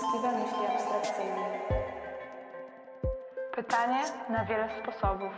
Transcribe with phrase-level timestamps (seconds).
[0.00, 1.60] treściwe myśli abstrakcyjne.
[3.56, 5.32] Pytanie na wiele sposobów.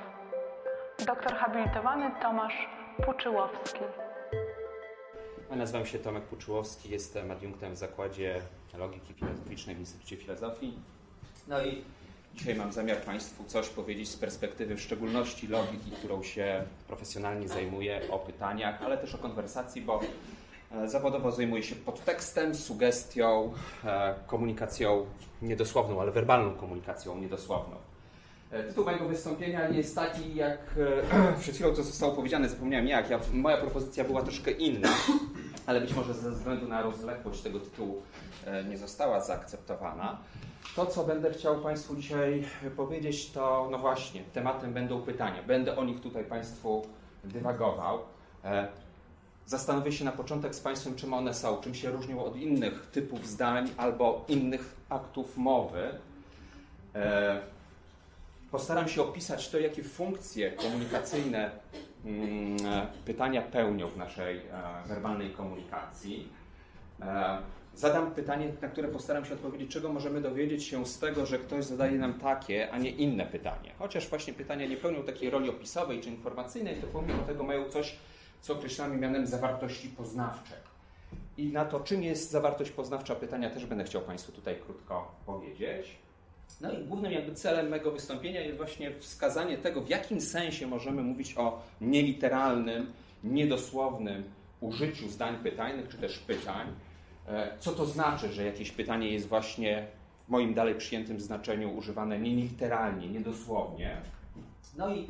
[1.07, 2.69] Doktor habilitowany Tomasz
[3.07, 3.81] Puczyłowski.
[5.51, 8.41] Nazywam się Tomek Puczyłowski, jestem adiunktem w Zakładzie
[8.79, 10.79] Logiki Filozoficznej w Instytucie Filozofii.
[11.49, 11.85] No i
[12.35, 18.01] dzisiaj mam zamiar Państwu coś powiedzieć z perspektywy w szczególności logiki, którą się profesjonalnie zajmuję,
[18.11, 20.01] o pytaniach, ale też o konwersacji, bo
[20.87, 23.53] zawodowo zajmuję się podtekstem, sugestią,
[23.85, 25.07] e, komunikacją
[25.43, 27.77] niedosłowną, ale werbalną komunikacją niedosłowną.
[28.51, 30.59] E, tytuł mojego wystąpienia jest taki, jak
[31.41, 33.11] przed chwilą to zostało powiedziane, zapomniałem jak.
[33.11, 34.89] Ja, moja propozycja była troszkę inna,
[35.67, 38.03] ale być może ze względu na rozległość tego tytułu
[38.69, 40.19] nie została zaakceptowana.
[40.77, 42.45] To, co będę chciał Państwu dzisiaj
[42.77, 45.43] powiedzieć, to no właśnie, tematem będą pytania.
[45.43, 46.87] Będę o nich tutaj Państwu
[47.25, 47.99] dywagował.
[49.47, 53.27] Zastanowię się na początek z Państwem, czym one są, czym się różnią od innych typów
[53.27, 55.89] zdań albo innych aktów mowy.
[58.51, 61.51] Postaram się opisać to, jakie funkcje komunikacyjne
[63.05, 64.41] pytania pełnią w naszej
[64.87, 66.29] werbalnej komunikacji.
[67.75, 71.65] Zadam pytanie, na które postaram się odpowiedzieć, czego możemy dowiedzieć się z tego, że ktoś
[71.65, 73.73] zadaje nam takie, a nie inne pytanie.
[73.79, 77.97] Chociaż właśnie pytania nie pełnią takiej roli opisowej czy informacyjnej, to pomimo tego mają coś,
[78.43, 80.59] co określamy mianem zawartości poznawczej.
[81.39, 85.99] I na to, czym jest zawartość poznawcza pytania, też będę chciał Państwu tutaj krótko powiedzieć.
[86.61, 91.03] No i głównym jakby celem mego wystąpienia jest właśnie wskazanie tego, w jakim sensie możemy
[91.03, 92.93] mówić o nieliteralnym,
[93.25, 94.25] niedosłownym
[94.61, 96.67] użyciu zdań pytajnych, czy też pytań.
[97.59, 99.87] Co to znaczy, że jakieś pytanie jest właśnie
[100.29, 103.97] w moim dalej przyjętym znaczeniu używane nieliteralnie, niedosłownie.
[104.77, 105.09] No i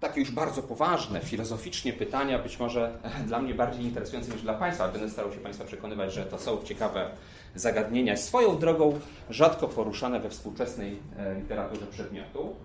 [0.00, 4.88] takie już bardzo poważne, filozoficznie pytania, być może dla mnie bardziej interesujące niż dla Państwa,
[4.88, 7.10] będę starał się Państwa przekonywać, że to są ciekawe
[7.54, 9.00] zagadnienia, swoją drogą
[9.30, 10.98] rzadko poruszane we współczesnej
[11.36, 12.56] literaturze przedmiotu.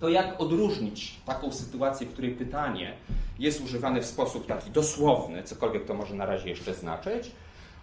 [0.00, 2.92] To jak odróżnić taką sytuację, w której pytanie
[3.38, 7.30] jest używane w sposób taki dosłowny, cokolwiek to może na razie jeszcze znaczyć,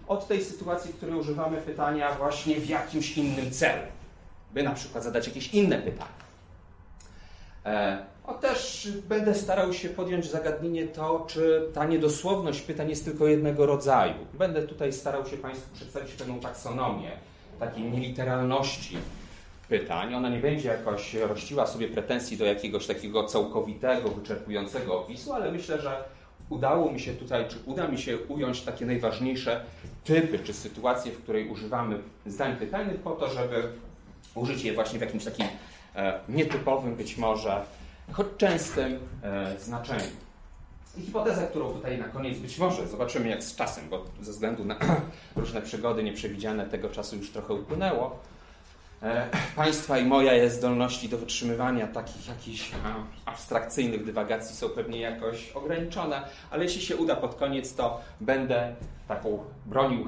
[0.07, 3.83] od tej sytuacji, w której używamy pytania właśnie w jakimś innym celu,
[4.53, 6.25] by na przykład zadać jakieś inne pytanie.
[8.27, 13.65] O, też będę starał się podjąć zagadnienie to, czy ta niedosłowność pytań jest tylko jednego
[13.65, 14.13] rodzaju.
[14.33, 17.11] Będę tutaj starał się Państwu przedstawić pewną taksonomię
[17.59, 18.97] takiej nieliteralności
[19.69, 20.15] pytań.
[20.15, 25.81] Ona nie będzie jakoś rościła sobie pretensji do jakiegoś takiego całkowitego, wyczerpującego opisu, ale myślę,
[25.81, 26.03] że
[26.49, 29.61] udało mi się tutaj, czy uda mi się ująć takie najważniejsze
[30.03, 33.63] typy, czy sytuacje, w której używamy zdań pytajnych po to, żeby
[34.35, 35.45] użyć je właśnie w jakimś takim
[35.95, 37.61] e, nietypowym, być może,
[38.11, 40.11] choć częstym e, znaczeniu.
[40.97, 44.65] I hipoteza, którą tutaj na koniec być może zobaczymy jak z czasem, bo ze względu
[44.65, 44.77] na
[45.35, 48.19] różne przygody nieprzewidziane tego czasu już trochę upłynęło,
[49.55, 52.71] Państwa i moja zdolności do wytrzymywania takich jakichś
[53.25, 58.75] abstrakcyjnych dywagacji są pewnie jakoś ograniczone, ale jeśli się uda pod koniec, to będę
[59.07, 60.07] taką bronił,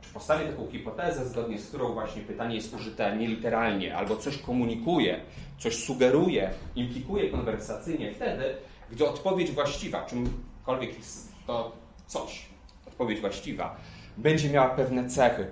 [0.00, 5.20] czy postawię taką hipotezę, zgodnie z którą właśnie pytanie jest użyte nieliteralnie, albo coś komunikuje,
[5.58, 8.44] coś sugeruje, implikuje konwersacyjnie wtedy,
[8.90, 11.72] gdy odpowiedź właściwa, czymkolwiek jest to
[12.06, 12.46] coś,
[12.86, 13.76] odpowiedź właściwa,
[14.16, 15.50] będzie miała pewne cechy,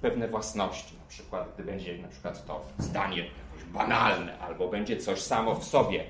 [0.00, 1.01] pewne własności.
[1.12, 6.04] Przykład, gdy będzie na przykład to zdanie jakoś banalne, albo będzie coś samo w sobie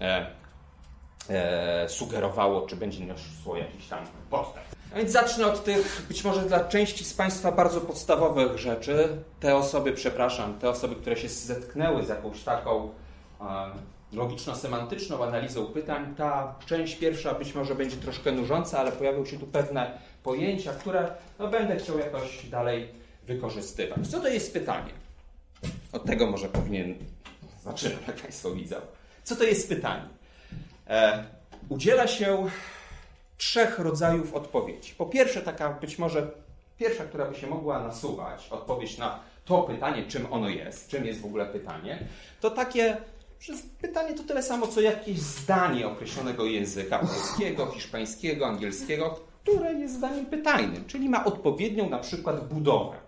[0.00, 0.26] e,
[1.28, 3.98] e, sugerowało, czy będzie niosło jakiś tam
[4.30, 4.76] podtekst.
[4.94, 9.16] A więc zacznę od tych, być może dla części z Państwa bardzo podstawowych rzeczy.
[9.40, 12.90] Te osoby, przepraszam, te osoby, które się zetknęły z jakąś taką
[13.40, 13.44] e,
[14.12, 19.46] logiczno-semantyczną analizą pytań, ta część pierwsza być może będzie troszkę nużąca, ale pojawią się tu
[19.46, 24.08] pewne pojęcia, które no, będę chciał jakoś dalej wykorzystywać.
[24.08, 24.90] Co to jest pytanie?
[25.92, 26.94] Od tego może powinien
[27.64, 28.76] zaczynać, jak Państwo widzą.
[29.24, 30.08] Co to jest pytanie?
[30.86, 31.24] E,
[31.68, 32.46] udziela się
[33.36, 34.94] trzech rodzajów odpowiedzi.
[34.98, 36.30] Po pierwsze, taka być może
[36.78, 41.20] pierwsza, która by się mogła nasuwać, odpowiedź na to pytanie, czym ono jest, czym jest
[41.20, 42.08] w ogóle pytanie,
[42.40, 42.96] to takie
[43.80, 50.26] pytanie to tyle samo, co jakieś zdanie określonego języka polskiego, hiszpańskiego, angielskiego, które jest zdaniem
[50.26, 53.03] pytajnym, czyli ma odpowiednią na przykład budowę.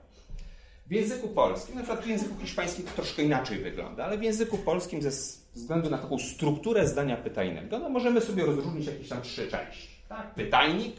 [0.86, 4.58] W języku polskim, na przykład w języku hiszpańskim to troszkę inaczej wygląda, ale w języku
[4.58, 5.10] polskim ze
[5.54, 9.88] względu na taką strukturę zdania pytajnego, no możemy sobie rozróżnić jakieś tam trzy części.
[10.08, 10.34] Tak?
[10.34, 10.96] Pytajnik,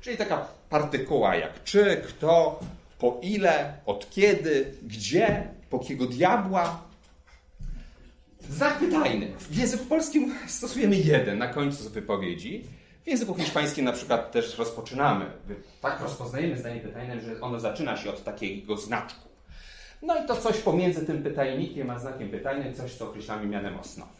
[0.00, 2.60] czyli taka partykuła jak czy, kto,
[2.98, 6.92] po ile, od kiedy, gdzie, po kiego diabła,
[8.50, 9.32] Znak pytajny.
[9.38, 12.64] W języku polskim stosujemy jeden na końcu wypowiedzi.
[13.04, 15.26] W języku hiszpańskim na przykład też rozpoczynamy.
[15.80, 19.28] Tak rozpoznajemy zdanie pytania, że ono zaczyna się od takiego znaczku.
[20.02, 24.12] No i to coś pomiędzy tym pytajnikiem a znakiem pytania, coś co określamy mianem osnowy.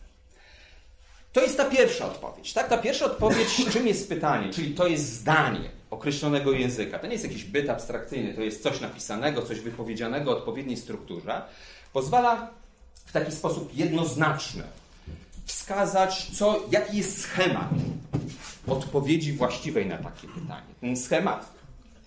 [1.32, 2.52] To jest ta pierwsza odpowiedź.
[2.52, 6.99] Tak, ta pierwsza odpowiedź, czym jest pytanie, czyli to jest zdanie określonego języka.
[6.99, 11.43] To nie jest jakiś byt abstrakcyjny, to jest coś napisanego, coś wypowiedzianego o odpowiedniej strukturze.
[11.93, 12.50] Pozwala
[13.06, 14.62] w taki sposób jednoznaczny
[15.46, 17.69] wskazać, co, jaki jest schemat
[18.67, 20.75] odpowiedzi właściwej na takie pytanie.
[20.81, 21.53] Ten schemat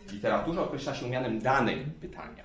[0.07, 2.43] w literaturze określa się mianem danej pytania.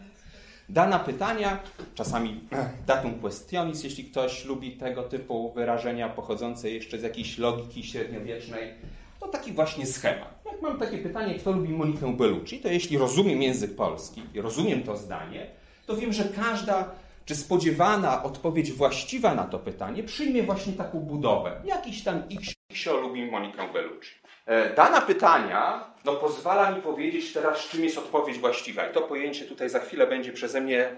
[0.69, 1.59] Dana pytania,
[1.95, 2.41] czasami
[2.87, 8.75] datum questionis, jeśli ktoś lubi tego typu wyrażenia pochodzące jeszcze z jakiejś logiki średniowiecznej,
[9.21, 10.41] to taki właśnie schemat.
[10.47, 14.83] Jak mam takie pytanie, kto lubi Monikę Bellucci, to jeśli rozumiem język polski i rozumiem
[14.83, 15.47] to zdanie,
[15.87, 16.91] to wiem, że każda
[17.31, 21.61] czy spodziewana odpowiedź właściwa na to pytanie przyjmie właśnie taką budowę.
[21.65, 22.55] Jakiś tam X
[23.03, 24.15] lubi Monikę Bellucci.
[24.47, 28.87] E, dana pytania no, pozwala mi powiedzieć teraz, czym jest odpowiedź właściwa.
[28.87, 30.97] I to pojęcie tutaj za chwilę będzie przeze mnie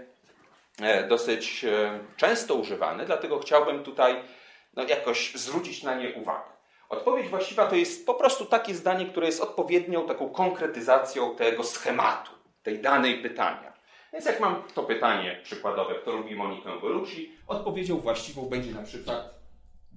[0.83, 4.15] e, dosyć e, często używane, dlatego chciałbym tutaj
[4.77, 6.51] no, jakoś zwrócić na nie uwagę.
[6.89, 12.31] Odpowiedź właściwa to jest po prostu takie zdanie, które jest odpowiednią taką konkretyzacją tego schematu,
[12.63, 13.72] tej danej pytania.
[14.13, 19.35] Więc jak mam to pytanie przykładowe, kto lubi Monikę Bellucci, odpowiedzią właściwą będzie na przykład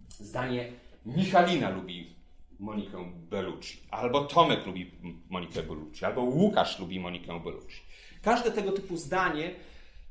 [0.10, 0.72] zdanie
[1.06, 2.16] Michalina lubi
[2.60, 4.92] Monikę Bellucci, albo Tomek lubi
[5.30, 7.82] Monikę Bellucci, albo Łukasz lubi Monikę Bellucci.
[8.22, 9.52] Każde tego typu zdanie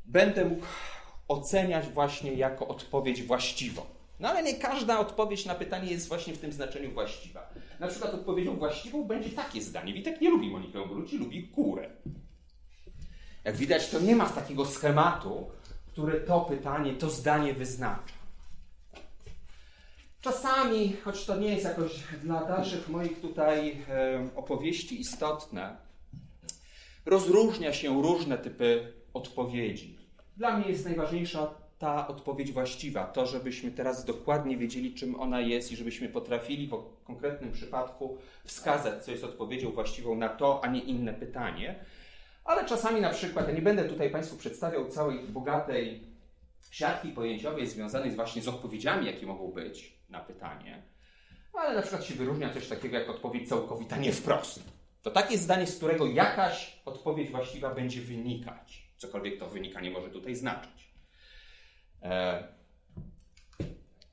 [0.05, 0.67] będę mógł
[1.29, 3.83] oceniać właśnie jako odpowiedź właściwą.
[4.21, 7.49] No ale nie każda odpowiedź na pytanie jest właśnie w tym znaczeniu właściwa.
[7.81, 9.93] Na przykład odpowiedzią właściwą będzie takie zdanie.
[9.93, 11.91] Witek nie lubi Monikę Bellucci, lubi kurę.
[13.45, 15.51] Jak widać, to nie ma takiego schematu,
[15.87, 18.15] który to pytanie, to zdanie wyznacza.
[20.21, 21.93] Czasami, choć to nie jest jakoś
[22.23, 23.83] dla dalszych moich tutaj
[24.37, 25.77] opowieści istotne,
[27.07, 29.99] rozróżnia się różne typy odpowiedzi.
[30.37, 35.73] Dla mnie jest najważniejsza ta odpowiedź właściwa, to żebyśmy teraz dokładnie wiedzieli, czym ona jest
[35.73, 40.81] i żebyśmy potrafili w konkretnym przypadku wskazać, co jest odpowiedzią właściwą na to, a nie
[40.81, 41.85] inne pytanie.
[42.45, 46.15] Ale czasami na przykład, ja nie będę tutaj Państwu przedstawiał całej bogatej
[46.71, 50.83] siatki pojęciowej związanej właśnie z odpowiedziami, jakie mogą być na pytanie,
[51.55, 54.63] ale na przykład się wyróżnia coś takiego jak odpowiedź całkowita nie wprost.
[55.03, 58.89] To takie zdanie, z którego jakaś odpowiedź właściwa będzie wynikać.
[58.97, 60.95] Cokolwiek to wynika nie może tutaj znaczyć.
[62.03, 62.45] E,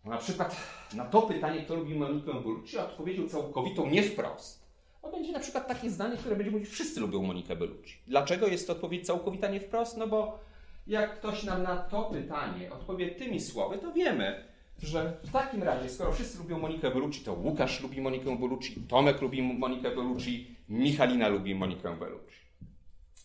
[0.06, 0.56] na przykład
[0.94, 4.60] na to pytanie, kto lubi Monikę Bellucci, odpowiedzią całkowitą nie wprost.
[5.01, 7.98] To będzie na przykład takie zdanie, które będzie mówić, wszyscy lubią Monikę Bellucci.
[8.07, 9.98] Dlaczego jest to odpowiedź całkowita nie wprost?
[9.98, 10.39] No bo
[10.88, 14.44] jak ktoś nam na to pytanie odpowie tymi słowy, to wiemy,
[14.80, 19.21] że w takim razie, skoro wszyscy lubią Monikę Bellucci, to Łukasz lubi Monikę Bellucci, Tomek
[19.21, 22.38] lubi Monikę Bellucci, Michalina lubi Monikę Bellucci.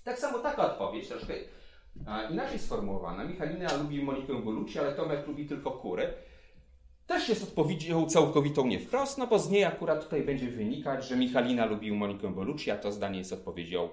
[0.05, 1.35] Tak samo taka odpowiedź, troszkę
[2.31, 3.25] inaczej sformułowana.
[3.25, 6.15] Michalina lubi Monikę Bellucci, ale Tomek lubi tylko kury.
[7.07, 11.17] Też jest odpowiedzią całkowitą nie wprost, no bo z niej akurat tutaj będzie wynikać, że
[11.17, 13.89] Michalina lubi Monikę Bellucci, a to zdanie jest odpowiedzią...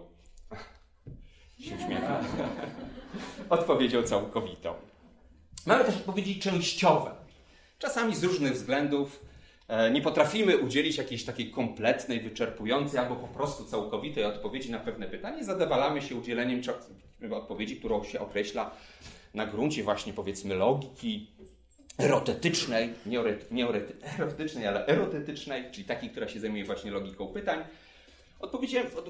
[1.59, 2.19] się uśmiecha.
[3.49, 4.73] odpowiedzią całkowitą.
[5.65, 7.11] Mamy też odpowiedzi częściowe.
[7.79, 9.25] Czasami z różnych względów
[9.67, 15.07] e, nie potrafimy udzielić jakiejś takiej kompletnej, wyczerpującej albo po prostu całkowitej odpowiedzi na pewne
[15.07, 15.43] pytanie.
[15.43, 16.61] Zadawalamy się udzieleniem
[17.31, 18.71] odpowiedzi, którą się określa
[19.33, 21.31] na gruncie właśnie powiedzmy logiki
[21.97, 23.19] erotetycznej, nie
[24.19, 27.63] erotycznej, ale erotetycznej, czyli takiej, która się zajmuje właśnie logiką pytań.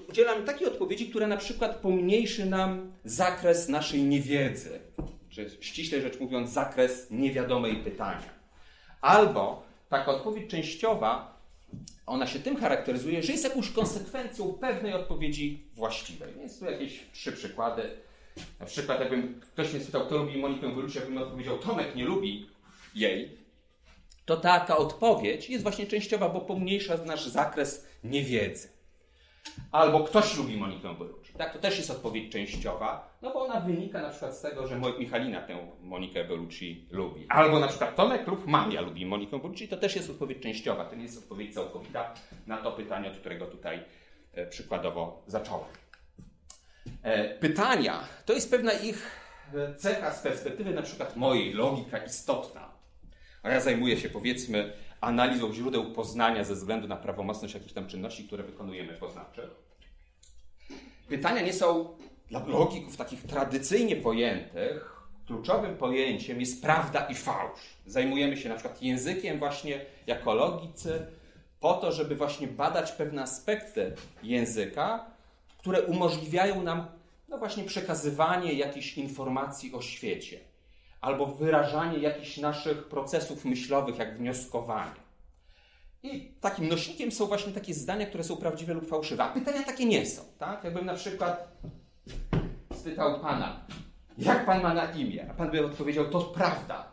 [0.09, 4.79] Udzielam takiej odpowiedzi, która na przykład pomniejszy nam zakres naszej niewiedzy,
[5.29, 8.29] czy ściśle rzecz mówiąc, zakres niewiadomej pytania.
[9.01, 11.41] Albo taka odpowiedź częściowa,
[12.05, 16.33] ona się tym charakteryzuje, że jest jakąś konsekwencją pewnej odpowiedzi właściwej.
[16.39, 17.89] Więc tu jakieś trzy przykłady.
[18.59, 22.49] Na przykład, jakbym ktoś mnie spytał, kto lubi Monikę Bellucci, jakbym odpowiedział, Tomek nie lubi
[22.95, 23.37] jej,
[24.25, 28.73] to taka odpowiedź jest właśnie częściowa, bo pomniejsza nasz zakres niewiedzy.
[29.71, 31.33] Albo ktoś lubi Monikę Bellucci.
[31.33, 34.81] Tak, to też jest odpowiedź częściowa, no bo ona wynika na przykład z tego, że
[34.99, 37.25] Michalina tę Monikę Bellucci lubi.
[37.29, 40.95] Albo na przykład Tomek lub Maria lubi Monikę Bellucci, to też jest odpowiedź częściowa, to
[40.95, 42.13] nie jest odpowiedź całkowita
[42.47, 43.83] na to pytanie, od którego tutaj
[44.33, 45.69] e, przykładowo zacząłem.
[47.03, 49.11] E, pytania to jest pewna ich
[49.53, 52.72] e, cecha z perspektywy na przykład mojej, logika istotna.
[53.43, 58.23] A ja zajmuję się powiedzmy analizą źródeł poznania ze względu na prawomocność jakichś tam czynności,
[58.23, 59.49] które wykonujemy poznawcze.
[61.09, 61.97] Pytania nie są
[62.29, 67.77] dla logików takich tradycyjnie pojętych, kluczowym pojęciem jest prawda i fałsz.
[67.85, 71.05] Zajmujemy się na przykład językiem właśnie jako logicy
[71.59, 75.05] po to, żeby właśnie badać pewne aspekty języka,
[75.57, 76.85] które umożliwiają nam
[77.29, 80.52] no właśnie przekazywanie jakichś informacji o świecie
[81.03, 85.03] albo wyrażanie jakichś naszych procesów myślowych, jak wnioskowanie.
[86.03, 89.23] I takim nośnikiem są właśnie takie zdania, które są prawdziwe lub fałszywe.
[89.23, 90.21] A pytania takie nie są.
[90.39, 90.63] Tak?
[90.63, 91.47] Jakbym na przykład
[92.73, 93.65] spytał Pana,
[94.17, 95.27] jak Pan ma na imię?
[95.31, 96.91] A Pan by odpowiedział, to prawda.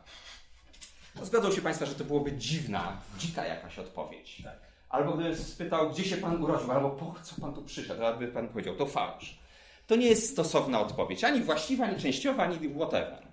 [1.16, 4.42] No, zgodzą się Państwo, że to byłoby dziwna, dzika jakaś odpowiedź.
[4.44, 4.58] Tak.
[4.88, 8.28] Albo gdybym spytał, gdzie się Pan urodził, albo po co Pan tu przyszedł, albo by
[8.28, 9.38] Pan powiedział, to fałsz.
[9.86, 13.29] To nie jest stosowna odpowiedź, ani właściwa, ani częściowa, ani whatever.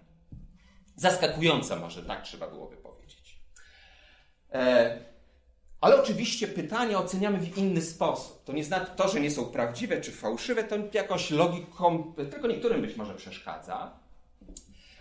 [0.97, 3.39] Zaskakująca może, tak trzeba byłoby powiedzieć.
[4.53, 4.99] E,
[5.81, 8.43] ale oczywiście pytania oceniamy w inny sposób.
[8.43, 12.81] To nie znaczy to, że nie są prawdziwe czy fałszywe, to jakoś logiką, tylko niektórym
[12.81, 13.91] być może przeszkadza.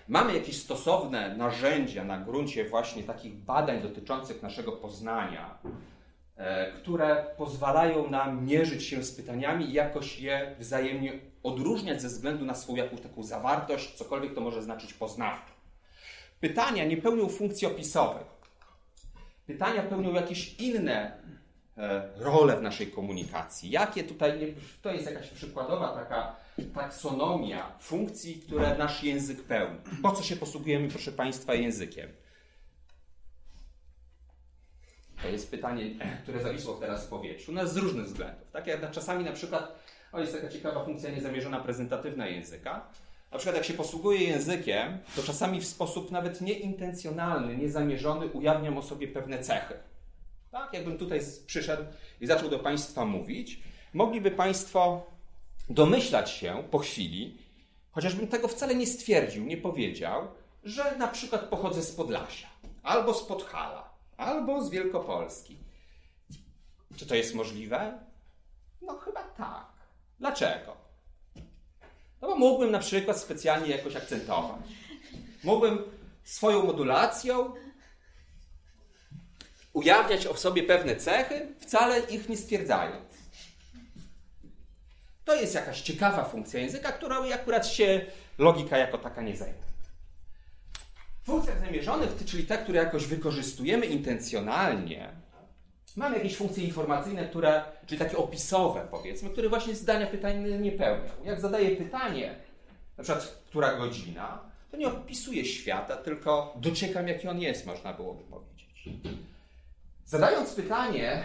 [0.09, 5.59] Mamy jakieś stosowne narzędzia na gruncie właśnie takich badań dotyczących naszego poznania,
[6.37, 11.13] e, które pozwalają nam mierzyć się z pytaniami i jakoś je wzajemnie
[11.43, 15.56] odróżniać ze względu na swoją jakąś taką zawartość, cokolwiek to może znaczyć poznawczo.
[16.41, 18.25] Pytania nie pełnią funkcji opisowej
[19.47, 21.19] pytania pełnią jakieś inne
[21.79, 23.71] e, role w naszej komunikacji.
[23.71, 26.37] Jakie tutaj, to jest jakaś przykładowa taka
[26.75, 29.79] taksonomia funkcji, które nasz język pełni.
[30.03, 32.11] Po co się posługujemy, proszę Państwa, językiem?
[35.23, 35.91] To jest pytanie,
[36.23, 37.53] które zawisło teraz w powietrzu.
[37.53, 38.51] No, z różnych względów.
[38.53, 42.89] Tak jak czasami na przykład, o jest taka ciekawa funkcja niezamierzona prezentatywna języka,
[43.33, 48.83] na przykład jak się posługuje językiem, to czasami w sposób nawet nieintencjonalny, niezamierzony ujawniam o
[48.83, 49.75] sobie pewne cechy.
[50.51, 51.85] Tak, jakbym tutaj przyszedł
[52.21, 53.61] i zaczął do Państwa mówić,
[53.95, 55.07] mogliby Państwo
[55.71, 57.39] domyślać się po chwili,
[57.91, 60.29] chociażbym tego wcale nie stwierdził, nie powiedział,
[60.65, 62.49] że na przykład pochodzę z Podlasia,
[62.83, 65.57] albo z Podhala, albo z Wielkopolski.
[66.97, 67.99] Czy to jest możliwe?
[68.83, 69.67] No chyba tak.
[70.19, 70.86] Dlaczego?
[72.23, 74.61] No bo mógłbym na przykład specjalnie jakoś akcentować.
[75.45, 75.79] Mógłbym
[76.25, 77.55] swoją modulacją
[79.73, 83.07] ujawniać o sobie pewne cechy, wcale ich nie stwierdzając.
[85.25, 88.07] To jest jakaś ciekawa funkcja języka, którą akurat się
[88.39, 89.67] logika jako taka nie zajmuje.
[91.25, 95.11] Funkcja zamierzonych, czyli te, które jakoś wykorzystujemy intencjonalnie,
[95.97, 101.11] Mamy jakieś funkcje informacyjne, które, czyli takie opisowe powiedzmy, które właśnie zdania pytań nie pełnią.
[101.25, 102.37] Jak zadaję pytanie,
[102.97, 108.25] na przykład która godzina, to nie opisuję świata, tylko dociekam jaki on jest, można byłoby
[108.25, 108.89] powiedzieć.
[110.05, 111.23] Zadając pytanie,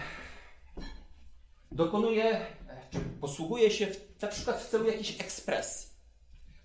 [1.71, 2.45] dokonuję,
[2.91, 5.91] czy posługuję się w, na przykład w celu jakiejś ekspresji.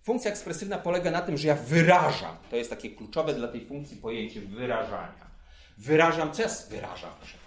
[0.03, 3.97] Funkcja ekspresywna polega na tym, że ja wyrażam, to jest takie kluczowe dla tej funkcji
[3.97, 5.27] pojęcie wyrażania.
[5.79, 7.39] Wyrażam, co ja wyrażam, proszę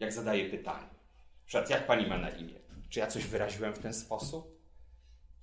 [0.00, 0.86] jak zadaję pytanie.
[0.86, 2.54] Na przykład, jak pani ma na imię?
[2.90, 4.60] Czy ja coś wyraziłem w ten sposób?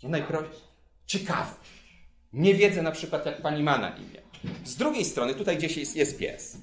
[0.03, 0.61] No najprościej.
[1.05, 1.71] Ciekawość.
[2.33, 4.21] Nie wiedzę na przykład, jak pani ma na imię.
[4.63, 6.57] Z drugiej strony, tutaj gdzieś jest, jest pies.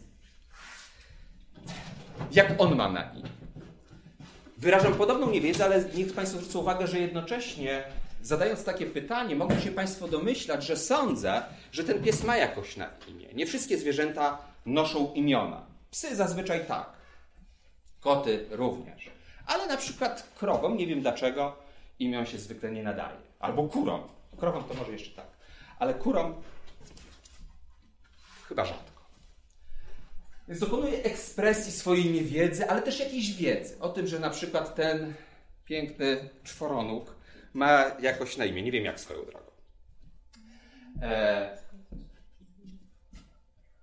[2.32, 3.28] Jak on ma na imię?
[4.58, 7.84] Wyrażam podobną niewiedzę, ale niech Państwo zwrócą uwagę, że jednocześnie
[8.22, 11.42] zadając takie pytanie, mogą się Państwo domyślać, że sądzę,
[11.72, 13.28] że ten pies ma jakoś na imię.
[13.34, 15.66] Nie wszystkie zwierzęta noszą imiona.
[15.90, 16.97] Psy zazwyczaj tak.
[18.08, 19.10] Koty również.
[19.46, 21.56] Ale na przykład krowom, nie wiem dlaczego,
[21.98, 23.18] imię się zwykle nie nadaje.
[23.40, 24.08] Albo kurom.
[24.38, 25.26] Krowom to może jeszcze tak.
[25.78, 26.34] Ale kurom
[28.48, 29.04] chyba rzadko.
[30.48, 33.80] Więc dokonuje ekspresji swojej niewiedzy, ale też jakiejś wiedzy.
[33.80, 35.14] O tym, że na przykład ten
[35.64, 37.14] piękny czworonóg
[37.52, 38.62] ma jakoś na imię.
[38.62, 39.50] Nie wiem jak swoją drogą.
[41.02, 41.58] E...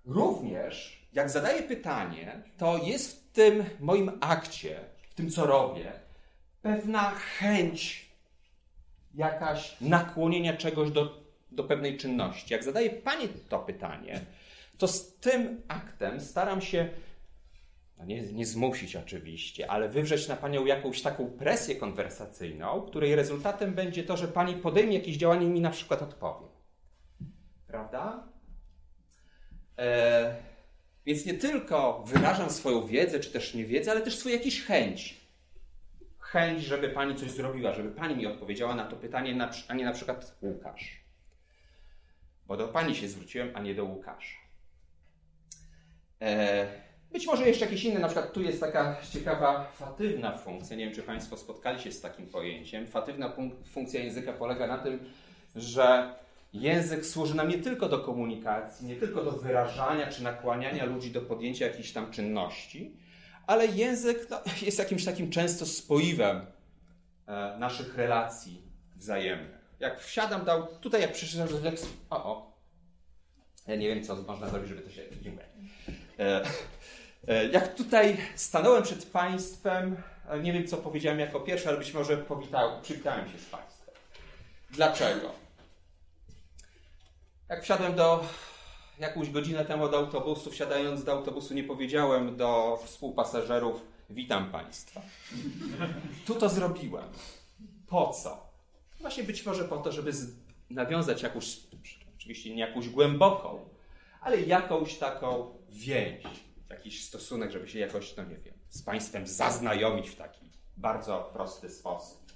[0.04, 5.92] Również, jak zadaję pytanie, to jest tym moim akcie, w tym co robię,
[6.62, 8.10] pewna chęć,
[9.14, 12.52] jakaś nakłonienia czegoś do, do pewnej czynności.
[12.52, 14.20] Jak zadaję Pani to pytanie,
[14.78, 16.88] to z tym aktem staram się
[17.98, 23.74] no nie, nie zmusić oczywiście, ale wywrzeć na Panią jakąś taką presję konwersacyjną, której rezultatem
[23.74, 26.46] będzie to, że Pani podejmie jakieś działanie i mi na przykład odpowie.
[27.66, 28.28] Prawda?
[29.76, 30.34] Eee,
[31.06, 35.20] więc nie tylko wyrażam swoją wiedzę, czy też niewiedzę, ale też swoją jakąś chęć.
[36.18, 39.92] Chęć, żeby pani coś zrobiła, żeby pani mi odpowiedziała na to pytanie, a nie na
[39.92, 41.00] przykład Łukasz.
[42.46, 44.36] Bo do pani się zwróciłem, a nie do Łukasza.
[46.20, 46.66] E,
[47.12, 50.76] być może jeszcze jakieś inne, na przykład tu jest taka ciekawa fatywna funkcja.
[50.76, 52.86] Nie wiem, czy Państwo spotkali się z takim pojęciem.
[52.86, 53.32] Fatywna
[53.64, 55.10] funkcja języka polega na tym,
[55.56, 56.14] że
[56.60, 61.20] Język służy nam nie tylko do komunikacji, nie tylko do wyrażania czy nakłaniania ludzi do
[61.20, 62.96] podjęcia jakichś tam czynności,
[63.46, 66.46] ale język no, jest jakimś takim często spoiwem
[67.26, 68.62] e, naszych relacji
[68.96, 69.66] wzajemnych.
[69.80, 72.56] Jak wsiadam, dał, tutaj jak przyszedłem do lekcji, o, o,
[73.66, 75.46] ja nie wiem, co można zrobić, żeby to się, dziękuję.
[76.18, 76.42] E,
[77.28, 79.96] e, jak tutaj stanąłem przed Państwem,
[80.28, 83.94] e, nie wiem, co powiedziałem jako pierwszy, ale być może powitał, przywitałem się z Państwem.
[84.70, 85.45] Dlaczego?
[87.48, 88.24] Jak wsiadłem do
[88.98, 95.02] jakąś godzinę temu do autobusu, wsiadając do autobusu, nie powiedziałem do współpasażerów: Witam Państwa.
[96.26, 97.08] Tu to zrobiłem.
[97.86, 98.46] Po co?
[99.00, 100.10] Właśnie być może po to, żeby
[100.70, 101.60] nawiązać jakąś,
[102.16, 103.68] oczywiście nie jakąś głęboką,
[104.20, 106.24] ale jakąś taką więź,
[106.70, 111.70] jakiś stosunek, żeby się jakoś, no nie wiem, z Państwem zaznajomić w taki bardzo prosty
[111.70, 112.26] sposób.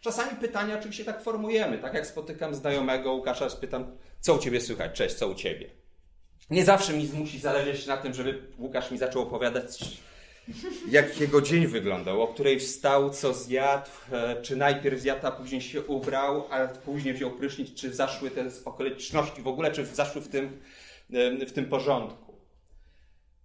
[0.00, 4.92] Czasami pytania oczywiście tak formujemy, tak jak spotykam znajomego Łukasza, spytam, co u Ciebie słychać,
[4.92, 5.70] cześć, co u Ciebie?
[6.50, 9.78] Nie zawsze mi musi zależeć na tym, żeby Łukasz mi zaczął opowiadać,
[10.90, 15.60] jak jego dzień wyglądał, o której wstał, co zjadł, e, czy najpierw zjadł, a później
[15.60, 20.28] się ubrał, a później wziął prysznic, czy zaszły te okoliczności w ogóle, czy zaszły w
[20.28, 20.60] tym,
[21.48, 22.40] w tym porządku.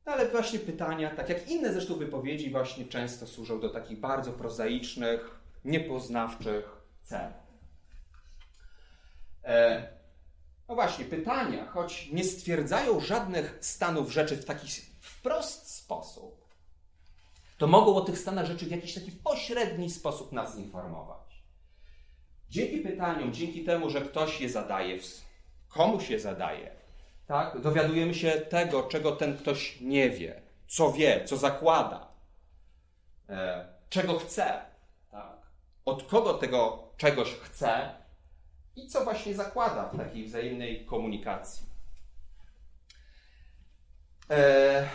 [0.06, 4.32] No ale właśnie pytania, tak jak inne zresztą wypowiedzi, właśnie często służą do takich bardzo
[4.32, 6.66] prozaicznych, niepoznawczych
[7.04, 7.42] celów.
[10.72, 14.68] No właśnie, pytania, choć nie stwierdzają żadnych stanów rzeczy w taki
[15.00, 16.46] wprost sposób,
[17.58, 21.44] to mogą o tych stanach rzeczy w jakiś taki pośredni sposób nas informować.
[22.50, 25.00] Dzięki pytaniom, dzięki temu, że ktoś je zadaje,
[25.70, 26.72] komuś je zadaje,
[27.28, 32.08] tak, dowiadujemy się tego, czego ten ktoś nie wie, co wie, co zakłada,
[33.30, 34.62] e, czego chce,
[35.12, 35.38] tak,
[35.86, 38.00] od kogo tego czegoś chce
[38.75, 41.66] i co właśnie zakłada w takiej wzajemnej komunikacji.
[44.30, 44.90] E,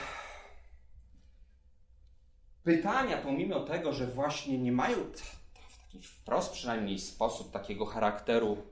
[2.64, 4.96] pytania, pomimo tego, że właśnie nie mają
[5.68, 8.62] w taki wprost przynajmniej sposób takiego charakteru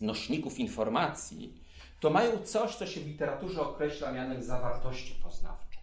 [0.00, 1.62] nośników informacji,
[2.00, 5.82] to mają coś, co się w literaturze określa mianem zawartości poznawczej.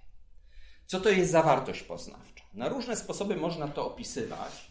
[0.86, 2.44] Co to jest zawartość poznawcza?
[2.54, 4.69] Na różne sposoby można to opisywać,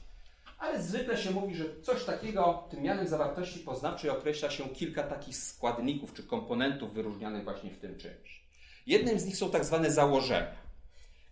[0.59, 5.37] ale zwykle się mówi, że coś takiego, tym mianem zawartości poznawczej określa się kilka takich
[5.37, 8.42] składników czy komponentów wyróżnianych właśnie w tym czymś.
[8.87, 10.68] Jednym z nich są tak zwane założenia.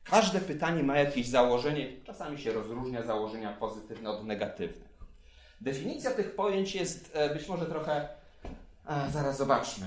[0.05, 4.97] Każde pytanie ma jakieś założenie, czasami się rozróżnia założenia pozytywne od negatywnych.
[5.61, 8.09] Definicja tych pojęć jest e, być może trochę.
[8.85, 9.87] A, zaraz zobaczmy,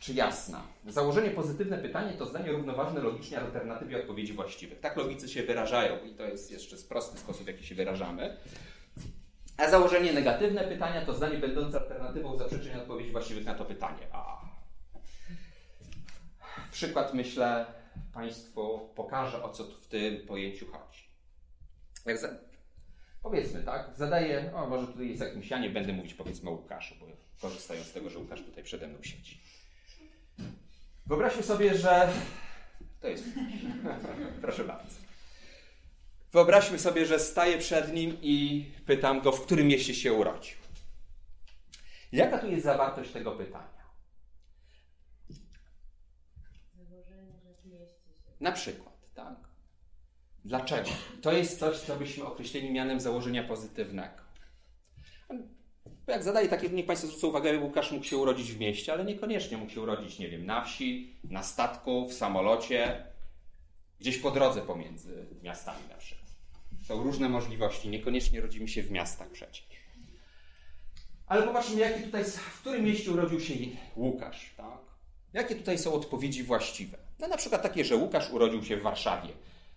[0.00, 0.62] czy jasna.
[0.88, 4.80] Założenie pozytywne pytanie to zdanie równoważne logicznie alternatywie odpowiedzi właściwych.
[4.80, 8.36] Tak logicy się wyrażają i to jest jeszcze prosty sposób, w jaki się wyrażamy.
[9.56, 14.06] A założenie negatywne pytania to zdanie będące alternatywą zaprzeczenia odpowiedzi właściwych na to pytanie.
[14.12, 14.40] A.
[16.72, 17.66] Przykład, myślę,
[18.12, 21.08] Państwu pokażę, o co tu w tym pojęciu chodzi.
[22.06, 22.28] Jak za...
[23.22, 26.94] Powiedzmy, tak, zadaję, o może tutaj jest jakimś, ja nie będę mówić powiedzmy o Łukaszu,
[27.00, 27.06] bo
[27.40, 29.40] korzystają z tego, że Łukasz tutaj przede mną siedzi.
[31.06, 32.08] Wyobraźmy sobie, że
[33.00, 33.24] to jest.
[34.42, 35.05] Proszę bardzo.
[36.36, 40.56] Wyobraźmy sobie, że staję przed nim i pytam go, w którym mieście się urodził.
[42.12, 43.86] Jaka tu jest zawartość tego pytania?
[48.40, 49.34] Na przykład, tak?
[50.44, 50.90] Dlaczego?
[51.22, 54.22] To jest coś, co byśmy określili mianem założenia pozytywnego.
[56.06, 59.56] Jak zadaję takie, niech Państwo zwrócą uwagę, Łukasz mógł się urodzić w mieście, ale niekoniecznie
[59.56, 63.06] mógł się urodzić, nie wiem, na wsi, na statku, w samolocie,
[64.00, 66.25] gdzieś po drodze pomiędzy miastami na przykład.
[66.86, 69.66] Są różne możliwości, niekoniecznie rodzimy się w miastach przecież.
[71.26, 73.54] Ale popatrzmy, jakie tutaj, w którym mieście urodził się
[73.96, 74.78] Łukasz, tak?
[75.32, 76.98] Jakie tutaj są odpowiedzi właściwe?
[77.18, 79.28] No na przykład takie, że Łukasz urodził się w Warszawie,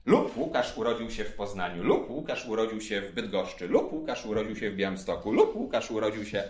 [0.05, 4.55] lub Łukasz urodził się w Poznaniu, lub Łukasz urodził się w Bydgoszczy, lub Łukasz urodził
[4.55, 6.43] się w Białymstoku, lub Łukasz urodził się...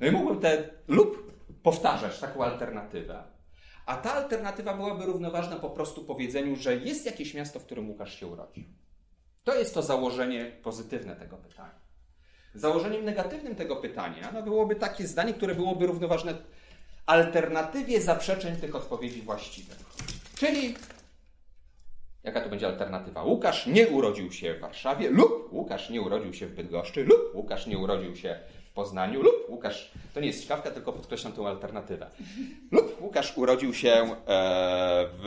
[0.00, 3.24] No i mógłbym te lub powtarzać taką alternatywę.
[3.86, 8.20] A ta alternatywa byłaby równoważna po prostu powiedzeniu, że jest jakieś miasto, w którym Łukasz
[8.20, 8.64] się urodził.
[9.44, 11.84] To jest to założenie pozytywne tego pytania.
[12.54, 16.34] Założeniem negatywnym tego pytania no byłoby takie zdanie, które byłoby równoważne
[17.06, 19.78] alternatywie zaprzeczeń tych odpowiedzi właściwych.
[20.36, 20.74] Czyli
[22.22, 23.22] jaka to będzie alternatywa?
[23.22, 27.66] Łukasz nie urodził się w Warszawie, lub Łukasz nie urodził się w Bydgoszczy, lub Łukasz
[27.66, 28.40] nie urodził się
[28.74, 32.10] Poznaniu, lub Łukasz, to nie jest ciekawka, tylko podkreślam tę alternatywę,
[32.70, 34.16] lub Łukasz urodził się e,
[35.12, 35.26] w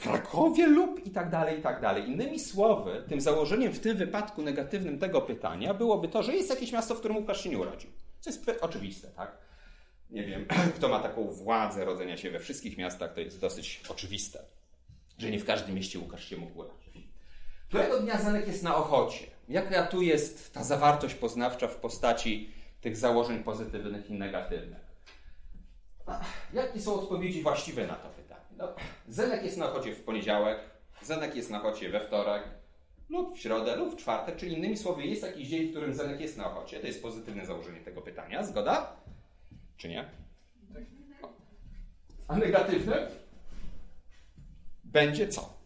[0.00, 2.08] Krakowie, lub i tak dalej, i tak dalej.
[2.08, 6.72] Innymi słowy, tym założeniem w tym wypadku negatywnym tego pytania byłoby to, że jest jakieś
[6.72, 7.90] miasto, w którym Łukasz się nie urodził.
[8.20, 9.48] Co jest oczywiste, tak?
[10.10, 14.42] nie wiem, kto ma taką władzę rodzenia się we wszystkich miastach, to jest dosyć oczywiste,
[15.18, 16.78] że nie w każdym mieście Łukasz się mógł urodzić.
[17.68, 19.26] Którego dnia Zenek jest na Ochocie?
[19.48, 24.88] Jaka tu jest ta zawartość poznawcza w postaci tych założeń pozytywnych i negatywnych?
[26.52, 28.46] Jakie są odpowiedzi właściwe na to pytanie?
[28.56, 28.68] No,
[29.08, 30.58] Zenek jest na Ochocie w poniedziałek,
[31.02, 32.42] Zenek jest na Ochocie we wtorek,
[33.08, 36.20] lub w środę, lub w czwartek, czyli innymi słowy, jest jakiś dzień, w którym Zenek
[36.20, 36.80] jest na Ochocie.
[36.80, 38.44] To jest pozytywne założenie tego pytania.
[38.44, 38.96] Zgoda?
[39.76, 40.08] Czy nie?
[42.28, 43.08] A negatywne?
[44.84, 45.57] Będzie co?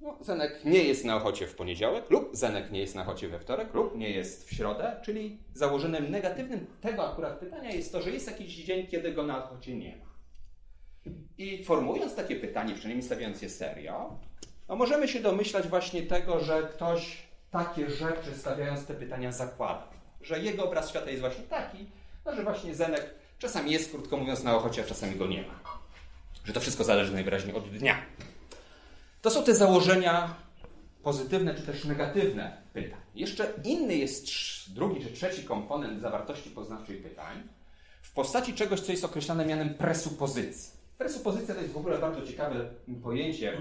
[0.00, 3.38] No, Zenek nie jest na ochocie w poniedziałek, lub Zenek nie jest na ochocie we
[3.38, 8.10] wtorek, lub nie jest w środę, czyli założeniem negatywnym tego akurat pytania jest to, że
[8.10, 10.08] jest jakiś dzień, kiedy go na ochocie nie ma.
[11.38, 14.18] I formułując takie pytanie, przynajmniej stawiając je serio,
[14.68, 19.88] no możemy się domyślać właśnie tego, że ktoś takie rzeczy, stawiając te pytania, zakłada.
[20.20, 21.86] Że jego obraz świata jest właśnie taki,
[22.24, 25.60] no, że właśnie Zenek czasami jest, krótko mówiąc, na ochocie, a czasami go nie ma.
[26.44, 27.96] Że to wszystko zależy najwyraźniej od dnia.
[29.22, 30.34] To są te założenia
[31.02, 33.00] pozytywne czy też negatywne pytań.
[33.14, 34.26] Jeszcze inny jest
[34.74, 37.48] drugi czy trzeci komponent zawartości poznawczej pytań
[38.02, 40.72] w postaci czegoś, co jest określane mianem presupozycji.
[40.98, 42.68] Presupozycja to jest w ogóle bardzo ciekawe
[43.02, 43.58] pojęcie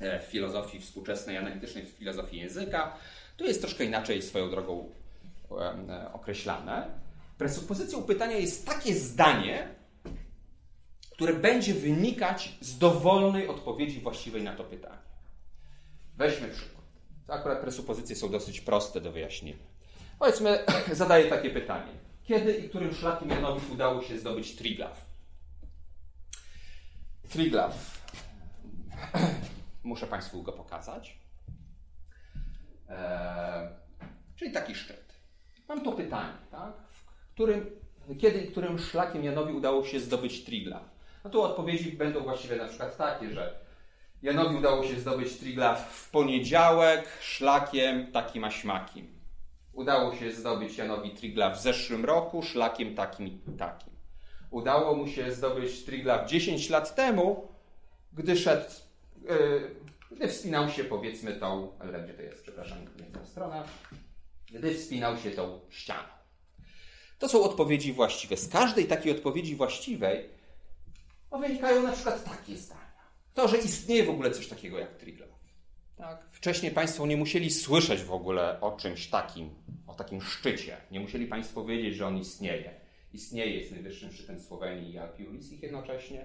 [0.00, 2.96] e, w filozofii współczesnej, analitycznej w filozofii języka.
[3.36, 4.88] Tu jest troszkę inaczej swoją drogą
[5.50, 6.90] e, określane.
[7.38, 9.68] Presupozycją pytania jest takie zdanie,
[11.22, 15.02] które będzie wynikać z dowolnej odpowiedzi właściwej na to pytanie.
[16.16, 16.84] Weźmy przykład.
[17.28, 19.64] Akurat presupozycje są dosyć proste do wyjaśnienia.
[20.18, 21.92] Powiedzmy, zadaję takie pytanie.
[22.24, 24.96] Kiedy i którym szlakiem Janowi udało się zdobyć Triglav?
[27.28, 27.72] Triglav.
[29.82, 31.18] Muszę Państwu go pokazać.
[32.88, 33.68] Eee,
[34.36, 35.14] czyli taki szczyt.
[35.68, 36.72] Mam to pytanie, tak?
[36.90, 37.66] W którym,
[38.18, 40.92] kiedy i którym szlakiem Janowi udało się zdobyć Triglav?
[41.24, 43.54] No tu odpowiedzi będą właściwie na przykład takie, że
[44.22, 49.08] Janowi udało się zdobyć Triglav w poniedziałek szlakiem takim aśmakim.
[49.72, 53.92] Udało się zdobyć Janowi Triglav w zeszłym roku szlakiem takim i takim.
[54.50, 57.48] Udało mu się zdobyć Triglav 10 lat temu,
[58.12, 58.70] gdy szedł,
[59.28, 59.70] yy,
[60.10, 63.64] gdy wspinał się powiedzmy tą, ale gdzie to jest, przepraszam, nie ta strona,
[64.52, 66.08] gdy wspinał się tą ścianą.
[67.18, 68.36] To są odpowiedzi właściwe.
[68.36, 70.28] Z każdej takiej odpowiedzi właściwej
[71.32, 72.82] no, wynikają na przykład takie zdania.
[73.34, 75.32] To, że istnieje w ogóle coś takiego jak Triglav.
[75.96, 76.26] Tak?
[76.32, 79.50] Wcześniej Państwo nie musieli słyszeć w ogóle o czymś takim,
[79.86, 80.76] o takim szczycie.
[80.90, 82.80] Nie musieli Państwo wiedzieć, że on istnieje.
[83.12, 86.24] Istnieje, jest najwyższym szczytem Słowenii i Alpi Ulisich jednocześnie.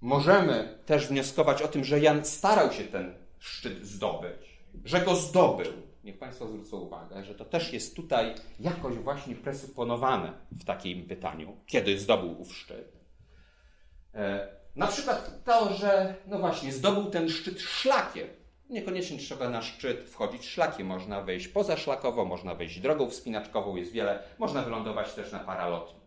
[0.00, 5.72] Możemy też wnioskować o tym, że Jan starał się ten szczyt zdobyć, że go zdobył.
[6.04, 11.56] Niech Państwo zwrócą uwagę, że to też jest tutaj jakoś właśnie presuponowane w takim pytaniu,
[11.66, 12.95] kiedy zdobył ów szczyt.
[14.16, 18.28] E, na przykład to, że no właśnie zdobył ten szczyt szlakiem.
[18.70, 24.22] Niekoniecznie trzeba na szczyt wchodzić szlakiem, można wejść pozaszlakowo, można wejść drogą wspinaczkową, jest wiele,
[24.38, 26.00] można wylądować też na paralotni.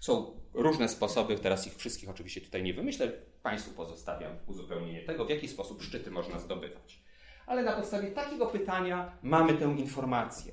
[0.00, 5.30] Są różne sposoby, teraz ich wszystkich oczywiście tutaj nie wymyślę, Państwu pozostawiam uzupełnienie tego, w
[5.30, 7.02] jaki sposób szczyty można zdobywać.
[7.46, 10.52] Ale na podstawie takiego pytania mamy tę informację.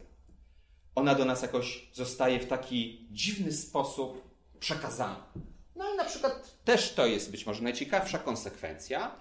[0.95, 4.21] Ona do nas jakoś zostaje w taki dziwny sposób
[4.59, 5.33] przekazana.
[5.75, 9.11] No i na przykład też to jest być może najciekawsza konsekwencja,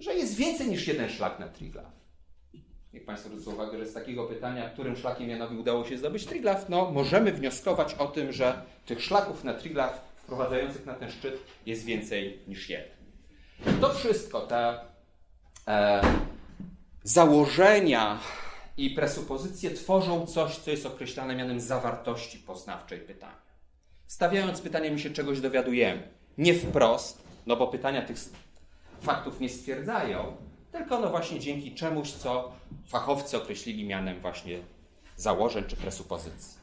[0.00, 1.90] że jest więcej niż jeden szlak na Triglav.
[2.92, 6.60] Niech Państwo zwrócą uwagę, że z takiego pytania, którym szlakiem Janowi udało się zdobyć Triglav,
[6.68, 11.84] no możemy wnioskować o tym, że tych szlaków na Triglav wprowadzających na ten szczyt jest
[11.84, 12.96] więcej niż jeden.
[13.80, 14.80] To wszystko, te
[15.68, 16.02] e,
[17.02, 18.18] założenia
[18.76, 23.45] i presupozycje tworzą coś, co jest określane mianem zawartości poznawczej pytania.
[24.06, 26.08] Stawiając pytanie, my się czegoś dowiadujemy.
[26.38, 28.16] Nie wprost, no bo pytania tych
[29.00, 30.36] faktów nie stwierdzają,
[30.72, 32.52] tylko no właśnie dzięki czemuś, co
[32.88, 34.60] fachowcy określili mianem właśnie
[35.16, 36.58] założeń czy presupozycji.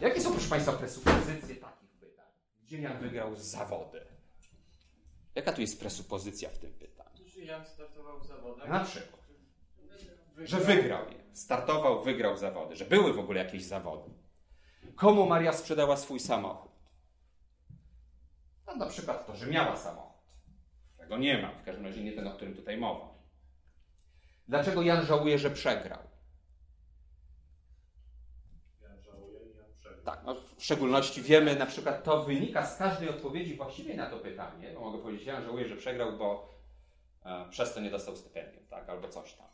[0.00, 2.26] Jakie są, proszę Państwa, presupozycje takich pytań?
[2.62, 4.00] Gdzie Jan wygrał z zawody?
[5.34, 7.24] Jaka tu jest presupozycja w tym pytaniu?
[7.34, 8.68] Czy Jan startował w zawodach?
[8.68, 9.20] Na przykład,
[10.38, 11.20] że wygrał je.
[11.32, 14.10] Startował, wygrał zawody, że były w ogóle jakieś zawody.
[14.96, 16.69] Komu Maria sprzedała swój samochód?
[18.70, 20.20] No, na przykład to, że miała samochód.
[20.98, 23.08] Tego nie ma, w każdym razie nie ten, o którym tutaj mowa.
[24.48, 25.98] Dlaczego Jan żałuje, że przegrał?
[28.82, 30.04] Jan żałuje, Jan przegrał.
[30.04, 34.18] Tak, no w szczególności wiemy, na przykład to wynika z każdej odpowiedzi właściwej na to
[34.18, 34.72] pytanie.
[34.74, 36.54] Bo mogę powiedzieć, Jan żałuje, że przegrał, bo
[37.24, 39.46] e, przez to nie dostał stypendium, tak, albo coś tam.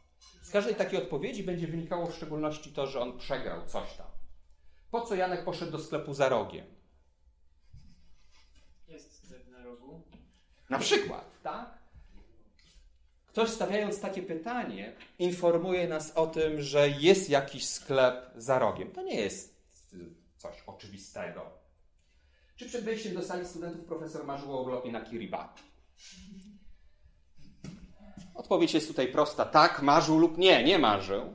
[0.43, 4.07] Z każdej takiej odpowiedzi będzie wynikało w szczególności to, że on przegrał coś tam.
[4.91, 6.67] Po co Janek poszedł do sklepu za rogiem?
[8.89, 9.47] Jest sklep
[10.71, 11.79] na przykład, tak?
[13.27, 18.93] Ktoś stawiając takie pytanie, informuje nas o tym, że jest jakiś sklep za rogiem.
[18.93, 19.57] To nie jest
[20.37, 21.51] coś oczywistego.
[22.57, 25.63] Czy przed wejściem do sali studentów profesor marzył o urlopie na Kiribati?
[28.35, 31.35] Odpowiedź jest tutaj prosta: tak, marzył lub nie, nie marzył.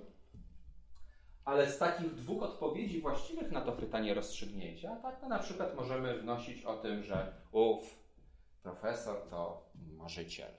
[1.46, 6.64] Ale z takich dwóch odpowiedzi właściwych na to pytanie rozstrzygnięcia, tak, na przykład możemy wnosić
[6.66, 8.01] o tym, że ów
[8.64, 10.52] profesor to marzyciel.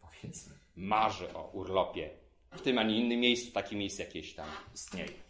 [0.00, 2.10] Powiedzmy, marzy o urlopie
[2.50, 5.26] w tym ani innym miejscu, takie miejsce jakieś tam istnieje.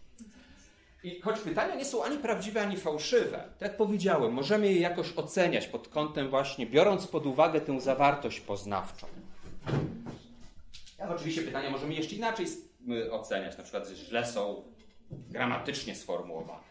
[1.04, 5.12] I choć pytania nie są ani prawdziwe, ani fałszywe, tak jak powiedziałem, możemy je jakoś
[5.16, 9.06] oceniać pod kątem właśnie, biorąc pod uwagę tę zawartość poznawczą.
[10.98, 12.46] Jak oczywiście pytania możemy jeszcze inaczej
[13.10, 14.62] oceniać, na przykład źle są
[15.10, 16.62] gramatycznie sformułowane.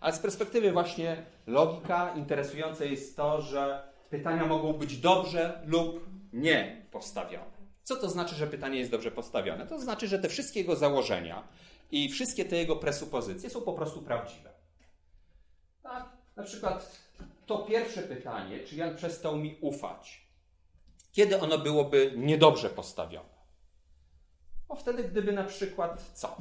[0.00, 6.86] Ale z perspektywy właśnie logika interesujące jest to, że pytania mogą być dobrze lub nie
[6.90, 7.52] postawione.
[7.82, 9.66] Co to znaczy, że pytanie jest dobrze postawione?
[9.66, 11.48] To znaczy, że te wszystkie jego założenia
[11.90, 14.50] i wszystkie te jego presupozycje są po prostu prawdziwe.
[15.82, 16.08] Tak?
[16.36, 17.00] Na przykład
[17.46, 20.26] to pierwsze pytanie, czy Jan przestał mi ufać,
[21.12, 23.34] kiedy ono byłoby niedobrze postawione?
[24.68, 26.36] No wtedy, gdyby na przykład co?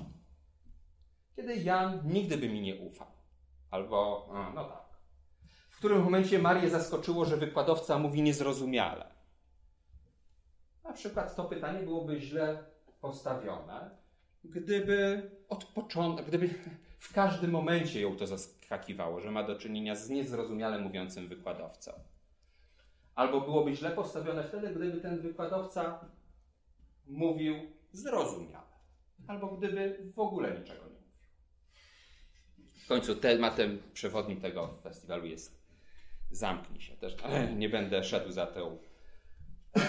[1.36, 3.08] Kiedy Jan nigdy by mi nie ufał.
[3.70, 4.91] Albo, no tak.
[5.82, 9.06] Którym momencie Marię zaskoczyło, że wykładowca mówi niezrozumiale.
[10.84, 12.64] Na przykład to pytanie byłoby źle
[13.00, 13.90] postawione,
[14.44, 16.50] gdyby od początku, gdyby
[17.00, 21.92] w każdym momencie ją to zaskakiwało, że ma do czynienia z niezrozumiale mówiącym wykładowcą.
[23.16, 26.06] Albo byłoby źle postawione wtedy, gdyby ten wykładowca
[27.08, 27.56] mówił
[27.92, 28.78] zrozumiale.
[29.28, 31.12] Albo gdyby w ogóle niczego nie mówił.
[32.86, 35.61] W końcu tematem przewodnim tego festiwalu jest
[36.32, 36.96] zamknij się.
[36.96, 37.16] Też
[37.58, 38.78] nie będę szedł za tą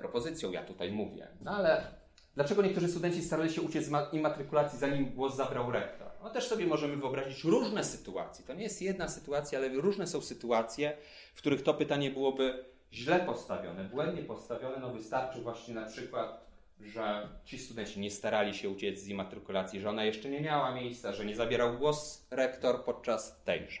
[0.00, 1.28] propozycją, ja tutaj mówię.
[1.40, 1.86] No ale
[2.34, 6.10] dlaczego niektórzy studenci starali się uciec z immatrykulacji, zanim głos zabrał rektor?
[6.22, 8.44] No też sobie możemy wyobrazić różne sytuacje.
[8.44, 10.96] To nie jest jedna sytuacja, ale różne są sytuacje,
[11.34, 14.76] w których to pytanie byłoby źle postawione, błędnie postawione.
[14.80, 16.44] No wystarczy właśnie na przykład,
[16.80, 21.12] że ci studenci nie starali się uciec z immatrykulacji, że ona jeszcze nie miała miejsca,
[21.12, 23.80] że nie zabierał głos rektor podczas tejże.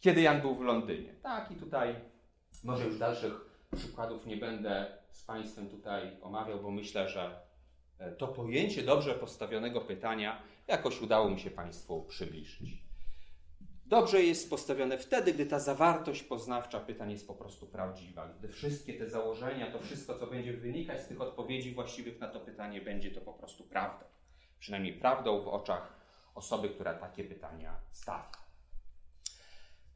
[0.00, 1.14] Kiedy Jan był w Londynie?
[1.22, 1.94] Tak, i tutaj
[2.64, 3.32] może już dalszych
[3.76, 7.40] przykładów nie będę z Państwem tutaj omawiał, bo myślę, że
[8.18, 12.86] to pojęcie dobrze postawionego pytania jakoś udało mi się Państwu przybliżyć.
[13.86, 18.28] Dobrze jest postawione wtedy, gdy ta zawartość poznawcza pytań jest po prostu prawdziwa.
[18.38, 22.40] Gdy wszystkie te założenia, to wszystko, co będzie wynikać z tych odpowiedzi właściwych na to
[22.40, 24.04] pytanie, będzie to po prostu prawdą.
[24.58, 25.92] Przynajmniej prawdą w oczach
[26.34, 28.45] osoby, która takie pytania stawia.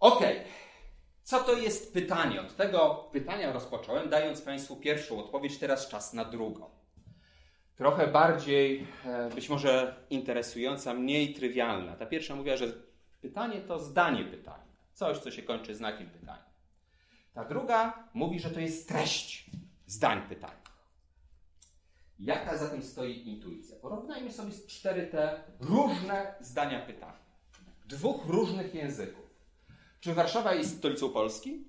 [0.00, 0.22] Ok.
[1.22, 2.40] Co to jest pytanie?
[2.40, 6.70] Od tego pytania rozpocząłem, dając Państwu pierwszą odpowiedź, teraz czas na drugą.
[7.76, 8.86] Trochę bardziej,
[9.34, 11.96] być może interesująca, mniej trywialna.
[11.96, 12.72] Ta pierwsza mówiła, że
[13.20, 14.70] pytanie to zdanie pytania.
[14.92, 16.50] Coś, co się kończy znakiem pytania.
[17.34, 19.50] Ta druga mówi, że to jest treść
[19.86, 20.60] zdań pytania.
[22.18, 23.76] Jaka za tym stoi intuicja?
[23.76, 27.18] Porównajmy sobie cztery te różne zdania pytania.
[27.86, 29.29] Dwóch różnych języków.
[30.00, 31.64] Czy Warszawa jest stolicą Polski?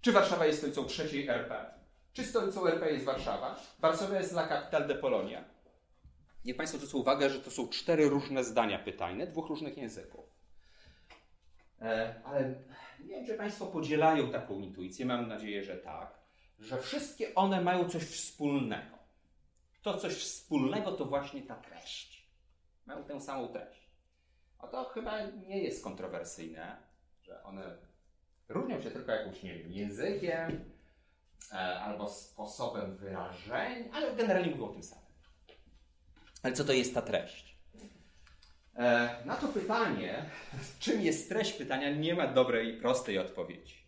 [0.00, 1.74] Czy Warszawa jest stolicą trzeciej RP?
[2.12, 3.60] Czy stolicą RP jest Warszawa?
[3.78, 5.44] Warszawa jest la capitale de Polonia.
[6.44, 10.24] Niech Państwo zwrócą uwagę, że to są cztery różne zdania pytajne, dwóch różnych języków.
[11.80, 12.54] E, ale
[13.00, 16.18] nie wiem, czy Państwo podzielają taką intuicję, mam nadzieję, że tak,
[16.58, 18.98] że wszystkie one mają coś wspólnego.
[19.82, 22.28] To coś wspólnego to właśnie ta treść.
[22.86, 23.90] Mają tę samą treść.
[24.58, 26.91] A to chyba nie jest kontrowersyjne,
[27.32, 27.76] że one
[28.48, 30.64] różnią się tylko jakimś, nie wiem, językiem
[31.52, 35.04] e, albo sposobem wyrażeń, ale generalnie mówią o tym samym.
[36.42, 37.56] Ale co to jest ta treść?
[38.76, 40.24] E, na to pytanie,
[40.80, 43.82] czym jest treść pytania, nie ma dobrej, prostej odpowiedzi.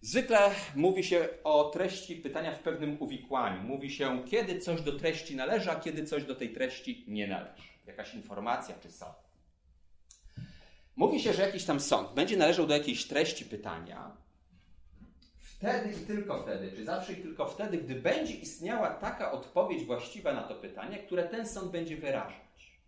[0.00, 3.62] Zwykle mówi się o treści pytania w pewnym uwikłaniu.
[3.62, 7.62] Mówi się, kiedy coś do treści należy, a kiedy coś do tej treści nie należy.
[7.86, 9.21] Jakaś informacja czy sąd.
[10.96, 14.22] Mówi się, że jakiś tam sąd będzie należał do jakiejś treści pytania
[15.62, 20.32] wtedy i tylko wtedy, czy zawsze i tylko wtedy, gdy będzie istniała taka odpowiedź właściwa
[20.32, 22.80] na to pytanie, które ten sąd będzie wyrażać.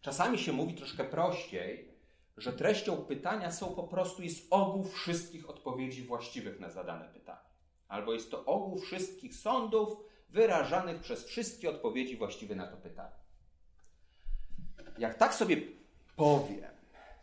[0.00, 1.88] Czasami się mówi troszkę prościej,
[2.36, 7.48] że treścią pytania są po prostu jest ogół wszystkich odpowiedzi właściwych na zadane pytanie.
[7.88, 13.14] Albo jest to ogół wszystkich sądów wyrażanych przez wszystkie odpowiedzi właściwe na to pytanie.
[14.98, 15.56] Jak tak sobie
[16.16, 16.70] powiem,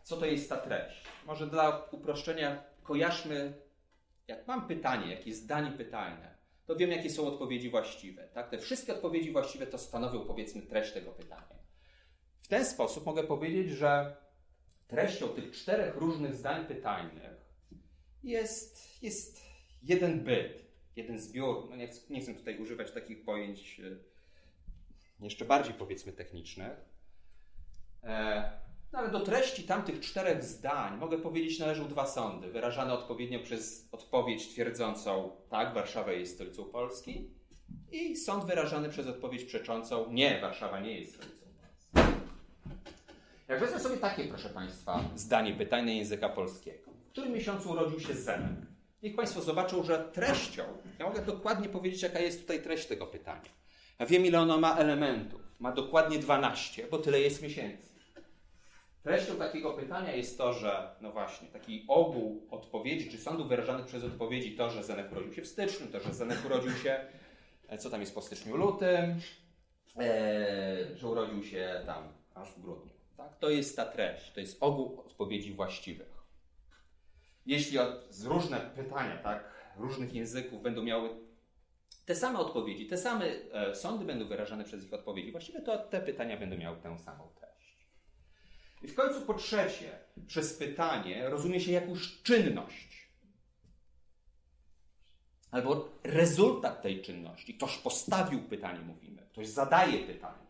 [0.02, 1.04] co to jest ta treść?
[1.26, 3.66] Może dla uproszczenia kojarzmy
[4.28, 6.36] Jak mam pytanie, jakieś zdanie pytajne,
[6.66, 8.28] to wiem, jakie są odpowiedzi właściwe.
[8.28, 8.50] Tak?
[8.50, 11.56] Te wszystkie odpowiedzi właściwe to stanowią, powiedzmy, treść tego pytania.
[12.42, 14.16] W ten sposób mogę powiedzieć, że
[14.86, 17.46] treścią tych czterech różnych zdań pytajnych
[18.22, 19.40] jest, jest
[19.82, 21.66] jeden byt, jeden zbiór.
[21.70, 26.85] No nie, nie chcę tutaj używać takich pojęć e, jeszcze bardziej, powiedzmy, technicznych.
[28.06, 28.50] E,
[28.92, 33.88] no ale do treści tamtych czterech zdań mogę powiedzieć należą dwa sądy, wyrażane odpowiednio przez
[33.92, 37.30] odpowiedź twierdzącą tak, Warszawa jest stolicą Polski
[37.92, 42.16] i sąd wyrażany przez odpowiedź przeczącą nie, Warszawa nie jest stolicą Polski.
[43.48, 46.90] Jak wezmę sobie takie, proszę Państwa, zdanie pytania języka polskiego.
[47.08, 48.56] W którym miesiącu urodził się Zenek?
[49.02, 50.62] Niech Państwo zobaczą, że treścią,
[50.98, 53.50] ja mogę dokładnie powiedzieć, jaka jest tutaj treść tego pytania.
[53.98, 55.40] Ja wiem, ile ono ma elementów.
[55.60, 57.95] Ma dokładnie 12, bo tyle jest miesięcy.
[59.06, 64.04] Treścią takiego pytania jest to, że, no właśnie, taki ogół odpowiedzi, czy sądu wyrażanych przez
[64.04, 67.00] odpowiedzi, to, że Zenek urodził się w styczniu, to, że Zenek urodził się,
[67.68, 69.20] e, co tam jest po styczniu, lutym,
[69.98, 72.92] e, że urodził się tam aż w grudniu.
[73.16, 73.38] Tak?
[73.38, 76.24] To jest ta treść, to jest ogół odpowiedzi właściwych.
[77.46, 81.10] Jeśli od, z różne pytania, tak, różnych języków będą miały
[82.06, 86.00] te same odpowiedzi, te same e, sądy będą wyrażane przez ich odpowiedzi, właściwie to te
[86.00, 87.45] pytania będą miały tę samą treść.
[88.82, 93.10] I w końcu po trzecie, przez pytanie rozumie się jakąś czynność.
[95.50, 97.54] Albo rezultat tej czynności.
[97.54, 99.22] Ktoś postawił pytanie, mówimy.
[99.32, 100.46] Ktoś zadaje pytanie.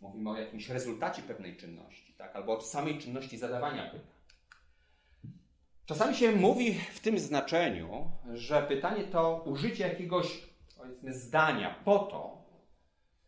[0.00, 2.36] Mówimy o jakimś rezultacie pewnej czynności, tak?
[2.36, 4.12] albo o samej czynności zadawania pytań.
[5.86, 10.42] Czasami się mówi w tym znaczeniu, że pytanie to użycie jakiegoś
[10.76, 12.44] powiedzmy, zdania po to,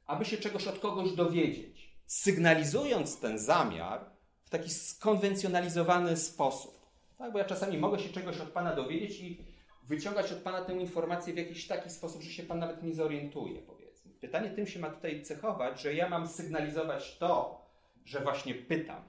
[0.06, 1.73] aby się czegoś od kogoś dowiedzieć,
[2.06, 4.10] sygnalizując ten zamiar
[4.44, 6.84] w taki skonwencjonalizowany sposób.
[7.18, 9.44] Tak, bo ja czasami mogę się czegoś od Pana dowiedzieć i
[9.82, 13.62] wyciągać od Pana tę informację w jakiś taki sposób, że się Pan nawet nie zorientuje,
[13.62, 14.12] powiedzmy.
[14.20, 17.64] Pytanie tym się ma tutaj cechować, że ja mam sygnalizować to,
[18.04, 19.02] że właśnie pytam.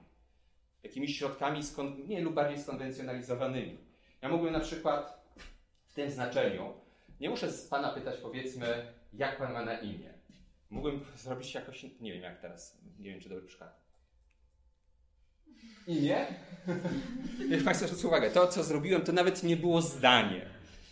[0.82, 1.60] Jakimiś środkami
[2.08, 3.78] nie lub bardziej skonwencjonalizowanymi.
[4.22, 5.26] Ja mógłbym na przykład
[5.86, 6.72] w tym znaczeniu,
[7.20, 10.15] nie muszę z Pana pytać, powiedzmy, jak Pan ma na imię.
[10.70, 13.80] Mógłbym zrobić jakoś, nie wiem jak teraz, nie wiem czy dobry przykład.
[15.86, 16.26] Imię?
[17.48, 20.46] Niech Państwo zwrócą uwagę, to co zrobiłem to nawet nie było zdanie.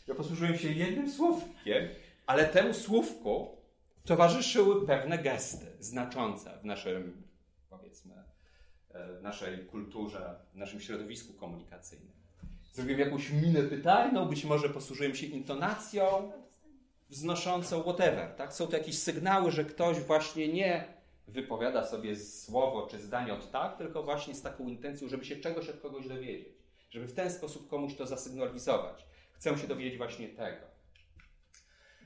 [0.07, 1.89] Ja posłużyłem się jednym słówkiem,
[2.27, 3.57] ale temu słówku
[4.05, 7.23] towarzyszyły pewne gesty znaczące w naszym,
[7.71, 8.15] powiedzmy,
[8.91, 12.13] e, w naszej kulturze, w naszym środowisku komunikacyjnym.
[12.73, 16.33] Zrobiłem jakąś minę pytajną, być może posłużyłem się intonacją
[17.15, 18.35] wznoszącą whatever.
[18.37, 18.55] Tak?
[18.55, 20.95] Są to jakieś sygnały, że ktoś właśnie nie
[21.29, 25.69] wypowiada sobie słowo czy zdanie od tak, tylko właśnie z taką intencją, żeby się czegoś
[25.69, 26.49] od kogoś dowiedzieć.
[26.91, 29.07] Żeby w ten sposób komuś to zasygnalizować.
[29.33, 30.67] Chcę się dowiedzieć właśnie tego.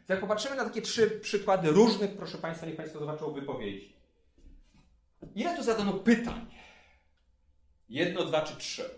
[0.09, 3.97] Jak popatrzymy na takie trzy przykłady różnych, proszę Państwa, niech Państwo zobaczą wypowiedzi.
[5.35, 6.47] Ile tu zadano pytań?
[7.89, 8.91] Jedno, dwa czy trzy?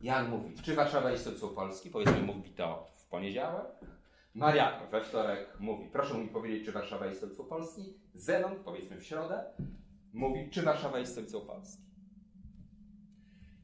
[0.00, 1.90] Jan mówi, czy Warszawa jest stolicą Polski?
[1.90, 3.66] Powiedzmy, mówi to poniedziałek.
[4.34, 7.94] Mariako we wtorek mówi, proszę mi powiedzieć, czy Warszawa jest stolicą Polski.
[8.14, 9.44] Zenon, powiedzmy w środę,
[10.12, 11.82] mówi, czy Warszawa jest stolicą Polski.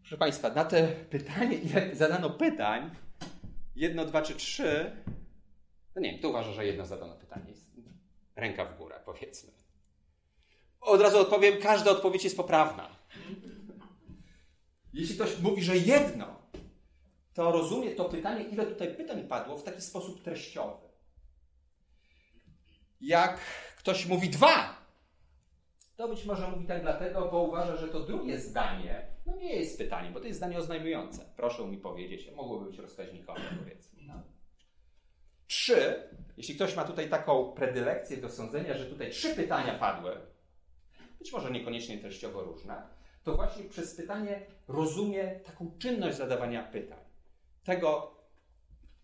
[0.00, 2.90] Proszę Państwa, na te pytanie, ile zadano pytań,
[3.76, 4.92] jedno, dwa czy trzy,
[5.94, 7.70] no nie wiem, to uważa, że jedno zadano pytanie jest
[8.36, 9.52] ręka w górę, powiedzmy.
[10.80, 12.88] Od razu odpowiem, każda odpowiedź jest poprawna.
[14.92, 16.37] Jeśli ktoś mówi, że jedno,
[17.38, 20.88] to rozumie to pytanie, ile tutaj pytań padło w taki sposób treściowy.
[23.00, 23.38] Jak
[23.76, 24.76] ktoś mówi dwa,
[25.96, 29.78] to być może mówi tak dlatego, bo uważa, że to drugie zdanie no nie jest
[29.78, 31.24] pytaniem, bo to jest zdanie oznajmujące.
[31.36, 34.02] Proszę mi powiedzieć, mogłoby być rozkaźnikowe, powiedzmy.
[34.06, 34.22] No.
[35.46, 40.16] Trzy, jeśli ktoś ma tutaj taką predylekcję do sądzenia, że tutaj trzy pytania padły,
[41.18, 42.82] być może niekoniecznie treściowo różne,
[43.24, 47.07] to właśnie przez pytanie rozumie taką czynność zadawania pytań.
[47.64, 48.14] Tego,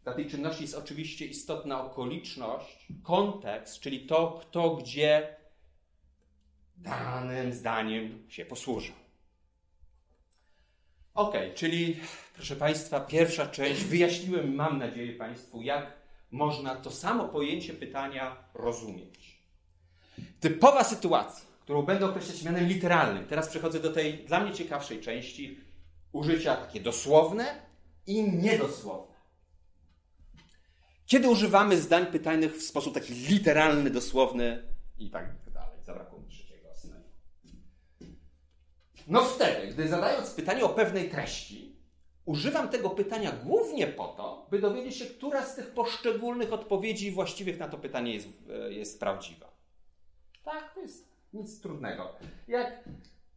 [0.05, 5.37] dla tej czynności jest oczywiście istotna okoliczność, kontekst, czyli to, kto gdzie
[6.77, 8.95] danym zdaniem się posłużył.
[11.15, 12.01] Ok, czyli
[12.35, 13.85] proszę Państwa, pierwsza część.
[13.85, 15.93] Wyjaśniłem, mam nadzieję, Państwu, jak
[16.31, 19.39] można to samo pojęcie pytania rozumieć.
[20.41, 23.27] Typowa sytuacja którą będę określać mianem literalnym.
[23.27, 25.61] Teraz przechodzę do tej dla mnie ciekawszej części
[26.13, 27.64] użycia takie dosłowne
[28.07, 29.15] i niedosłowne.
[31.07, 34.63] Kiedy używamy zdań pytajnych w sposób taki literalny, dosłowny
[34.99, 35.25] i tak
[35.55, 35.79] dalej.
[35.83, 37.11] Zabrakło mi trzeciego synonimu.
[39.09, 41.77] No wtedy, gdy zadając pytanie o pewnej treści,
[42.25, 47.59] używam tego pytania głównie po to, by dowiedzieć się, która z tych poszczególnych odpowiedzi właściwych
[47.59, 49.53] na to pytanie jest, e, jest prawdziwa.
[50.45, 52.13] Tak, to jest nic trudnego.
[52.49, 52.85] Jak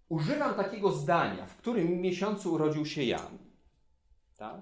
[0.09, 3.37] używam takiego zdania, w którym miesiącu urodził się Jan,
[4.37, 4.61] tak?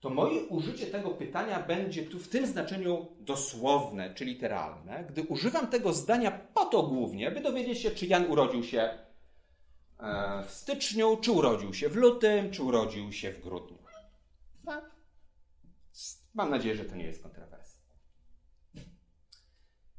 [0.00, 5.66] to moje użycie tego pytania będzie tu w tym znaczeniu dosłowne czy literalne, gdy używam
[5.66, 8.98] tego zdania po to głównie, by dowiedzieć się, czy Jan urodził się
[9.98, 13.78] e, w styczniu, czy urodził się w lutym, czy urodził się w grudniu.
[14.66, 14.90] Tak?
[16.34, 17.80] Mam nadzieję, że to nie jest kontrowersja.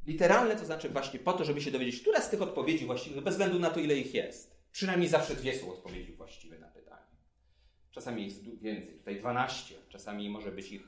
[0.06, 3.34] Literalne to znaczy właśnie po to, żeby się dowiedzieć, która z tych odpowiedzi właściwych, bez
[3.34, 4.62] względu na to, ile ich jest.
[4.72, 6.81] Przynajmniej zawsze dwie są odpowiedzi właściwe na pytanie.
[7.92, 10.88] Czasami jest więcej, tutaj 12, czasami może być ich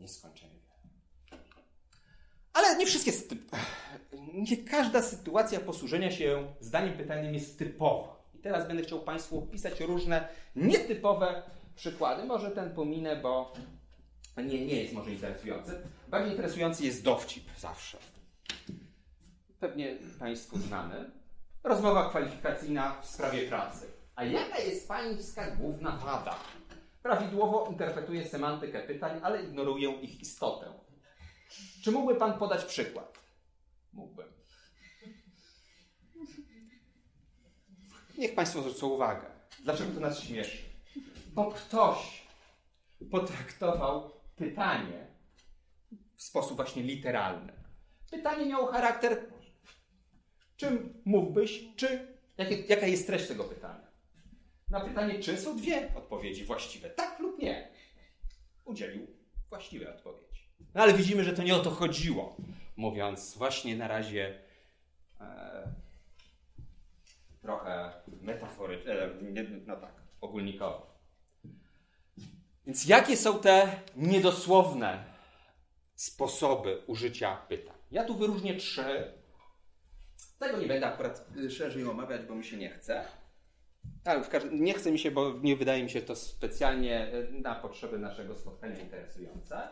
[0.00, 1.40] nieskończenie wiele.
[2.52, 3.12] Ale nie wszystkie,
[4.50, 8.20] nie każda sytuacja posłużenia się zdaniem pytaniem jest typowa.
[8.34, 11.42] I teraz będę chciał Państwu opisać różne nietypowe
[11.76, 12.24] przykłady.
[12.24, 13.52] Może ten pominę, bo
[14.36, 15.82] nie, nie jest może interesujący.
[16.08, 17.98] Bardziej interesujący jest dowcip zawsze.
[19.60, 21.10] Pewnie Państwu znany.
[21.62, 23.99] Rozmowa kwalifikacyjna w sprawie pracy.
[24.14, 26.38] A jaka jest Pańska główna wada?
[27.02, 30.72] Prawidłowo interpretuję semantykę pytań, ale ignoruję ich istotę.
[31.82, 33.18] Czy mógłby Pan podać przykład?
[33.92, 34.26] Mógłbym.
[38.18, 39.26] Niech Państwo zwrócą uwagę.
[39.64, 40.58] Dlaczego to nas śmieszy?
[41.34, 42.26] Bo ktoś
[43.10, 45.06] potraktował pytanie
[46.16, 47.52] w sposób właśnie literalny.
[48.10, 49.30] Pytanie miało charakter
[50.60, 53.89] czym mógłbyś, czy jakie, jaka jest treść tego pytania?
[54.70, 57.68] Na pytanie czy są dwie odpowiedzi właściwe, tak lub nie.
[58.64, 59.06] Udzielił
[59.48, 60.50] właściwej odpowiedzi.
[60.74, 62.36] No ale widzimy, że to nie o to chodziło,
[62.76, 64.38] mówiąc właśnie na razie
[65.20, 65.74] e,
[67.42, 69.10] trochę metaforycznie, e,
[69.66, 71.00] no tak, ogólnikowo.
[72.66, 75.04] Więc jakie są te niedosłowne
[75.94, 77.76] sposoby użycia pytań?
[77.90, 79.12] Ja tu wyróżnię trzy.
[80.38, 83.19] Tego nie będę akurat szerzej omawiać, bo mi się nie chce.
[84.04, 87.98] Każdym, nie chce mi się, bo nie wydaje mi się to specjalnie e, na potrzeby
[87.98, 89.68] naszego spotkania interesujące.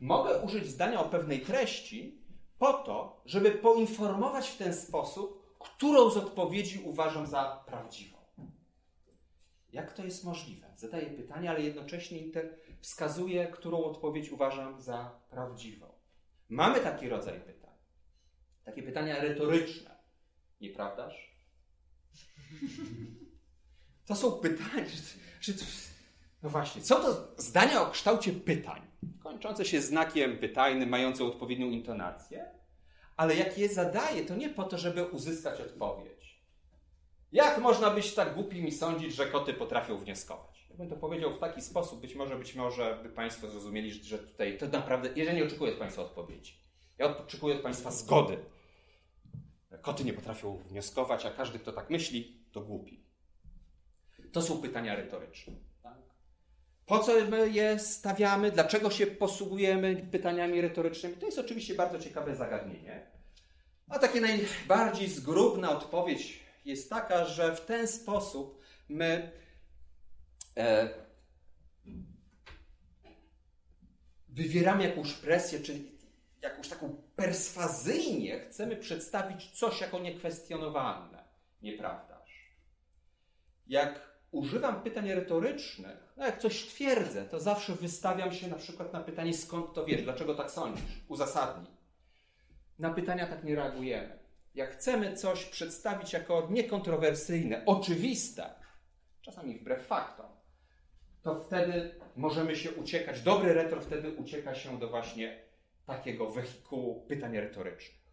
[0.00, 2.24] Mogę użyć zdania o pewnej treści
[2.58, 8.18] po to, żeby poinformować w ten sposób, którą z odpowiedzi uważam za prawdziwą.
[9.72, 10.66] Jak to jest możliwe?
[10.76, 12.18] Zadaję pytanie, ale jednocześnie
[12.80, 15.86] wskazuję, którą odpowiedź uważam za prawdziwą.
[16.48, 17.74] Mamy taki rodzaj pytań.
[18.64, 19.98] Takie pytania retoryczne.
[20.60, 21.34] Nieprawdaż?
[24.06, 24.84] To są pytania.
[25.40, 25.54] Czy,
[26.42, 28.82] no właśnie, są to zdania o kształcie pytań,
[29.22, 32.50] kończące się znakiem pytajnym, mające odpowiednią intonację,
[33.16, 36.44] ale jak je zadaję, to nie po to, żeby uzyskać odpowiedź.
[37.32, 40.66] Jak można być tak głupim i sądzić, że koty potrafią wnioskować?
[40.70, 44.18] Ja bym to powiedział w taki sposób, być może, być może by Państwo zrozumieli, że
[44.18, 46.54] tutaj to naprawdę, ja nie oczekuję od Państwa odpowiedzi.
[46.98, 48.38] Ja oczekuję od Państwa zgody.
[49.82, 53.04] Koty nie potrafią wnioskować, a każdy, kto tak myśli, to głupi.
[54.34, 55.52] To są pytania retoryczne.
[55.82, 55.94] Tak?
[56.86, 58.50] Po co my je stawiamy?
[58.50, 61.16] Dlaczego się posługujemy pytaniami retorycznymi?
[61.16, 63.06] To jest oczywiście bardzo ciekawe zagadnienie.
[63.88, 69.30] A takie najbardziej zgrubna odpowiedź jest taka, że w ten sposób my
[70.56, 70.88] e,
[74.28, 75.78] wywieramy jakąś presję, czy
[76.42, 81.24] jakąś taką perswazyjnie chcemy przedstawić coś jako niekwestionowalne.
[81.62, 82.54] Nieprawdaż?
[83.66, 89.00] Jak używam pytań retorycznych, no jak coś twierdzę, to zawsze wystawiam się na przykład na
[89.00, 91.70] pytanie, skąd to wiesz, dlaczego tak sądzisz, uzasadnij.
[92.78, 94.18] Na pytania tak nie reagujemy.
[94.54, 98.54] Jak chcemy coś przedstawić jako niekontrowersyjne, oczywiste,
[99.20, 100.26] czasami wbrew faktom,
[101.22, 103.22] to wtedy możemy się uciekać.
[103.22, 105.44] Dobry retor wtedy ucieka się do właśnie
[105.86, 108.03] takiego wehikułu pytań retorycznych.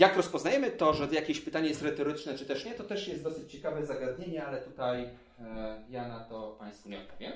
[0.00, 3.52] Jak rozpoznajemy to, że jakieś pytanie jest retoryczne, czy też nie, to też jest dosyć
[3.52, 7.32] ciekawe zagadnienie, ale tutaj e, ja na to Państwu nie odpowiem.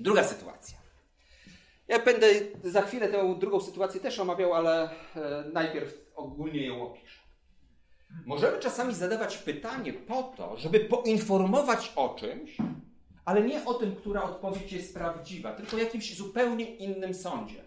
[0.00, 0.78] Druga sytuacja.
[1.88, 2.26] Ja będę
[2.64, 4.90] za chwilę tę drugą sytuację też omawiał, ale e,
[5.52, 7.22] najpierw ogólnie ją opiszę.
[8.26, 12.56] Możemy czasami zadawać pytanie po to, żeby poinformować o czymś,
[13.24, 17.64] ale nie o tym, która odpowiedź jest prawdziwa, tylko o jakimś zupełnie innym sądzie,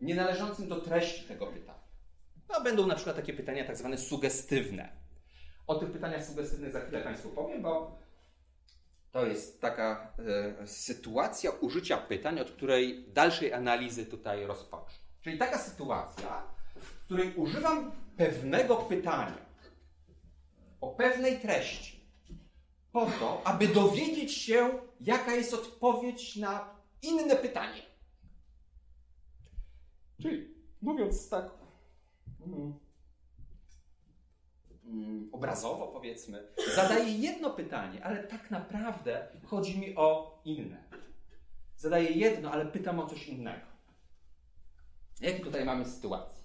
[0.00, 1.87] nie należącym do treści tego pytania.
[2.48, 4.88] No, będą na przykład takie pytania tak zwane sugestywne.
[5.66, 7.98] O tych pytaniach sugestywnych za chwilę Państwu powiem, bo
[9.10, 10.12] to jest taka
[10.60, 14.98] e, sytuacja użycia pytań, od której dalszej analizy tutaj rozpocznę.
[15.20, 16.42] Czyli taka sytuacja,
[16.76, 19.48] w której używam pewnego pytania
[20.80, 22.00] o pewnej treści,
[22.92, 24.70] po to, aby dowiedzieć się,
[25.00, 27.82] jaka jest odpowiedź na inne pytanie.
[30.22, 31.57] Czyli mówiąc tak
[35.32, 40.84] obrazowo, powiedzmy, zadaję jedno pytanie, ale tak naprawdę chodzi mi o inne.
[41.76, 43.66] Zadaję jedno, ale pytam o coś innego.
[45.20, 46.42] Jakie tutaj mamy sytuację?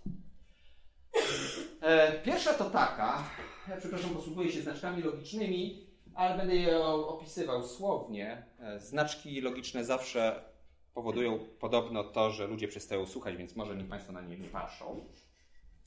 [1.81, 3.23] E, pierwsza to taka,
[3.69, 8.45] ja przepraszam, posługuję się znaczkami logicznymi, ale będę je opisywał słownie.
[8.59, 10.43] E, znaczki logiczne zawsze
[10.93, 15.05] powodują podobno to, że ludzie przestają słuchać, więc może niech Państwo na nie nie patrzą.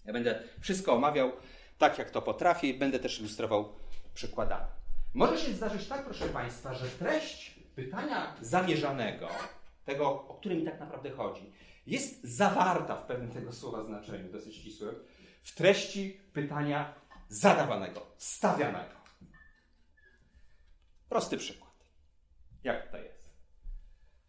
[0.06, 1.32] Ja będę wszystko omawiał
[1.78, 3.72] tak, jak to potrafię i będę też ilustrował
[4.14, 4.66] przykładami.
[5.14, 9.28] Może się zdarzyć tak, proszę Państwa, że treść pytania zamierzanego,
[9.84, 11.52] tego, o którym mi tak naprawdę chodzi,
[11.86, 14.94] jest zawarta w pewnym tego słowa znaczeniu, dosyć ścisłym,
[15.42, 16.94] w treści pytania
[17.28, 18.96] zadawanego, stawianego.
[21.08, 21.70] Prosty przykład.
[22.64, 23.30] Jak to jest?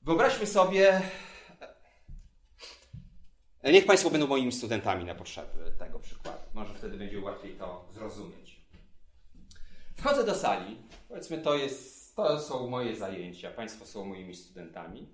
[0.02, 1.02] Wyobraźmy sobie,
[3.64, 6.40] niech Państwo będą moimi studentami na potrzeby tego przykładu.
[6.54, 8.62] Może wtedy będzie łatwiej to zrozumieć.
[9.96, 10.78] Wchodzę do sali,
[11.08, 15.10] powiedzmy, to, jest, to są moje zajęcia, Państwo są moimi studentami.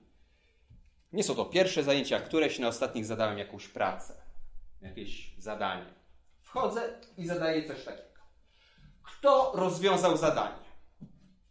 [1.14, 4.14] Nie są to pierwsze zajęcia, któreś na ostatnich zadałem jakąś pracę,
[4.82, 5.94] jakieś zadanie.
[6.42, 8.20] Wchodzę i zadaję coś takiego.
[9.04, 10.64] Kto rozwiązał zadanie?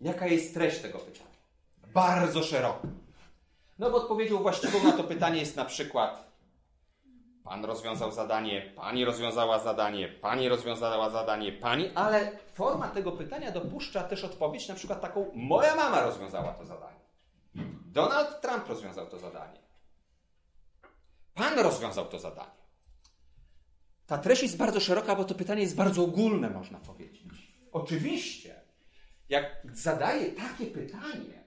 [0.00, 1.36] Jaka jest treść tego pytania?
[1.94, 2.88] Bardzo szeroka.
[3.78, 6.31] No bo odpowiedzią właściwą na to pytanie jest na przykład
[7.44, 14.02] Pan rozwiązał zadanie, pani rozwiązała zadanie, pani rozwiązała zadanie, pani, ale forma tego pytania dopuszcza
[14.02, 17.00] też odpowiedź na przykład taką moja mama rozwiązała to zadanie.
[17.86, 19.58] Donald Trump rozwiązał to zadanie.
[21.34, 22.62] Pan rozwiązał to zadanie.
[24.06, 27.52] Ta treść jest bardzo szeroka, bo to pytanie jest bardzo ogólne, można powiedzieć.
[27.72, 28.60] Oczywiście,
[29.28, 31.41] jak zadaję takie pytanie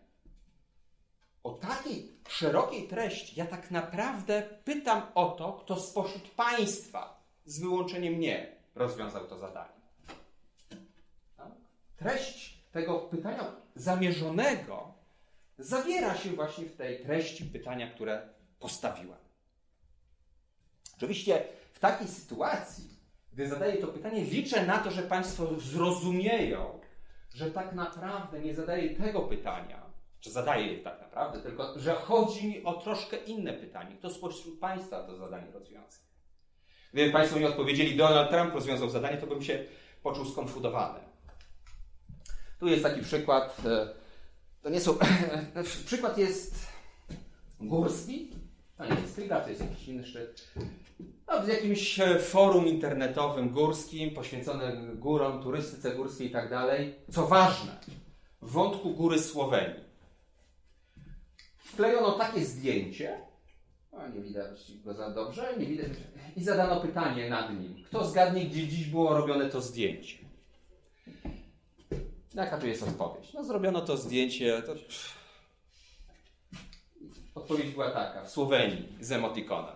[1.46, 8.14] o takiej szerokiej treści, ja tak naprawdę pytam o to, kto spośród Państwa, z wyłączeniem
[8.14, 9.82] mnie, rozwiązał to zadanie.
[11.38, 11.52] Tak?
[11.98, 14.94] Treść tego pytania zamierzonego
[15.58, 18.30] zawiera się właśnie w tej treści pytania, które
[18.60, 19.20] postawiłem.
[20.98, 21.44] Oczywiście
[21.74, 23.00] w takiej sytuacji,
[23.34, 26.80] gdy zadaję to pytanie, liczę na to, że Państwo zrozumieją,
[27.34, 29.85] że tak naprawdę nie zadaję tego pytania,
[30.26, 33.96] czy zadaję je tak naprawdę, tylko że chodzi mi o troszkę inne pytanie.
[34.00, 35.98] Kto spośród Państwa to zadanie rozwiąże?
[36.94, 39.66] Gdyby Państwo mi odpowiedzieli, Donald Trump rozwiązał zadanie, to bym się
[40.04, 41.00] poczuł skonfudowany.
[42.60, 43.66] Tu jest taki przykład.
[43.66, 43.88] E,
[44.62, 44.98] to nie są.
[45.86, 46.68] przykład jest
[47.60, 48.32] górski.
[48.78, 50.54] To nie jest Kryga, to jest jakiś inny szczyt.
[51.28, 56.96] No, w jakimś e, forum internetowym górskim, poświęconym górom, turystyce górskiej i tak dalej.
[57.12, 57.80] Co ważne,
[58.42, 59.85] wątku góry Słowenii.
[61.66, 63.22] Wklejono takie zdjęcie,
[64.16, 65.92] nie widać go za dobrze, nie widać,
[66.36, 67.84] i zadano pytanie nad nim.
[67.86, 70.18] Kto zgadnie, gdzie dziś było robione to zdjęcie?
[72.34, 73.34] Jaka tu jest odpowiedź?
[73.34, 74.62] No, zrobiono to zdjęcie.
[74.62, 74.74] To...
[77.36, 79.76] Odpowiedź była taka: w Słowenii z emotikonem.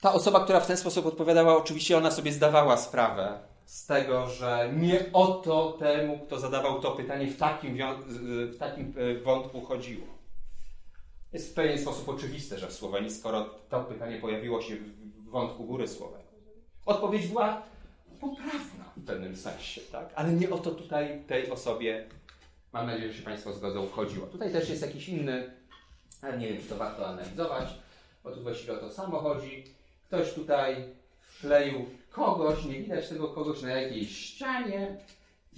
[0.00, 4.72] Ta osoba, która w ten sposób odpowiadała, oczywiście ona sobie zdawała sprawę z tego, że
[4.76, 7.78] nie o to temu, kto zadawał to pytanie, w takim,
[8.52, 10.06] w takim e, wątku chodziło.
[11.32, 15.64] Jest w pewien sposób oczywiste, że w Słowenii, skoro to pytanie pojawiło się w wątku
[15.64, 16.26] góry Słowenii.
[16.86, 17.62] Odpowiedź była
[18.20, 20.12] poprawna w pewnym sensie, tak?
[20.14, 22.06] ale nie o to tutaj tej osobie,
[22.72, 24.26] mam nadzieję, że się Państwo zgodzą, chodziło.
[24.26, 25.50] Tutaj też jest jakiś inny,
[26.22, 27.68] ale nie wiem, czy to warto analizować,
[28.24, 29.64] bo tu właściwie o to samo chodzi.
[30.06, 30.84] Ktoś tutaj
[31.20, 34.96] wkleił kogoś, nie widać tego kogoś na jakiejś ścianie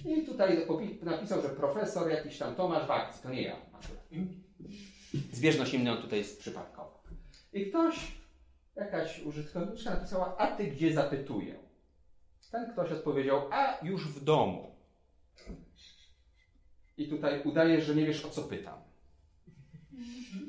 [0.05, 0.65] i tutaj
[1.03, 3.55] napisał, że profesor jakiś tam Tomasz w akcji, to nie ja.
[5.31, 7.03] Zbieżność imna tutaj jest przypadkowa.
[7.53, 8.11] I ktoś,
[8.75, 11.55] jakaś użytkowniczka napisała, a ty gdzie zapytuję?
[12.51, 14.75] Ten ktoś odpowiedział, a już w domu.
[16.97, 18.79] I tutaj udaje, że nie wiesz o co pytam.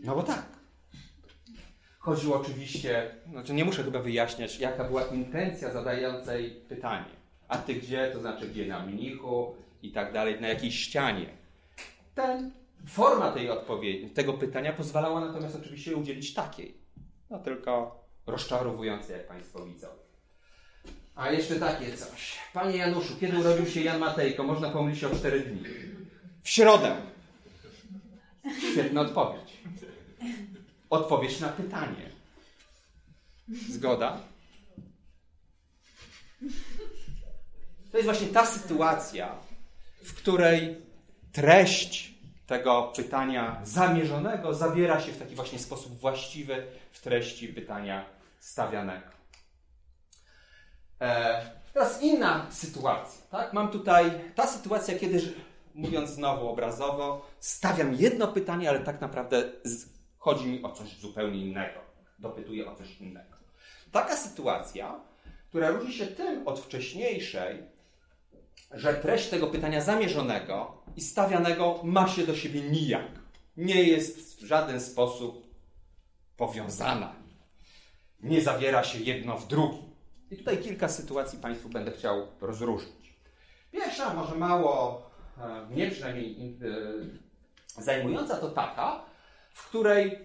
[0.04, 0.57] No bo tak.
[2.08, 7.10] Chodziło oczywiście, znaczy nie muszę chyba wyjaśniać, jaka była intencja zadającej pytanie.
[7.48, 11.26] A ty gdzie, to znaczy gdzie na mnichu i tak dalej, na jakiej ścianie.
[12.14, 12.50] Ten,
[12.86, 16.74] forma tej odpowiedzi, tego pytania pozwalała natomiast oczywiście udzielić takiej.
[17.30, 19.86] No tylko rozczarowującej, jak Państwo widzą.
[21.14, 22.38] A jeszcze takie coś.
[22.52, 24.42] Panie Januszu, kiedy urodził się Jan Matejko?
[24.42, 25.62] Można pomylić się o cztery dni.
[26.42, 26.96] W środę.
[28.72, 29.58] Świetna odpowiedź.
[30.90, 32.10] Odpowiedź na pytanie.
[33.68, 34.20] Zgoda?
[37.90, 39.34] To jest właśnie ta sytuacja,
[40.04, 40.76] w której
[41.32, 42.14] treść
[42.46, 48.04] tego pytania zamierzonego zawiera się w taki właśnie sposób właściwy w treści pytania
[48.40, 49.06] stawianego.
[51.00, 53.22] E, teraz inna sytuacja.
[53.30, 53.52] Tak?
[53.52, 55.34] Mam tutaj ta sytuacja, kiedy,
[55.74, 59.44] mówiąc znowu obrazowo, stawiam jedno pytanie, ale tak naprawdę
[60.18, 61.80] chodzi mi o coś zupełnie innego.
[62.18, 63.36] Dopytuję o coś innego.
[63.92, 65.00] Taka sytuacja,
[65.48, 67.62] która różni się tym od wcześniejszej,
[68.70, 73.06] że treść tego pytania zamierzonego i stawianego ma się do siebie nijak.
[73.56, 75.46] Nie jest w żaden sposób
[76.36, 77.12] powiązana.
[78.20, 79.88] Nie zawiera się jedno w drugim.
[80.30, 83.14] I tutaj kilka sytuacji Państwu będę chciał rozróżnić.
[83.72, 85.02] Pierwsza, może mało,
[85.38, 86.58] e, mnie przynajmniej
[87.78, 89.04] e, zajmująca, to taka,
[89.52, 90.18] w której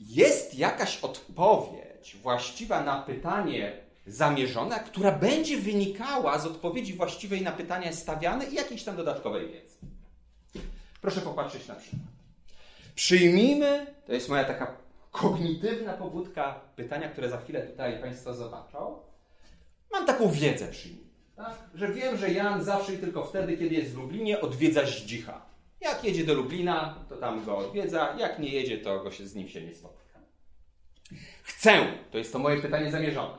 [0.00, 7.92] jest jakaś odpowiedź właściwa na pytanie zamierzona, która będzie wynikała z odpowiedzi właściwej na pytania
[7.92, 9.76] stawiane i jakiejś tam dodatkowej wiedzy.
[11.00, 12.02] Proszę popatrzeć na przykład.
[12.94, 14.76] Przyjmijmy, to jest moja taka
[15.10, 18.98] kognitywna pobudka pytania, które za chwilę tutaj Państwo zobaczą.
[19.92, 21.54] Mam taką wiedzę przyjmijmy, tak?
[21.74, 25.53] że wiem, że Jan zawsze i tylko wtedy, kiedy jest w Lublinie, odwiedza Zdzicha.
[25.84, 29.34] Jak jedzie do Lublina, to tam go odwiedza, jak nie jedzie, to go się z
[29.34, 30.18] nim się nie spotka.
[31.42, 33.38] Chcę, to jest to moje pytanie zamierzone.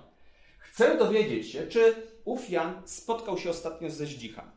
[0.59, 4.51] Chcę dowiedzieć się, czy ów Jan spotkał się ostatnio ze Zdzichem.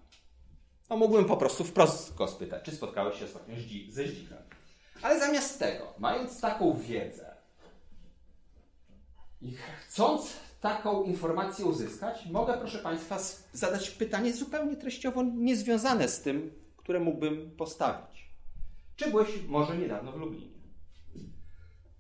[0.91, 3.55] No mógłbym po prostu wprost go spytać, czy spotkałeś się ostatnio
[3.89, 4.39] ze Zdzichem.
[5.03, 7.37] Ale zamiast tego, mając taką wiedzę
[9.43, 13.19] i chcąc taką informację uzyskać, mogę, proszę Państwa,
[13.53, 16.51] zadać pytanie zupełnie treściowo niezwiązane z tym,
[16.89, 18.29] które mógłbym postawić.
[18.97, 20.59] Czy byłeś może niedawno w Lublinie?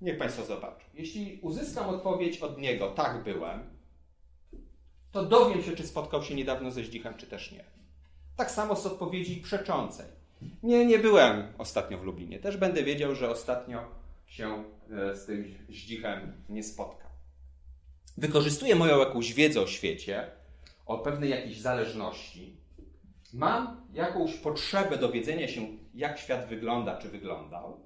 [0.01, 0.84] Niech Państwo zobaczą.
[0.95, 3.61] Jeśli uzyskam odpowiedź od niego, tak byłem,
[5.12, 7.64] to dowiem się, czy spotkał się niedawno ze Zdzichem, czy też nie.
[8.36, 10.07] Tak samo z odpowiedzi przeczącej.
[10.62, 12.39] Nie, nie byłem ostatnio w Lublinie.
[12.39, 13.84] Też będę wiedział, że ostatnio
[14.26, 17.11] się e, z tym Zdzichem nie spotkał.
[18.16, 20.30] Wykorzystuję moją jakąś wiedzę o świecie,
[20.86, 22.67] o pewnej jakiejś zależności.
[23.32, 25.60] Mam jakąś potrzebę dowiedzenia się,
[25.94, 27.80] jak świat wygląda, czy wyglądał.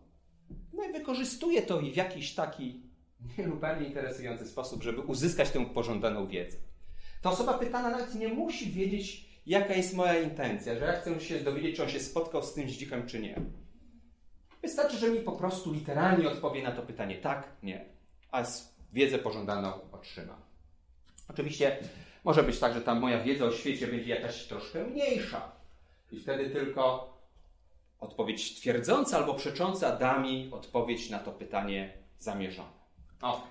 [0.73, 2.83] No i wykorzystuję to w jakiś taki
[3.39, 6.57] nie interesujący sposób, żeby uzyskać tę pożądaną wiedzę.
[7.23, 11.41] Ta osoba pytana nawet nie musi wiedzieć, jaka jest moja intencja, że ja chcę się
[11.41, 13.41] dowiedzieć, czy on się spotkał z tym zdzichem, czy nie.
[14.63, 17.85] Wystarczy, że mi po prostu literalnie odpowie na to pytanie tak, nie,
[18.31, 18.45] a
[18.93, 20.37] wiedzę pożądaną otrzyma.
[21.29, 21.77] Oczywiście
[22.25, 25.53] może być tak, że ta moja wiedza o świecie będzie jakaś troszkę mniejsza
[26.11, 27.13] i wtedy tylko
[28.01, 32.83] odpowiedź twierdząca albo przecząca da mi odpowiedź na to pytanie zamierzone.
[33.21, 33.47] Okay.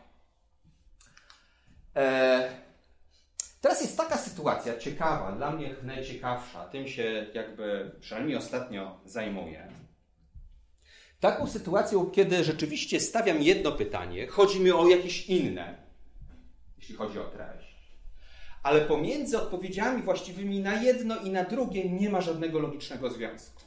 [1.95, 2.51] Eee,
[3.61, 9.71] Teraz jest taka sytuacja ciekawa, dla mnie najciekawsza, tym się jakby przynajmniej ostatnio zajmuję.
[11.19, 15.75] Taką sytuacją, kiedy rzeczywiście stawiam jedno pytanie, chodzi mi o jakieś inne,
[16.77, 17.70] jeśli chodzi o treść.
[18.63, 23.61] Ale pomiędzy odpowiedziami właściwymi na jedno i na drugie nie ma żadnego logicznego związku.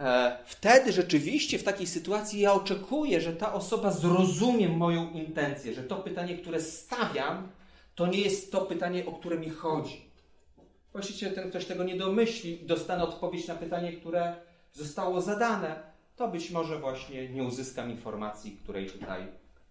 [0.00, 5.82] E, wtedy rzeczywiście w takiej sytuacji ja oczekuję, że ta osoba zrozumie moją intencję, że
[5.82, 7.48] to pytanie, które stawiam,
[7.94, 10.10] to nie jest to pytanie, o które mi chodzi.
[10.92, 14.36] Właściwie ten ktoś tego nie domyśli i dostanę odpowiedź na pytanie, które
[14.72, 15.82] zostało zadane,
[16.16, 19.26] to być może właśnie nie uzyskam informacji, której tutaj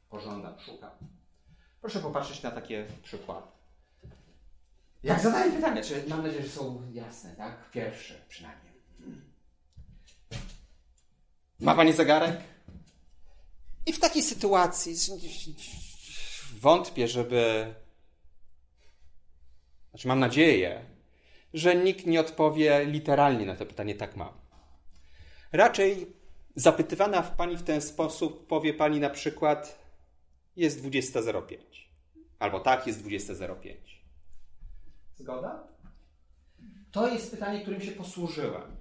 [0.10, 0.92] pożądam, szukam.
[1.82, 3.48] Proszę popatrzeć na takie przykłady.
[5.04, 7.72] Jak zadaję pytania, czy mam nadzieję, że są jasne, tak?
[7.72, 8.74] Pierwsze przynajmniej.
[11.60, 12.38] Ma pani zegarek?
[13.86, 14.96] I w takiej sytuacji
[16.60, 17.74] wątpię, żeby.
[19.90, 20.86] Znaczy, mam nadzieję,
[21.54, 24.34] że nikt nie odpowie literalnie na to pytanie, tak mam.
[25.52, 26.14] Raczej
[26.56, 29.87] zapytywana w pani w ten sposób, powie pani na przykład,
[30.58, 31.58] jest 20.05.
[32.40, 33.76] Albo tak, jest 20.05.
[35.16, 35.68] Zgoda?
[36.92, 38.78] To jest pytanie, którym się posłużyłem.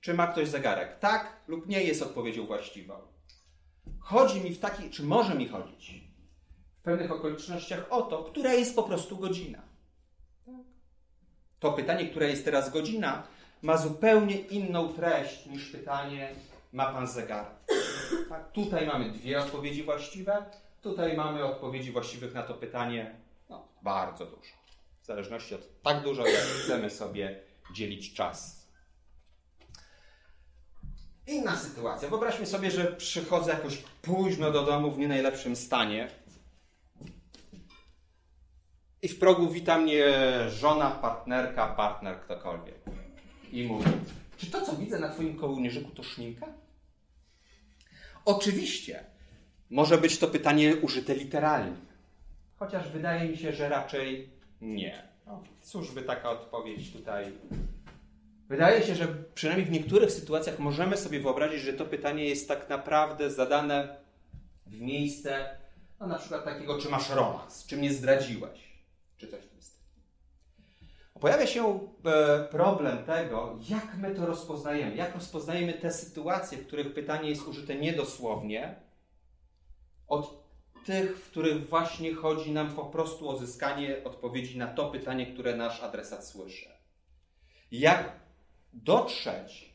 [0.00, 0.98] Czy ma ktoś zegarek?
[0.98, 2.94] Tak lub nie jest odpowiedzią właściwą.
[3.98, 5.94] Chodzi mi w takiej, czy może mi chodzić
[6.80, 9.62] w pewnych okolicznościach o to, która jest po prostu godzina.
[11.60, 13.22] To pytanie, które jest teraz godzina,
[13.62, 16.34] ma zupełnie inną treść niż pytanie,
[16.72, 17.52] ma pan zegarek.
[18.28, 18.52] Tak?
[18.52, 20.44] Tutaj mamy dwie odpowiedzi właściwe,
[20.82, 23.16] tutaj mamy odpowiedzi właściwych na to pytanie
[23.48, 24.52] no, bardzo dużo.
[25.02, 27.40] W zależności od tak dużo, jak chcemy sobie
[27.72, 28.62] dzielić czas
[31.26, 32.08] Inna sytuacja.
[32.08, 36.08] Wyobraźmy sobie, że przychodzę jakoś późno do domu w nie najlepszym stanie.
[39.02, 40.04] I w progu wita mnie
[40.50, 42.74] żona, partnerka, partner, ktokolwiek.
[43.52, 43.90] I mówi,
[44.36, 46.46] czy to, co widzę na twoim kołnierzyku, to szminka?
[48.24, 49.04] Oczywiście,
[49.72, 51.76] może być to pytanie użyte literalnie.
[52.56, 55.02] Chociaż wydaje mi się, że raczej nie.
[55.26, 57.32] No, cóż by taka odpowiedź tutaj.
[58.48, 62.68] Wydaje się, że przynajmniej w niektórych sytuacjach możemy sobie wyobrazić, że to pytanie jest tak
[62.68, 63.96] naprawdę zadane
[64.66, 65.56] w miejsce,
[66.00, 68.60] no na przykład takiego, czy masz romans, czy mnie zdradziłeś,
[69.16, 69.84] czy coś w tym stylu.
[71.20, 76.94] Pojawia się e, problem tego, jak my to rozpoznajemy, jak rozpoznajemy te sytuacje, w których
[76.94, 78.74] pytanie jest użyte niedosłownie,
[80.12, 80.42] od
[80.84, 85.56] tych, w których właśnie chodzi nam po prostu o zyskanie odpowiedzi na to pytanie, które
[85.56, 86.68] nasz adresat słyszy.
[87.70, 88.20] Jak
[88.72, 89.74] dotrzeć,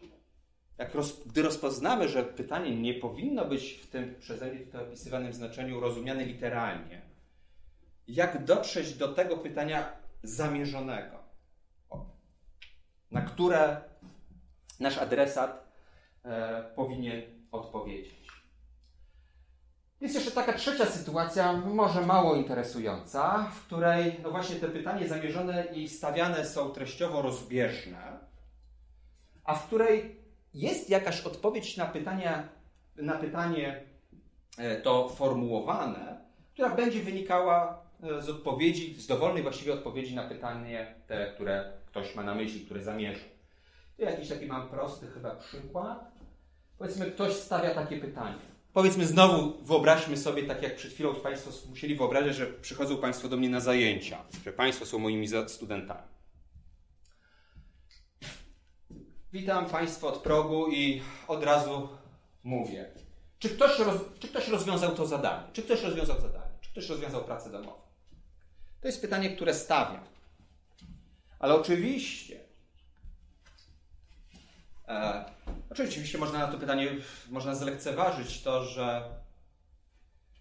[0.77, 5.33] jak roz, gdy rozpoznamy, że pytanie nie powinno być w tym przeze mnie tutaj opisywanym
[5.33, 7.01] znaczeniu rozumiane literalnie,
[8.07, 9.91] jak dotrzeć do tego pytania
[10.23, 11.23] zamierzonego,
[13.11, 13.81] na które
[14.79, 15.71] nasz adresat
[16.25, 17.21] e, powinien
[17.51, 18.16] odpowiedzieć.
[20.01, 25.65] Jest jeszcze taka trzecia sytuacja, może mało interesująca, w której no właśnie te pytania zamierzone
[25.65, 28.19] i stawiane są treściowo rozbieżne,
[29.43, 30.15] a w której
[30.53, 32.49] jest jakaś odpowiedź na, pytania,
[32.95, 33.83] na pytanie
[34.57, 36.21] e, to formułowane,
[36.53, 42.15] która będzie wynikała e, z odpowiedzi, z dowolnej właściwie odpowiedzi na pytanie te, które ktoś
[42.15, 43.25] ma na myśli, które zamierza.
[43.97, 46.11] Tu jakiś taki mam prosty chyba przykład.
[46.77, 51.95] Powiedzmy, ktoś stawia takie pytanie Powiedzmy znowu, wyobraźmy sobie, tak jak przed chwilą Państwo musieli
[51.95, 56.07] wyobrazić, że przychodzą Państwo do mnie na zajęcia, że Państwo są moimi studentami.
[59.33, 61.89] Witam Państwa od progu i od razu
[62.43, 62.91] mówię.
[63.39, 65.43] Czy ktoś, roz, czy ktoś rozwiązał to zadanie?
[65.53, 66.51] Czy ktoś rozwiązał zadanie?
[66.61, 67.81] Czy ktoś rozwiązał pracę domową?
[68.81, 70.03] To jest pytanie, które stawiam.
[71.39, 72.46] Ale oczywiście
[74.87, 75.25] E,
[75.69, 76.95] oczywiście można na to pytanie,
[77.29, 79.09] można zlekceważyć to, że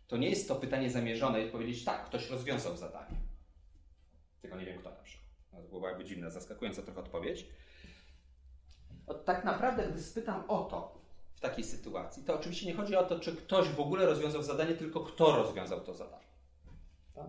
[0.06, 3.16] to nie jest to pytanie zamierzone i powiedzieć, tak, ktoś rozwiązał zadanie.
[4.42, 5.30] Tylko nie wiem kto na przykład.
[5.52, 7.46] No, to byłaby dziwna, zaskakująca trochę odpowiedź.
[9.06, 10.98] O, tak naprawdę, gdy spytam o to
[11.34, 14.74] w takiej sytuacji, to oczywiście nie chodzi o to, czy ktoś w ogóle rozwiązał zadanie,
[14.74, 16.26] tylko kto rozwiązał to zadanie.
[17.14, 17.26] Tak?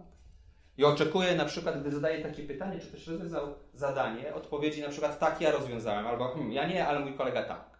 [0.77, 5.19] I oczekuję na przykład, gdy zadaję takie pytanie, czy ktoś rozwiązał zadanie, odpowiedzi na przykład
[5.19, 7.77] tak, ja rozwiązałem, albo hmm, ja nie, ale mój kolega tak.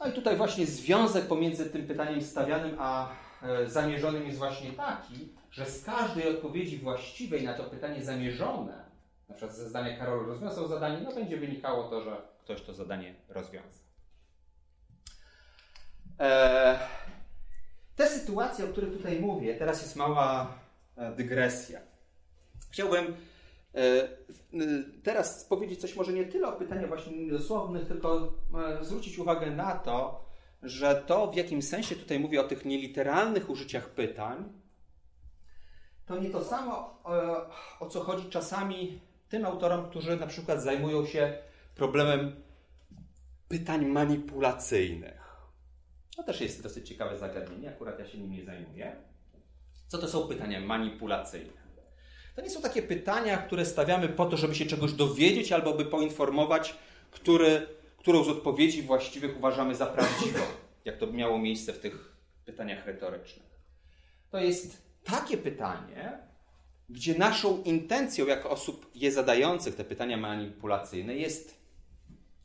[0.00, 3.08] No i tutaj właśnie związek pomiędzy tym pytaniem stawianym a
[3.42, 8.84] e, zamierzonym jest właśnie taki, że z każdej odpowiedzi właściwej na to pytanie zamierzone,
[9.28, 13.14] na przykład ze zdania Karol rozwiązał zadanie, no będzie wynikało to, że ktoś to zadanie
[13.28, 13.82] rozwiązał.
[16.18, 16.78] Eee,
[17.96, 20.54] te sytuacje, o których tutaj mówię, teraz jest mała
[20.96, 21.80] e, dygresja.
[22.70, 23.16] Chciałbym
[23.74, 24.08] e,
[25.02, 28.32] teraz powiedzieć coś może nie tyle o pytaniach właśnie niedosłownych, tylko
[28.80, 30.24] e, zwrócić uwagę na to,
[30.62, 34.52] że to, w jakim sensie tutaj mówię o tych nieliteralnych użyciach pytań,
[36.06, 37.02] to nie to samo,
[37.80, 41.38] o co chodzi czasami tym autorom, którzy na przykład zajmują się
[41.74, 42.42] problemem
[43.48, 45.21] pytań manipulacyjnych.
[46.16, 48.96] To też jest dosyć ciekawe zagadnienie, akurat ja się nim nie zajmuję.
[49.88, 51.62] Co to są pytania manipulacyjne?
[52.36, 55.84] To nie są takie pytania, które stawiamy po to, żeby się czegoś dowiedzieć albo by
[55.84, 56.74] poinformować,
[57.10, 60.40] który, którą z odpowiedzi właściwych uważamy za prawdziwą,
[60.84, 63.46] jak to miało miejsce w tych pytaniach retorycznych.
[64.30, 66.18] To jest takie pytanie,
[66.90, 71.62] gdzie naszą intencją jako osób je zadających te pytania manipulacyjne jest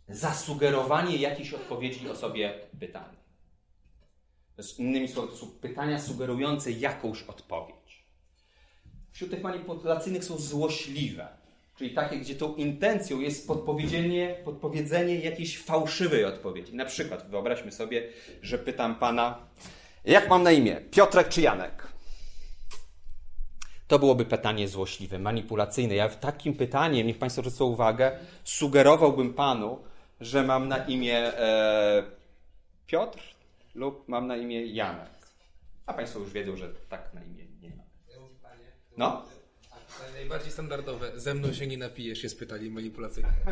[0.10, 3.17] zasugerowanie jakiejś odpowiedzi osobie pytania.
[4.80, 8.04] Innymi słowy, to są pytania sugerujące jakąś odpowiedź.
[9.12, 11.28] Wśród tych manipulacyjnych są złośliwe,
[11.78, 16.76] czyli takie, gdzie tą intencją jest podpowiedzenie, podpowiedzenie jakiejś fałszywej odpowiedzi.
[16.76, 18.10] Na przykład wyobraźmy sobie,
[18.42, 19.38] że pytam pana,
[20.06, 20.82] jak mam na imię?
[20.92, 21.88] Piotrek czy Janek?
[23.88, 25.96] To byłoby pytanie złośliwe, manipulacyjne.
[25.96, 29.84] Ja w takim pytaniem, niech Państwo zwrócą uwagę, sugerowałbym Panu,
[30.22, 32.04] że mam na imię e,
[32.88, 33.37] Piotr,
[33.78, 35.10] lub mam na imię Janek.
[35.86, 37.84] A Państwo już wiedzą, że tak na imię nie ma.
[38.98, 39.26] No?
[40.14, 41.12] Najbardziej standardowe.
[41.20, 43.30] Ze mną się nie napijesz, jest pytanie manipulacyjne.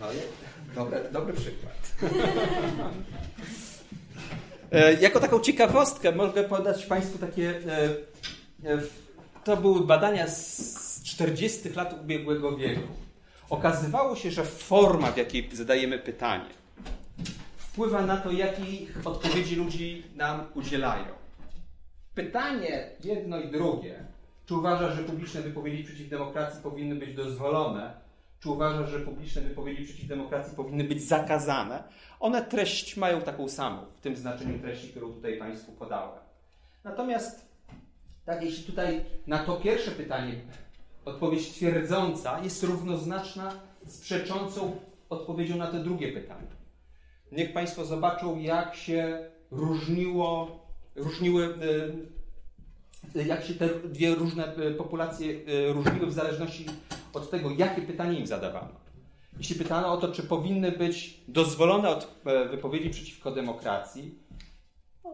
[0.00, 0.06] No,
[0.74, 1.94] dobry, dobry przykład.
[4.72, 7.50] E, jako taką ciekawostkę mogę podać Państwu takie.
[7.50, 7.84] E,
[8.64, 8.78] e,
[9.44, 12.92] to były badania z 40 lat ubiegłego wieku.
[13.50, 16.50] Okazywało się, że forma, w jakiej zadajemy pytanie,
[17.76, 21.04] wpływa na to, jakich odpowiedzi ludzi nam udzielają.
[22.14, 24.04] pytanie jedno i drugie,
[24.46, 27.94] czy uważasz, że publiczne wypowiedzi przeciw demokracji powinny być dozwolone,
[28.40, 31.84] czy uważasz, że publiczne wypowiedzi przeciw demokracji powinny być zakazane,
[32.20, 36.20] one treść mają taką samą, w tym znaczeniu treści, którą tutaj Państwu podałem.
[36.84, 37.46] Natomiast,
[38.26, 40.34] tak, jeśli tutaj na to pierwsze pytanie
[41.04, 43.52] odpowiedź twierdząca jest równoznaczna
[43.86, 44.76] z przeczącą
[45.10, 46.55] odpowiedzią na to drugie pytanie.
[47.32, 50.60] Niech Państwo zobaczą, jak się różniło,
[50.96, 51.58] różniły,
[53.16, 56.66] e, jak się te dwie różne e, populacje e, różniły w zależności
[57.12, 58.86] od tego, jakie pytanie im zadawano.
[59.38, 62.14] Jeśli pytano o to, czy powinny być dozwolone od
[62.50, 64.18] wypowiedzi przeciwko demokracji,
[65.04, 65.10] no,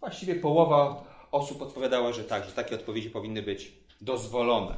[0.00, 4.76] właściwie połowa osób odpowiadała, że tak, że takie odpowiedzi powinny być dozwolone.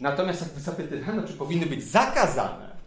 [0.00, 2.77] Natomiast jak zapytano, czy powinny być zakazane,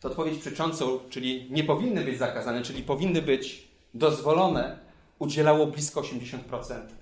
[0.00, 4.78] to odpowiedź przeczącą, czyli nie powinny być zakazane, czyli powinny być dozwolone,
[5.18, 6.38] udzielało blisko 80%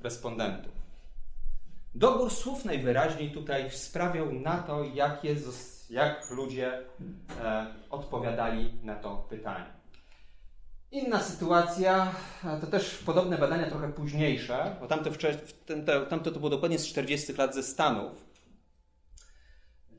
[0.03, 0.72] respondentów.
[1.94, 6.82] Dobór słów najwyraźniej tutaj sprawiał na to, jak, jest, jak ludzie
[7.40, 9.78] e, odpowiadali na to pytanie.
[10.90, 12.12] Inna sytuacja,
[12.61, 15.11] to też podobne badania trochę późniejsze, bo tamto,
[16.11, 18.28] tamto to było dokładnie z 40 lat ze Stanów,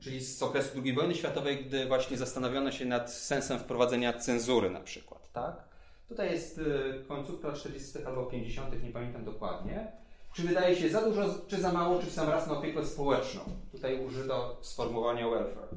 [0.00, 4.80] czyli z okresu II wojny światowej, gdy właśnie zastanowiono się nad sensem wprowadzenia cenzury na
[4.80, 5.32] przykład.
[5.32, 5.64] Tak?
[6.08, 7.98] Tutaj jest y, końcówka lat 40.
[8.06, 9.92] albo 50., nie pamiętam dokładnie.
[10.34, 13.40] Czy wydaje się za dużo, czy za mało, czy w sam raz na opiekę społeczną?
[13.72, 15.68] Tutaj użyto sformułowania welfare.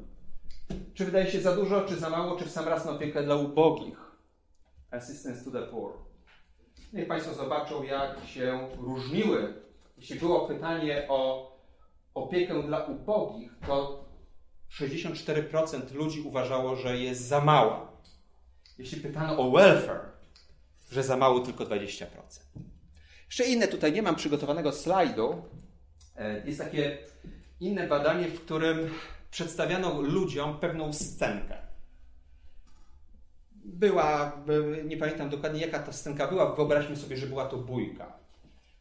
[0.94, 3.36] Czy wydaje się za dużo, czy za mało, czy w sam raz na opiekę dla
[3.36, 3.98] ubogich?
[4.90, 5.92] Assistance to the poor.
[6.92, 9.54] Niech Państwo zobaczą, jak się różniły.
[9.96, 11.52] Jeśli było pytanie o
[12.14, 14.03] opiekę dla ubogich, to
[14.80, 17.92] 64% ludzi uważało, że jest za mała.
[18.78, 20.00] Jeśli pytano o welfare,
[20.90, 22.06] że za mało tylko 20%.
[23.26, 25.42] Jeszcze inne, tutaj nie mam przygotowanego slajdu.
[26.16, 26.98] E, jest takie
[27.60, 28.90] inne badanie, w którym
[29.30, 31.56] przedstawiano ludziom pewną scenkę.
[33.52, 34.42] Była,
[34.84, 38.18] nie pamiętam dokładnie jaka ta scenka była, wyobraźmy sobie, że była to bójka,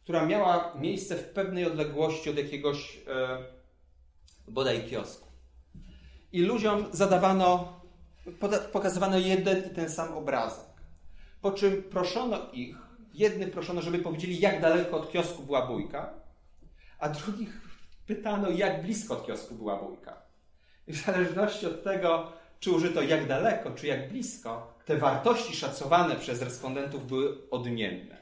[0.04, 3.38] która miała miejsce w pewnej odległości od jakiegoś e,
[4.48, 5.33] bodaj kiosku.
[6.34, 7.82] I ludziom zadawano,
[8.72, 10.66] pokazywano jeden i ten sam obrazek.
[11.42, 12.78] Po czym proszono ich,
[13.14, 16.14] jednych proszono, żeby powiedzieli, jak daleko od kiosku była bójka,
[17.00, 17.62] a drugich
[18.08, 20.22] pytano, jak blisko od kiosku była bójka.
[20.88, 26.16] I w zależności od tego, czy użyto jak daleko, czy jak blisko, te wartości szacowane
[26.16, 28.18] przez respondentów były odmienne.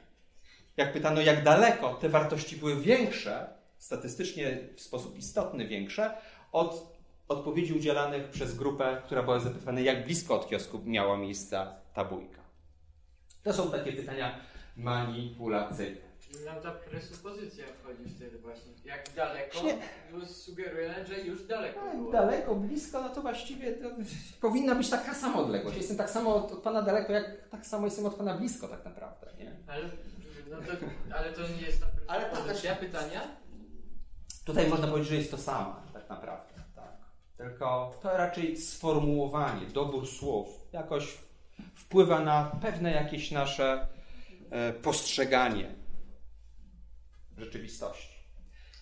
[0.76, 3.46] Jak pytano, jak daleko, te wartości były większe,
[3.78, 6.14] statystycznie w sposób istotny większe,
[6.52, 6.91] od
[7.28, 12.42] odpowiedzi udzielanych przez grupę, która była zapytana, jak blisko od kiosku miała miejsca ta bójka.
[13.42, 14.38] To są takie pytania
[14.76, 16.12] manipulacyjne.
[16.44, 18.72] Nam ta presupozycja wchodzi wtedy właśnie.
[18.84, 20.26] Jak daleko, Nie.
[20.26, 22.12] sugeruje, że już daleko No, było.
[22.12, 23.88] daleko, blisko, no to właściwie to
[24.40, 25.76] powinna być taka sama odległość.
[25.76, 28.84] Jestem tak samo od, od Pana daleko, jak tak samo jestem od Pana blisko tak
[28.84, 29.26] naprawdę.
[29.38, 29.52] Nie?
[29.66, 29.84] Ale,
[30.50, 30.72] no to,
[31.18, 33.20] ale to nie jest ta Ale to presupozycja pytania?
[34.44, 36.51] Tutaj można powiedzieć, że jest to samo tak naprawdę.
[37.36, 41.18] Tylko to raczej sformułowanie, dobór słów jakoś
[41.74, 43.88] wpływa na pewne jakieś nasze
[44.50, 45.74] e, postrzeganie
[47.38, 48.12] rzeczywistości.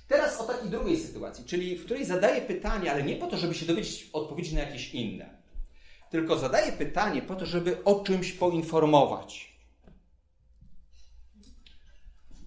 [0.09, 3.55] Teraz o takiej drugiej sytuacji, czyli w której zadaję pytanie, ale nie po to, żeby
[3.55, 5.41] się dowiedzieć odpowiedzi na jakieś inne,
[6.11, 9.51] tylko zadaję pytanie po to, żeby o czymś poinformować.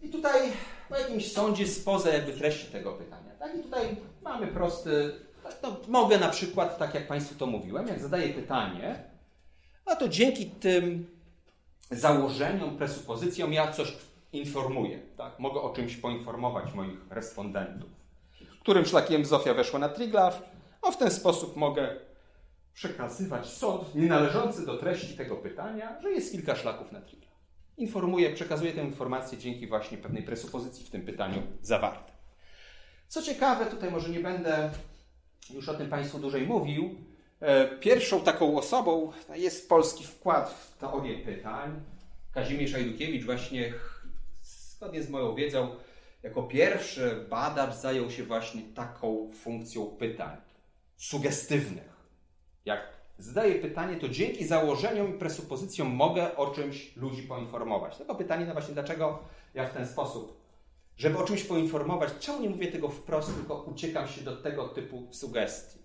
[0.01, 0.51] I tutaj
[0.89, 3.32] o jakimś sądzie spoza jakby treści tego pytania.
[3.39, 3.60] Tak?
[3.60, 5.14] I tutaj mamy prosty,
[5.63, 9.03] no, mogę na przykład, tak jak Państwu to mówiłem, jak zadaję pytanie,
[9.85, 11.07] a to dzięki tym
[11.91, 13.93] założeniom, presupozycjom ja coś
[14.33, 14.99] informuję.
[15.17, 15.39] Tak?
[15.39, 17.89] Mogę o czymś poinformować moich respondentów.
[18.59, 20.41] Którym szlakiem Zofia weszła na Triglav,
[20.81, 21.95] a w ten sposób mogę
[22.73, 27.33] przekazywać sąd nienależący do treści tego pytania, że jest kilka szlaków na Triglav.
[27.77, 32.13] Informuję, przekazuję tę informację dzięki właśnie pewnej presupozycji w tym pytaniu zawartej.
[33.07, 34.71] Co ciekawe, tutaj może nie będę
[35.49, 36.95] już o tym Państwu dłużej mówił.
[37.39, 41.81] E, pierwszą taką osobą jest polski wkład w teorię pytań.
[42.31, 43.73] Kazimierz Ajdukiewicz właśnie
[44.41, 45.75] zgodnie z moją wiedzą,
[46.23, 50.37] jako pierwszy badacz zajął się właśnie taką funkcją pytań
[50.97, 51.93] sugestywnych.
[52.65, 57.97] Jak zadaję pytanie, to dzięki założeniom i presupozycjom mogę o czymś ludzi poinformować.
[57.97, 59.19] Tylko pytanie, no właśnie, dlaczego
[59.53, 60.42] ja w ten sposób,
[60.97, 65.07] żeby o czymś poinformować, czemu nie mówię tego wprost, tylko uciekam się do tego typu
[65.11, 65.79] sugestii.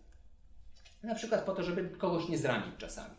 [1.02, 3.14] Na przykład po to, żeby kogoś nie zranić czasami.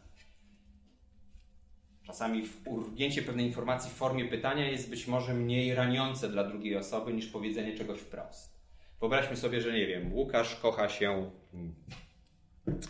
[2.03, 7.13] Czasami urgnięcie pewnej informacji w formie pytania jest być może mniej raniące dla drugiej osoby
[7.13, 8.59] niż powiedzenie czegoś wprost.
[8.99, 11.31] Wyobraźmy sobie, że nie wiem, Łukasz kocha się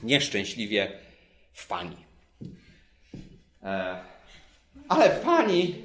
[0.04, 0.92] nieszczęśliwie
[1.54, 1.98] w pani.
[3.64, 4.00] E,
[4.88, 5.76] ale pani,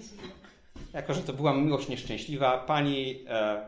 [0.94, 3.66] jako że to była miłość nieszczęśliwa, pani e,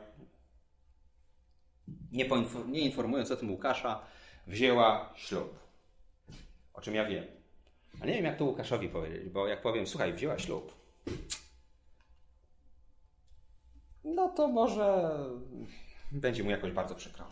[2.13, 2.29] nie,
[2.69, 4.01] nie informując o tym Łukasza,
[4.47, 5.59] wzięła ślub.
[6.75, 7.25] O czym ja wiem.
[8.01, 10.77] A nie wiem, jak to Łukaszowi powiedzieć, bo jak powiem, słuchaj, wzięła ślub,
[14.05, 15.19] no to może
[16.13, 17.25] będzie mu jakoś bardzo przykro.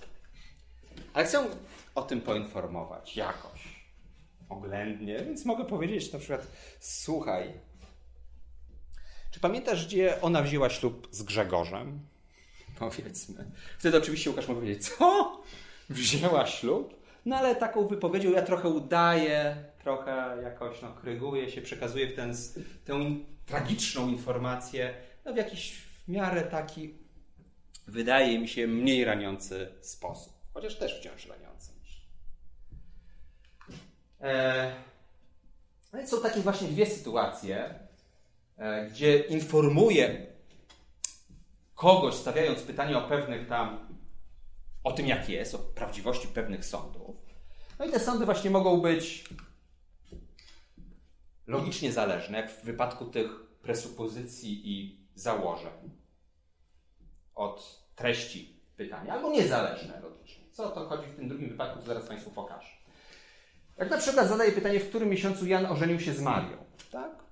[1.15, 1.47] Ale chcę
[1.95, 3.87] o tym poinformować jakoś,
[4.49, 6.47] oględnie, więc mogę powiedzieć na przykład,
[6.81, 7.53] słuchaj,
[9.45, 12.01] pamiętasz, gdzie ona wzięła ślub z Grzegorzem?
[12.79, 13.45] Powiedzmy.
[13.79, 15.43] Wtedy oczywiście Łukasz może powiedzieć, co?
[15.91, 17.01] Wzięła ślub?
[17.27, 22.35] No ale taką wypowiedzią ja trochę udaję, trochę jakoś no, kryguję się, przekazuję w ten,
[22.85, 26.95] tę in, tragiczną informację no, w jakiś w miarę taki,
[27.87, 30.33] wydaje mi się, mniej raniący sposób.
[30.55, 31.71] Chociaż też wciąż raniący.
[35.93, 37.84] no są takie właśnie dwie sytuacje,
[38.91, 40.27] gdzie informuję
[41.75, 43.89] kogoś, stawiając pytanie o pewnych tam,
[44.85, 47.17] o tym jak jest, o prawdziwości pewnych sądów.
[47.79, 49.25] No i te sądy właśnie mogą być
[51.47, 53.31] logicznie zależne, jak w wypadku tych
[53.63, 55.91] presupozycji i założeń
[57.35, 60.45] od treści pytania, albo niezależne logicznie.
[60.53, 62.69] Co o to chodzi w tym drugim wypadku, to zaraz Państwu pokażę.
[63.79, 66.57] Jak na przykład zadaję pytanie, w którym miesiącu Jan ożenił się z Marią,
[66.93, 67.24] tak?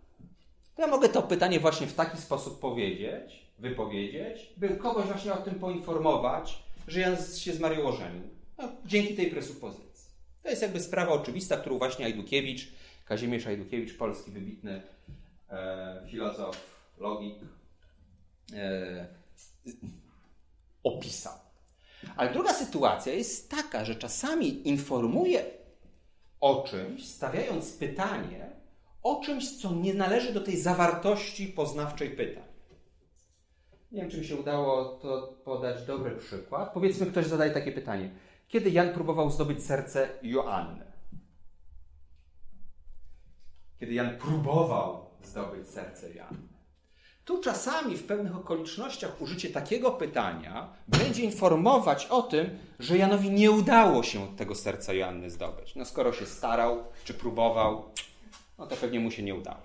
[0.83, 5.55] Ja mogę to pytanie właśnie w taki sposób powiedzieć, wypowiedzieć, by kogoś właśnie o tym
[5.55, 8.23] poinformować, że Jan się z Marią ożenił.
[8.59, 10.11] No, dzięki tej presupozycji.
[10.43, 12.69] To jest jakby sprawa oczywista, którą właśnie Ajdukiewicz,
[13.05, 14.83] Kazimierz Ajdukiewicz, polski wybitny
[15.51, 16.57] e, filozof,
[16.99, 17.39] logik,
[18.53, 19.07] e,
[20.85, 21.39] opisał.
[22.17, 25.45] Ale druga sytuacja jest taka, że czasami informuje
[26.41, 28.62] o czymś, stawiając pytanie
[29.03, 32.45] o czymś, co nie należy do tej zawartości poznawczej pytań.
[33.93, 36.73] Nie wiem, czy mi się udało to podać dobry przykład.
[36.75, 38.11] Powiedzmy, ktoś zadaje takie pytanie.
[38.49, 40.85] Kiedy Jan próbował zdobyć serce Joanny?
[43.81, 46.53] Kiedy Jan próbował zdobyć serce Joanny.
[47.25, 53.51] Tu czasami w pewnych okolicznościach użycie takiego pytania będzie informować o tym, że Janowi nie
[53.51, 55.77] udało się tego serca Joanny zdobyć.
[55.77, 57.91] No skoro się starał, czy próbował,
[58.59, 59.63] no to pewnie mu się nie udało.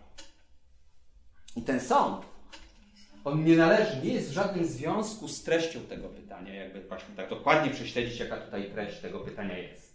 [1.55, 2.25] I ten sąd,
[3.25, 7.29] on nie należy, nie jest w żadnym związku z treścią tego pytania, jakby właśnie tak
[7.29, 9.87] dokładnie prześledzić, jaka tutaj treść tego pytania jest.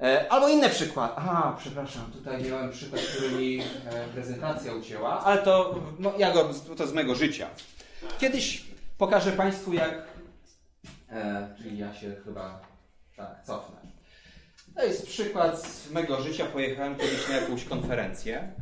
[0.00, 1.14] E, Albo inny przykład.
[1.16, 3.64] A, przepraszam, tutaj miałem przykład, który mi e,
[4.14, 7.48] prezentacja ucięła, ale to, no, ja go, to z mego życia.
[8.18, 8.64] Kiedyś
[8.98, 10.06] pokażę Państwu, jak.
[11.10, 12.60] E, czyli ja się chyba
[13.16, 13.95] tak cofnę.
[14.76, 16.46] To jest przykład z mego życia.
[16.46, 18.52] Pojechałem kiedyś na jakąś konferencję.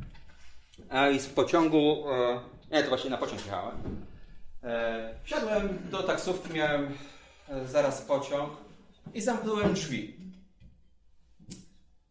[1.14, 2.04] I z pociągu.
[2.10, 2.40] E,
[2.70, 4.06] nie, to właśnie na pociąg jechałem.
[4.62, 6.94] E, wsiadłem do taksówki, miałem
[7.48, 8.50] e, zaraz pociąg
[9.14, 10.16] i zamknąłem drzwi.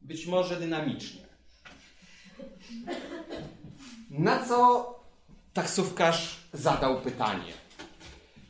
[0.02, 1.22] Być może dynamicznie.
[4.10, 4.90] Na co
[5.54, 7.54] taksówkarz zadał pytanie?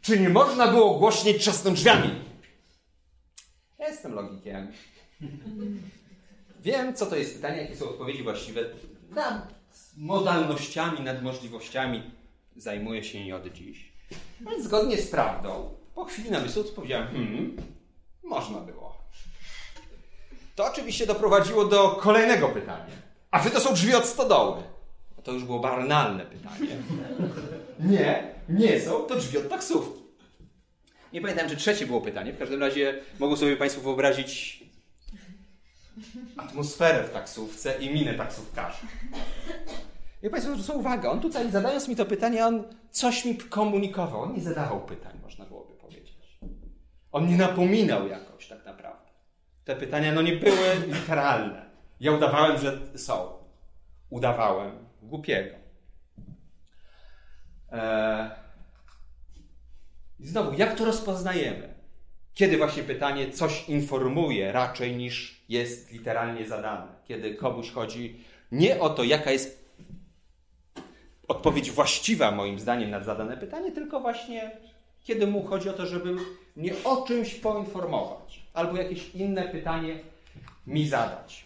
[0.02, 2.22] Czy nie można było głośniej trzasnąć drzwiami?
[3.80, 4.72] Ja jestem logikiem.
[6.62, 8.62] Wiem, co to jest pytanie, jakie są odpowiedzi właściwe.
[9.16, 9.54] Nad
[9.98, 12.04] modalnościami, nad możliwościami
[12.56, 13.94] zajmuję się nie od dziś.
[14.42, 17.58] Więc zgodnie z prawdą, po chwili namysłu odpowiedziałem, hmm,
[18.24, 18.98] można było.
[20.56, 22.94] To oczywiście doprowadziło do kolejnego pytania.
[23.32, 24.64] A czy to są drzwi od stodoły?
[25.24, 26.78] To już było banalne pytanie.
[27.80, 30.04] Nie, nie są to drzwi od taksówki.
[31.14, 32.34] Nie pamiętam, czy trzecie było pytanie.
[32.34, 34.63] W każdym razie mogą sobie Państwo wyobrazić
[36.38, 38.88] atmosferę w taksówce i minę taksówkarza.
[40.24, 44.22] I Państwo zwrócą uwagę, on tutaj zadając mi to pytanie, on coś mi komunikował.
[44.22, 46.40] On nie zadawał pytań, można byłoby powiedzieć.
[47.12, 49.12] On nie napominał jakoś tak naprawdę.
[49.66, 51.66] Te pytania no nie były literalne.
[52.00, 53.32] Ja udawałem, że są.
[54.10, 55.56] Udawałem głupiego.
[57.72, 58.30] Eee...
[60.20, 61.73] I znowu, jak to rozpoznajemy?
[62.34, 66.88] Kiedy właśnie pytanie coś informuje raczej niż jest literalnie zadane.
[67.08, 68.20] Kiedy komuś chodzi
[68.52, 69.64] nie o to, jaka jest
[71.28, 74.52] odpowiedź właściwa moim zdaniem na zadane pytanie, tylko właśnie
[75.04, 76.16] kiedy mu chodzi o to, żeby
[76.56, 80.00] mnie o czymś poinformować albo jakieś inne pytanie
[80.68, 81.46] mi zadać.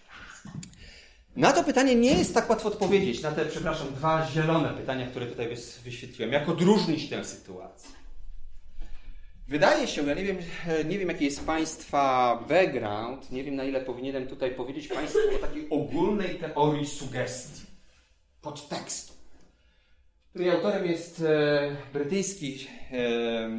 [1.35, 5.25] Na to pytanie nie jest tak łatwo odpowiedzieć, na te, przepraszam, dwa zielone pytania, które
[5.25, 5.49] tutaj
[5.83, 6.33] wyświetliłem.
[6.33, 7.96] Jak odróżnić tę sytuację?
[9.47, 10.37] Wydaje się, ja nie wiem,
[10.85, 15.39] nie wiem jaki jest Państwa background, nie wiem na ile powinienem tutaj powiedzieć Państwu o
[15.39, 17.65] takiej ogólnej teorii sugestii,
[18.41, 19.13] podtekstu,
[20.29, 23.49] której autorem jest e, brytyjski e,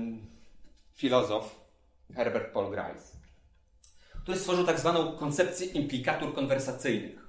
[0.95, 1.61] filozof
[2.15, 3.19] Herbert Paul Grice,
[4.23, 7.29] który stworzył tak zwaną koncepcję implikatur konwersacyjnych.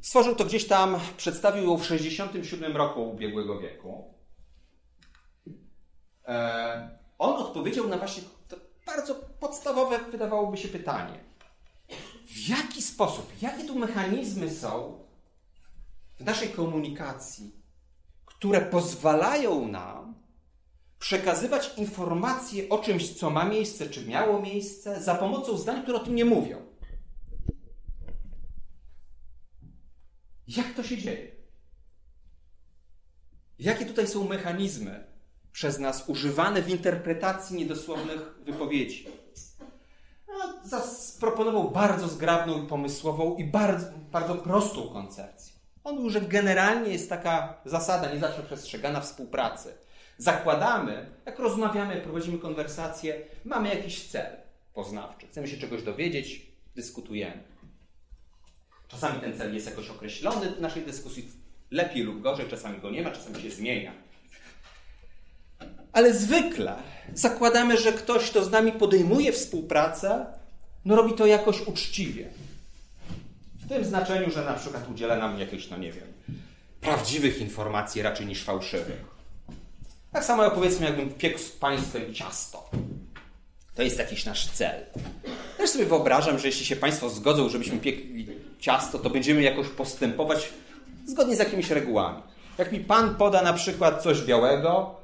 [0.00, 4.19] Stworzył to gdzieś tam, przedstawił ją w 1967 roku ubiegłego wieku.
[6.30, 8.22] E, on odpowiedział na właśnie
[8.86, 11.24] bardzo podstawowe, wydawałoby się, pytanie.
[12.26, 14.98] W jaki sposób, jakie tu mechanizmy są
[16.18, 17.52] w naszej komunikacji,
[18.26, 20.14] które pozwalają nam
[20.98, 26.04] przekazywać informacje o czymś, co ma miejsce, czy miało miejsce, za pomocą zdań, które o
[26.04, 26.66] tym nie mówią.
[30.48, 31.30] Jak to się dzieje?
[33.58, 35.09] Jakie tutaj są mechanizmy
[35.52, 39.06] przez nas używane w interpretacji niedosłownych wypowiedzi?
[40.28, 45.52] No, zaproponował bardzo zgrabną i pomysłową i bardzo, bardzo prostą koncepcję.
[45.84, 49.74] On mówił, że generalnie jest taka zasada, nie zawsze przestrzegana współpracy.
[50.18, 54.36] Zakładamy, jak rozmawiamy, prowadzimy konwersację, mamy jakiś cel
[54.74, 55.26] poznawczy.
[55.26, 57.42] Chcemy się czegoś dowiedzieć, dyskutujemy.
[58.88, 61.28] Czasami ten cel jest jakoś określony w naszej dyskusji,
[61.70, 63.92] lepiej lub gorzej, czasami go nie ma, czasami się zmienia.
[65.92, 66.76] Ale zwykle
[67.14, 70.26] zakładamy, że ktoś, kto z nami podejmuje współpracę,
[70.84, 72.28] no robi to jakoś uczciwie.
[73.64, 76.06] W tym znaczeniu, że na przykład udziela nam jakichś, no nie wiem,
[76.80, 79.04] prawdziwych informacji raczej niż fałszywych.
[80.12, 82.70] Tak samo jak powiedzmy, jakbym piekł z Państwem ciasto.
[83.74, 84.80] To jest jakiś nasz cel.
[85.58, 88.26] Też sobie wyobrażam, że jeśli się Państwo zgodzą, żebyśmy piekli
[88.60, 90.48] ciasto, to będziemy jakoś postępować
[91.06, 92.22] zgodnie z jakimiś regułami.
[92.58, 94.99] Jak mi Pan poda na przykład coś białego,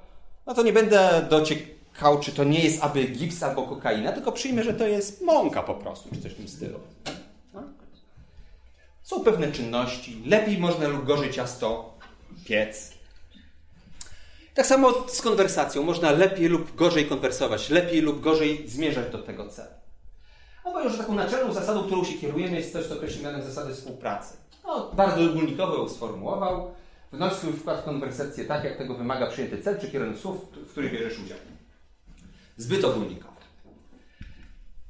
[0.47, 4.65] no to nie będę dociekał, czy to nie jest aby gips albo kokaina, tylko przyjmę,
[4.65, 6.81] że to jest mąka po prostu, czy coś w tym stylu.
[7.55, 7.63] No.
[9.03, 11.95] Są pewne czynności, lepiej można lub gorzej ciasto
[12.45, 12.97] piec.
[14.57, 15.83] Tak samo z konwersacją.
[15.83, 19.71] Można lepiej lub gorzej konwersować, lepiej lub gorzej zmierzać do tego celu.
[20.65, 23.75] No bo już taką naczelną zasadą, którą się kierujemy, jest coś, co określimy mianem zasady
[23.75, 24.37] współpracy.
[24.65, 26.71] No, bardzo ogólnikowo ją sformułował.
[27.13, 30.71] Wnoś swój wkład w konwersację tak, jak tego wymaga przyjęty cel czy kierunek słów, w
[30.71, 31.39] których bierzesz udział.
[32.57, 33.37] Zbyt ogólnikowo.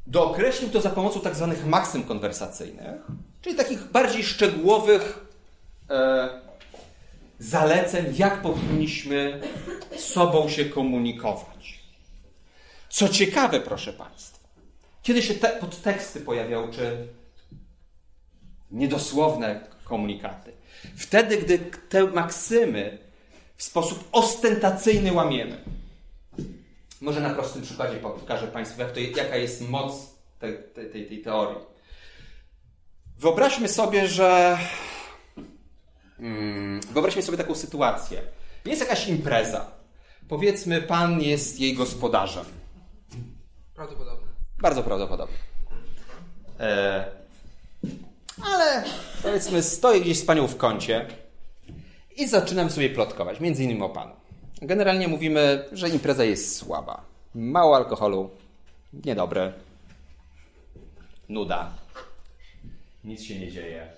[0.07, 3.01] Dookreślił to za pomocą tak zwanych maksym konwersacyjnych,
[3.43, 5.27] czyli takich bardziej szczegółowych
[5.91, 6.29] e,
[7.39, 9.41] zaleceń, jak powinniśmy
[9.97, 11.85] sobą się komunikować.
[12.89, 14.49] Co ciekawe, proszę Państwa,
[15.03, 17.09] kiedy się te podteksty pojawiały, czy
[18.71, 20.53] niedosłowne komunikaty,
[20.97, 21.59] wtedy, gdy
[21.89, 22.99] te maksymy
[23.57, 25.64] w sposób ostentacyjny łamiemy.
[27.01, 29.95] Może na prostym przykładzie pokażę Państwu, jak to, jaka jest moc
[30.39, 31.59] tej, tej, tej teorii.
[33.18, 34.59] Wyobraźmy sobie, że
[36.18, 38.22] Hmm, wyobraźmy sobie taką sytuację.
[38.64, 39.71] Jest jakaś impreza.
[40.29, 42.45] Powiedzmy, pan jest jej gospodarzem.
[43.75, 44.26] Prawdopodobne.
[44.58, 45.37] Bardzo prawdopodobne.
[46.61, 47.11] E,
[48.42, 48.84] ale
[49.22, 51.07] powiedzmy, stoję gdzieś z panią w kącie
[52.17, 54.13] i zaczynam sobie plotkować, między innymi o panu.
[54.63, 57.04] Generalnie mówimy, że impreza jest słaba.
[57.34, 58.30] Mało alkoholu,
[59.04, 59.53] niedobre,
[61.29, 61.71] nuda,
[63.04, 63.96] nic się nie dzieje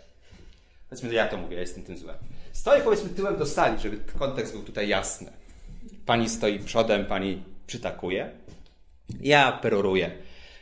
[0.88, 2.16] Powiedzmy, ja to mówię, ja jestem tym złem.
[2.52, 5.32] Stoję powiedzmy tyłem do sali, żeby kontekst był tutaj jasny.
[6.06, 8.30] Pani stoi przodem, pani przytakuje.
[9.20, 10.10] Ja peroruję,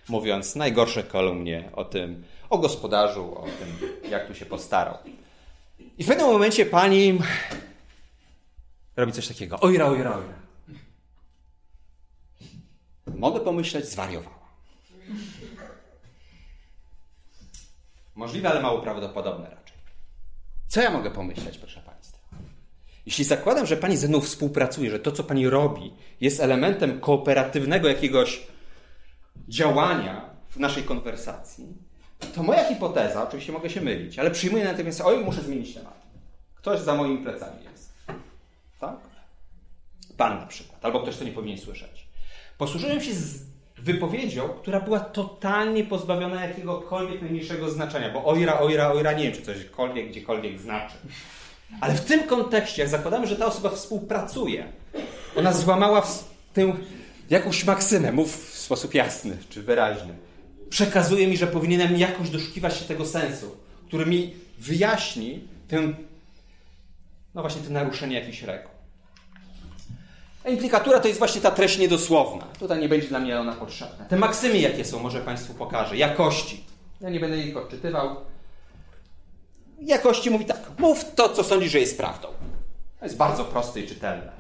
[0.09, 4.98] mówiąc najgorsze kolumnie o tym, o gospodarzu, o tym, jak tu się postarał.
[5.98, 7.18] I w pewnym momencie pani
[8.97, 9.60] robi coś takiego.
[9.60, 10.35] Ojra, ojra, ojra.
[13.14, 14.36] Mogę pomyśleć, zwariowała.
[18.14, 19.77] Możliwe, ale mało prawdopodobne raczej.
[20.68, 22.18] Co ja mogę pomyśleć, proszę Państwa?
[23.06, 27.89] Jeśli zakładam, że Pani ze mną współpracuje, że to, co Pani robi, jest elementem kooperatywnego
[27.89, 28.47] jakiegoś
[29.48, 31.66] działania w naszej konwersacji,
[32.34, 36.02] to moja hipoteza, oczywiście mogę się mylić, ale przyjmuję natomiast, oj, muszę zmienić temat.
[36.55, 37.93] Ktoś za moimi plecami jest.
[38.80, 38.97] Tak?
[40.16, 42.06] Pan na przykład, albo ktoś, kto nie powinien słyszeć.
[42.59, 43.43] Posłużyłem się z
[43.78, 49.43] wypowiedzią, która była totalnie pozbawiona jakiegokolwiek najmniejszego znaczenia, bo ojra, ojra, ojra, nie wiem, czy
[49.43, 50.97] cośkolwiek, gdziekolwiek znaczy.
[51.80, 54.72] Ale w tym kontekście, jak zakładamy, że ta osoba współpracuje,
[55.36, 56.06] ona złamała
[56.55, 56.72] tę
[57.30, 60.14] jakąś maksymę, mów w sposób jasny czy wyraźny.
[60.70, 63.56] Przekazuje mi, że powinienem jakoś doszukiwać się tego sensu.
[63.86, 65.97] który mi wyjaśni ten,
[67.34, 68.70] no właśnie to naruszenie jakichś reguł.
[70.44, 72.44] A implikatura to jest właśnie ta treść niedosłowna.
[72.59, 74.05] Tutaj nie będzie dla mnie ona potrzebna.
[74.05, 75.97] Te maksymy, jakie są, może Państwu pokażę.
[75.97, 76.64] Jakości.
[77.01, 78.16] Ja nie będę ich odczytywał.
[79.80, 80.70] Jakości mówi tak.
[80.78, 82.28] Mów to, co sądzisz, że jest prawdą.
[82.98, 84.32] To jest bardzo proste i czytelne.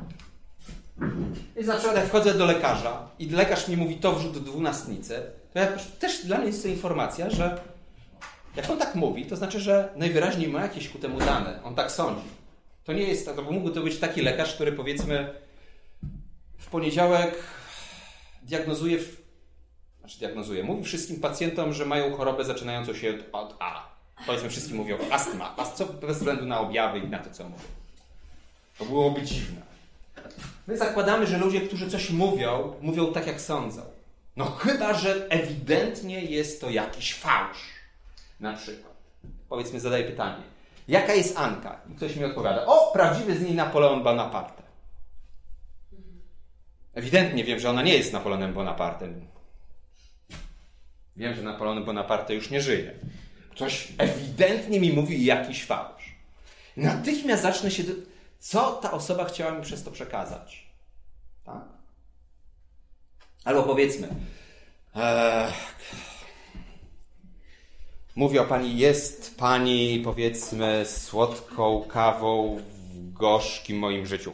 [1.56, 5.22] Jest na przykład, jak wchodzę do lekarza i lekarz mi mówi to wrzut do dwunastnicy,
[5.60, 5.68] ja
[5.98, 7.60] też dla mnie jest to informacja, że
[8.56, 11.60] jak on tak mówi, to znaczy, że najwyraźniej ma jakieś ku temu dane.
[11.64, 12.28] On tak sądzi.
[12.84, 15.34] To nie jest, to mógłby to być taki lekarz, który powiedzmy
[16.58, 17.34] w poniedziałek
[18.42, 18.98] diagnozuje,
[20.00, 23.96] znaczy diagnozuje, mówi wszystkim pacjentom, że mają chorobę zaczynającą się od A.
[24.26, 27.64] Powiedzmy, wszystkim mówią astma, a co bez względu na objawy i na to, co mówią.
[28.78, 29.62] To byłoby dziwne.
[30.66, 33.95] My zakładamy, że ludzie, którzy coś mówią, mówią tak, jak sądzą.
[34.36, 37.58] No chyba, że ewidentnie jest to jakiś fałsz.
[38.40, 38.94] Na przykład.
[39.48, 40.42] Powiedzmy, zadaję pytanie.
[40.88, 41.80] Jaka jest Anka?
[41.90, 42.66] I ktoś mi odpowiada.
[42.66, 44.62] O, prawdziwy z niej Napoleon Bonaparte.
[46.94, 49.26] Ewidentnie wiem, że ona nie jest Napoleonem Bonapartem.
[51.16, 52.92] Wiem, że Napoleon Bonaparte już nie żyje.
[53.50, 56.14] Ktoś ewidentnie mi mówi jakiś fałsz.
[56.76, 57.82] Natychmiast zacznę się...
[57.82, 57.92] Do...
[58.38, 60.66] Co ta osoba chciała mi przez to przekazać?
[61.44, 61.75] Tak?
[63.46, 64.08] Albo powiedzmy...
[64.96, 65.52] Ee,
[68.16, 74.32] mówi o pani, jest pani, powiedzmy, słodką kawą w gorzkim moim życiu.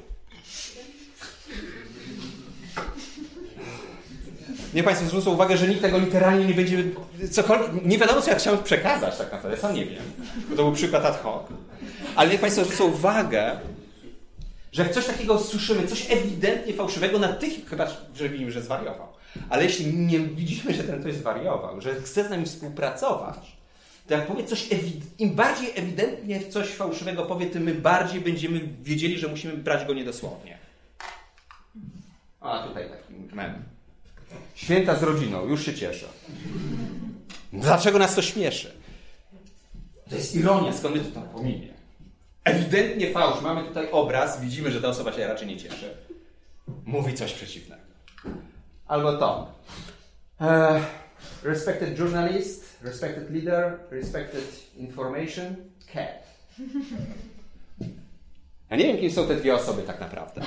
[4.75, 6.85] Nie Państwo zwrócą uwagę, że nikt tego literalnie nie będzie.
[7.31, 9.59] Cokolwiek, nie wiadomo, co ja chciałem przekazać, tak naprawdę.
[9.59, 10.03] Sam nie wiem.
[10.51, 11.43] Bo to był przykład ad hoc.
[12.17, 13.61] Ale niech Państwo zwrócą uwagę,
[14.73, 19.09] że coś takiego słyszymy, coś ewidentnie fałszywego, natychmiast, chyba, że widzimy, że zwariował.
[19.51, 23.57] Ale jeśli nie widzimy, że ten ktoś zwariował, że chce z nami współpracować,
[24.07, 24.69] to jak powie coś,
[25.19, 29.95] im bardziej ewidentnie coś fałszywego powie, tym my bardziej będziemy wiedzieli, że musimy brać go
[29.95, 30.59] niedosłownie.
[32.41, 33.63] A tutaj taki mem.
[34.55, 36.07] Święta z rodziną, już się cieszę.
[37.53, 38.73] Dlaczego nas to śmieszy?
[40.11, 41.82] To jest ironia, skąd my to tam pominie.
[42.45, 43.41] Ewidentnie fałsz.
[43.41, 45.97] Mamy tutaj obraz, widzimy, że ta osoba się raczej nie cieszy.
[46.85, 47.83] Mówi coś przeciwnego.
[48.87, 49.53] Albo to.
[50.41, 50.49] Uh,
[51.43, 55.57] respected journalist, respected leader, respected information,
[55.93, 56.23] cat.
[58.71, 60.43] Ja nie wiem, kim są te dwie osoby tak naprawdę.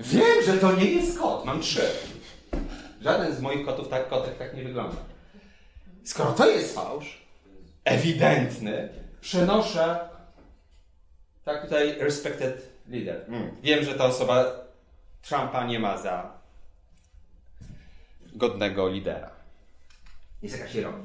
[0.00, 1.44] Wiem, że to nie jest kot.
[1.44, 1.82] Mam trzy.
[3.00, 4.96] Żaden z moich kotów tak, kotek tak nie wygląda.
[6.04, 7.22] Skoro to jest fałsz,
[7.84, 8.88] ewidentny,
[9.20, 10.07] przenoszę
[11.48, 13.24] tak tutaj respected leader.
[13.28, 13.56] Mm.
[13.62, 14.44] Wiem, że ta osoba
[15.22, 16.32] Trumpa nie ma za
[18.34, 19.30] godnego lidera.
[20.42, 20.98] Jest jakaś ironia.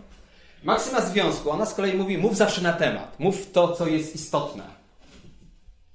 [0.63, 3.19] Maksyma związku, ona z kolei mówi, mów zawsze na temat.
[3.19, 4.63] Mów to, co jest istotne.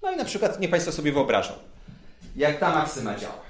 [0.03, 1.53] No i na przykład, nie Państwo sobie wyobrażą,
[2.37, 3.49] jak ta maksyma działa.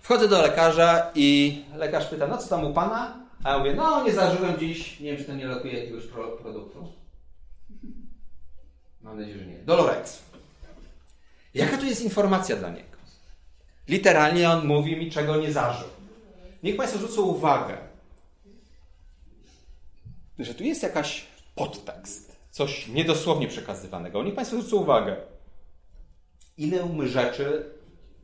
[0.00, 3.16] Wchodzę do lekarza i lekarz pyta, no co tam u pana?
[3.44, 6.28] A ja mówię, no nie zażyłem dziś, nie wiem, czy to nie lokuje jakiegoś pro,
[6.28, 6.97] produktu.
[9.08, 9.58] Mam nadzieję, że nie.
[9.58, 10.22] Dolorex.
[11.54, 12.96] Jaka tu jest informacja dla niego?
[13.88, 15.88] Literalnie on mówi mi, czego nie zażył.
[16.62, 17.78] Niech Państwo zwrócą uwagę,
[20.38, 24.22] że tu jest jakaś podtekst, coś niedosłownie przekazywanego.
[24.22, 25.16] Niech Państwo zwrócą uwagę,
[26.56, 27.74] ile my rzeczy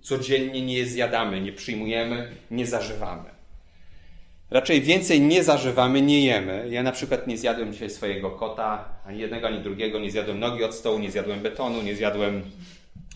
[0.03, 3.31] codziennie nie zjadamy, nie przyjmujemy, nie zażywamy.
[4.51, 6.67] Raczej więcej nie zażywamy, nie jemy.
[6.71, 9.99] Ja na przykład nie zjadłem dzisiaj swojego kota, ani jednego, ani drugiego.
[9.99, 12.43] Nie zjadłem nogi od stołu, nie zjadłem betonu, nie zjadłem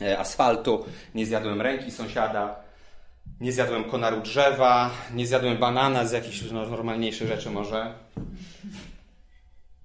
[0.00, 0.84] e, asfaltu,
[1.14, 2.56] nie zjadłem ręki sąsiada,
[3.40, 7.94] nie zjadłem konaru drzewa, nie zjadłem banana z jakichś no, normalniejszych rzeczy może.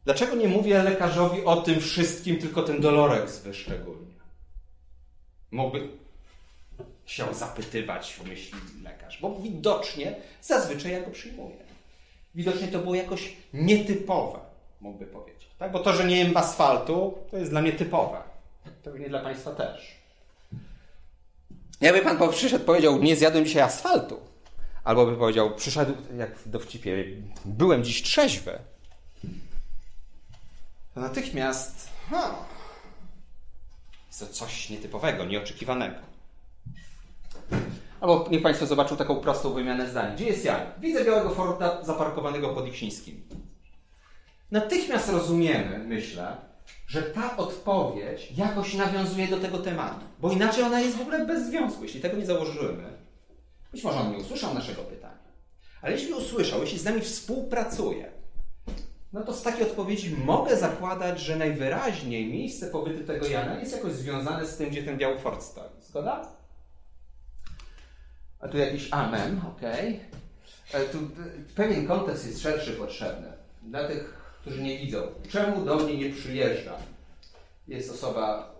[0.05, 4.13] Dlaczego nie mówię lekarzowi o tym wszystkim, tylko ten Dolorex wyszczególnie?
[5.51, 5.87] Mógłby,
[7.05, 11.55] się zapytywać, myśli lekarz, bo widocznie zazwyczaj ja go przyjmuję.
[12.35, 14.39] Widocznie to było jakoś nietypowe,
[14.81, 15.47] mógłby powiedzieć.
[15.59, 15.71] Tak?
[15.71, 18.17] Bo to, że nie jem asfaltu, to jest dla mnie typowe.
[18.83, 20.03] Pewnie dla Państwa też.
[21.81, 24.19] Jakby Pan przyszedł, powiedział, nie zjadłem dzisiaj asfaltu,
[24.83, 27.05] albo by powiedział, przyszedł, jak w dowcipie,
[27.45, 28.59] byłem dziś trzeźwy,
[30.93, 32.45] to natychmiast, no,
[34.07, 36.12] jest to coś nietypowego, nieoczekiwanego.
[38.01, 40.15] Albo niech Państwo zobaczą taką prostą wymianę zdań.
[40.15, 40.61] Gdzie jest Jan?
[40.79, 43.23] Widzę białego Forda zaparkowanego pod Iksińskim.
[44.51, 46.37] Natychmiast rozumiemy, myślę,
[46.87, 50.05] że ta odpowiedź jakoś nawiązuje do tego tematu.
[50.19, 51.83] Bo inaczej ona jest w ogóle bez związku.
[51.83, 52.83] Jeśli tego nie założymy,
[53.71, 55.13] być może on nie usłyszał naszego pytania.
[55.81, 58.11] Ale jeśli usłyszał, jeśli z nami współpracuje,
[59.13, 63.91] no to z takiej odpowiedzi mogę zakładać, że najwyraźniej miejsce pobytu tego Jana jest jakoś
[63.91, 65.69] związane z tym, gdzie ten biały Ford stoi.
[65.81, 66.42] Zgoda?
[68.43, 69.99] A tu jakiś amen, okej.
[70.69, 70.85] Okay.
[70.85, 70.97] Tu
[71.55, 73.27] pewien kontekst jest szerszy potrzebny.
[73.61, 75.01] Dla tych, którzy nie widzą.
[75.29, 76.75] Czemu do mnie nie przyjeżdża?
[77.67, 78.53] Jest osoba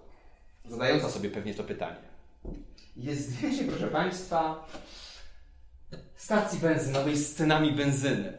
[0.70, 2.14] zadająca sobie pewnie to pytanie.
[2.98, 4.68] Jest zdjęcie, proszę Państwa,
[6.16, 8.34] stacji benzynowej z cenami benzyny.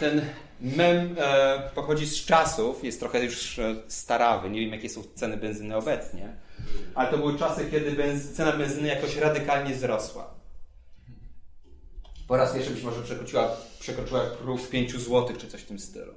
[0.00, 0.22] Ten
[0.60, 5.36] mem e, pochodzi z czasów, jest trochę już e, starawy, nie wiem jakie są ceny
[5.36, 6.36] benzyny obecnie,
[6.94, 10.33] ale to były czasy, kiedy benzy, cena benzyny jakoś radykalnie wzrosła.
[12.28, 16.14] Po raz pierwszy być może przekroczyła, przekroczyła próg 5 zł czy coś w tym stylu.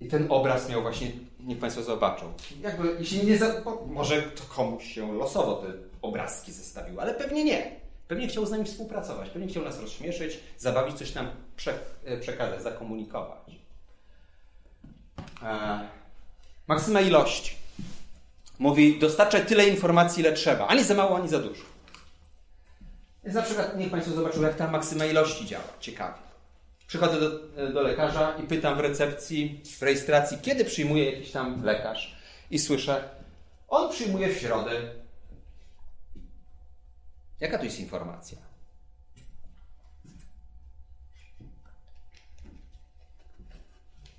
[0.00, 2.32] I ten obraz miał właśnie, niech Państwo zobaczą.
[2.60, 5.66] Jakby, jeśli nie za, może to komuś się losowo te
[6.02, 7.76] obrazki zestawiły, ale pewnie nie.
[8.08, 12.62] Pewnie chciał z nami współpracować, pewnie chciał nas rozśmieszyć, zabawić, coś nam prze, e, przekazać,
[12.62, 13.56] zakomunikować.
[15.42, 15.80] E,
[16.66, 17.56] maksyma ilości.
[18.58, 20.66] Mówi, dostarczać tyle informacji, ile trzeba.
[20.66, 21.71] Ani za mało, ani za dużo.
[23.24, 25.64] Więc na przykład niech Państwo zobaczą, jak ta maksyma ilości działa.
[25.80, 26.18] Ciekawie.
[26.86, 27.30] Przychodzę do,
[27.72, 32.16] do lekarza i pytam w recepcji, w rejestracji, kiedy przyjmuje jakiś tam lekarz.
[32.50, 33.10] I słyszę,
[33.68, 34.70] on przyjmuje w środę.
[37.40, 38.38] Jaka to jest informacja?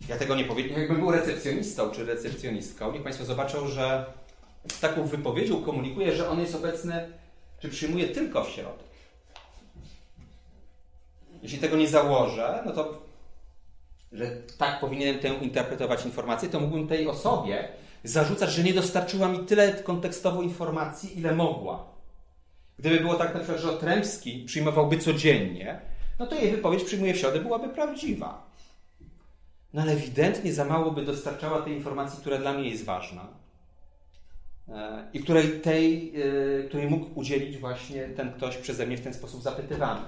[0.10, 0.70] Ja tego nie powiem.
[0.70, 4.06] Jakbym był recepcjonistą czy recepcjonistką, niech Państwo zobaczą, że
[4.72, 7.14] z taką wypowiedzią komunikuje, że on jest obecny,
[7.60, 8.93] czy przyjmuje tylko w środę.
[11.44, 13.03] Jeśli tego nie założę, no to,
[14.11, 17.68] że tak powinienem tę interpretować informację, to mógłbym tej osobie
[18.03, 21.86] zarzucać, że nie dostarczyła mi tyle kontekstowo informacji, ile mogła.
[22.80, 25.82] Gdyby było tak na przykład, że Otremski przyjmowałby codziennie,
[26.20, 28.52] no to jej wypowiedź przyjmuje w środę byłaby prawdziwa.
[29.74, 33.28] No ale ewidentnie za mało by dostarczała tej informacji, która dla mnie jest ważna
[34.70, 36.14] e, i której, tej,
[36.61, 40.02] e, której mógł udzielić właśnie ten ktoś przeze mnie w ten sposób zapytywany.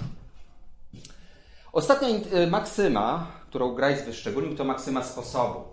[1.75, 5.63] Ostatnia e, maksyma, którą Grice wyszczególnił, to maksyma sposobu.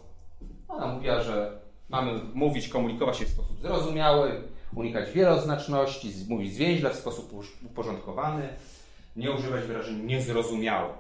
[0.69, 4.43] Ona mówiła, że mamy mówić, komunikować się w sposób zrozumiały,
[4.75, 7.33] unikać wieloznaczności, mówić zwięźle w sposób
[7.67, 8.49] uporządkowany,
[9.17, 10.97] nie używać wyrażeń niezrozumiałych.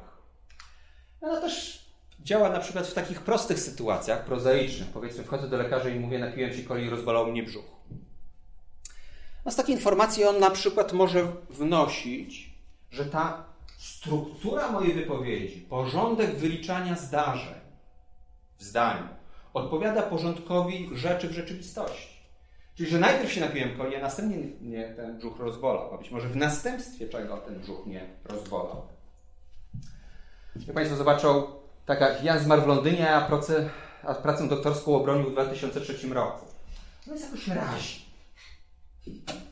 [1.21, 1.87] Ona też
[2.21, 4.89] działa na przykład w takich prostych sytuacjach, prozaicznych.
[4.89, 7.65] Powiedzmy, wchodzę do lekarza i mówię, napiłem się coli i rozbolał mnie brzuch.
[9.45, 12.53] No z takiej informacji on na przykład może wnosić,
[12.91, 13.52] że ta
[13.83, 17.55] struktura mojej wypowiedzi, porządek wyliczania zdarzeń
[18.59, 19.09] w zdaniu
[19.55, 22.23] odpowiada porządkowi rzeczy w rzeczywistości.
[22.75, 26.29] Czyli, że najpierw się napiłem coli, a następnie mnie ten brzuch rozbolał, a być może
[26.29, 28.83] w następstwie czego ten brzuch mnie rozbolał.
[30.67, 31.47] Jak Państwo zobaczą,
[31.87, 33.71] tak jak Jan zmarł w Londynie, a pracę,
[34.03, 36.47] a pracę doktorską obronił w 2003 roku.
[37.07, 38.05] No jest jakoś razi.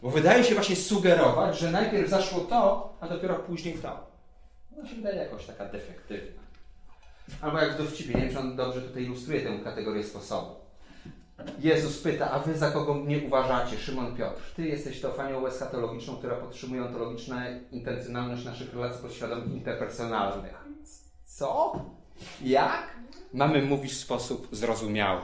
[0.02, 4.09] Bo wydaje się właśnie sugerować, że najpierw zaszło to, a dopiero później to.
[4.82, 6.42] No się wydaje jakoś taka defektywna.
[7.40, 10.54] Albo jak w dowcipie, nie wiem, czy on dobrze tutaj ilustruje tę kategorię sposobu.
[11.58, 13.78] Jezus pyta, a wy za kogo mnie uważacie?
[13.78, 14.40] Szymon Piotr.
[14.56, 17.36] Ty jesteś teofanią eschatologiczną, która podtrzymuje ontologiczną
[17.72, 20.64] intencjonalność naszych relacji podświadomych interpersonalnych.
[21.24, 21.80] Co?
[22.42, 22.98] Jak?
[23.32, 25.22] Mamy mówić w sposób zrozumiały.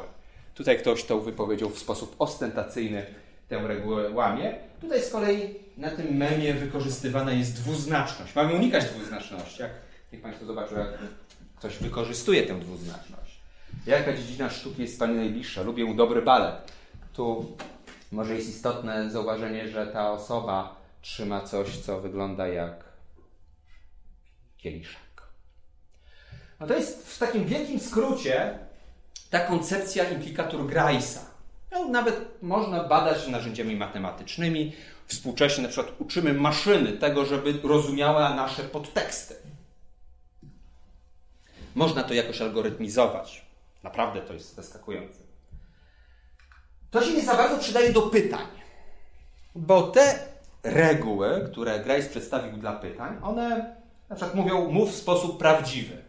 [0.54, 3.06] Tutaj ktoś tą wypowiedział w sposób ostentacyjny
[3.48, 4.58] tę regułę łamie.
[4.80, 8.35] Tutaj z kolei na tym memie wykorzystywana jest dwuznaczność.
[8.35, 9.62] Mamy unikać dwuznaczności.
[9.62, 9.70] Jak,
[10.12, 10.89] niech Państwo zobaczą, jak
[11.57, 13.40] ktoś wykorzystuje tę dwuznaczność.
[13.86, 15.62] Jaka dziedzina sztuki jest Pani najbliższa?
[15.62, 16.73] Lubię dobry balet.
[17.12, 17.57] Tu
[18.12, 22.85] może jest istotne zauważenie, że ta osoba trzyma coś, co wygląda jak
[24.57, 25.23] kieliszek.
[26.61, 28.59] No to jest w takim wielkim skrócie
[29.31, 31.20] ta koncepcja implikatur Graisa.
[31.73, 34.73] No, nawet można badać narzędziami matematycznymi.
[35.06, 39.34] Współcześnie na przykład uczymy maszyny tego, żeby rozumiała nasze podteksty.
[41.74, 43.46] Można to jakoś algorytmizować.
[43.82, 45.18] Naprawdę to jest zaskakujące.
[46.90, 48.46] To się nie za bardzo przydaje do pytań,
[49.54, 50.18] bo te
[50.62, 53.76] reguły, które Grace przedstawił dla pytań, one
[54.08, 56.04] na przykład mówią, mów w sposób prawdziwy.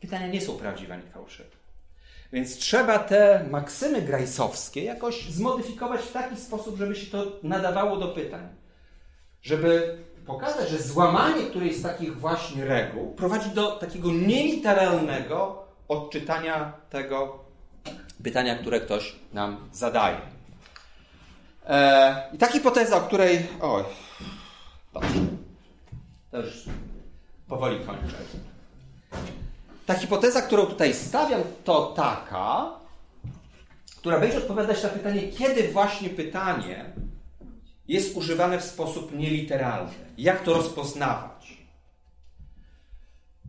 [0.00, 1.55] Pytania nie są prawdziwe ani fałszywe.
[2.36, 8.08] Więc trzeba te maksymy grajsowskie jakoś zmodyfikować w taki sposób, żeby się to nadawało do
[8.08, 8.48] pytań.
[9.42, 17.38] Żeby pokazać, że złamanie którejś z takich właśnie reguł prowadzi do takiego nieliteralnego odczytania tego
[18.22, 20.20] pytania, które ktoś nam zadaje.
[21.66, 23.46] E, I ta hipoteza, o której.
[23.60, 23.84] Oj,
[24.92, 25.20] dobrze.
[26.30, 26.64] To już
[27.48, 28.16] powoli kończę.
[29.86, 32.70] Ta hipoteza, którą tutaj stawiam, to taka,
[33.96, 36.84] która będzie odpowiadać na pytanie, kiedy właśnie pytanie
[37.88, 39.92] jest używane w sposób nieliteralny.
[40.18, 41.56] Jak to rozpoznawać?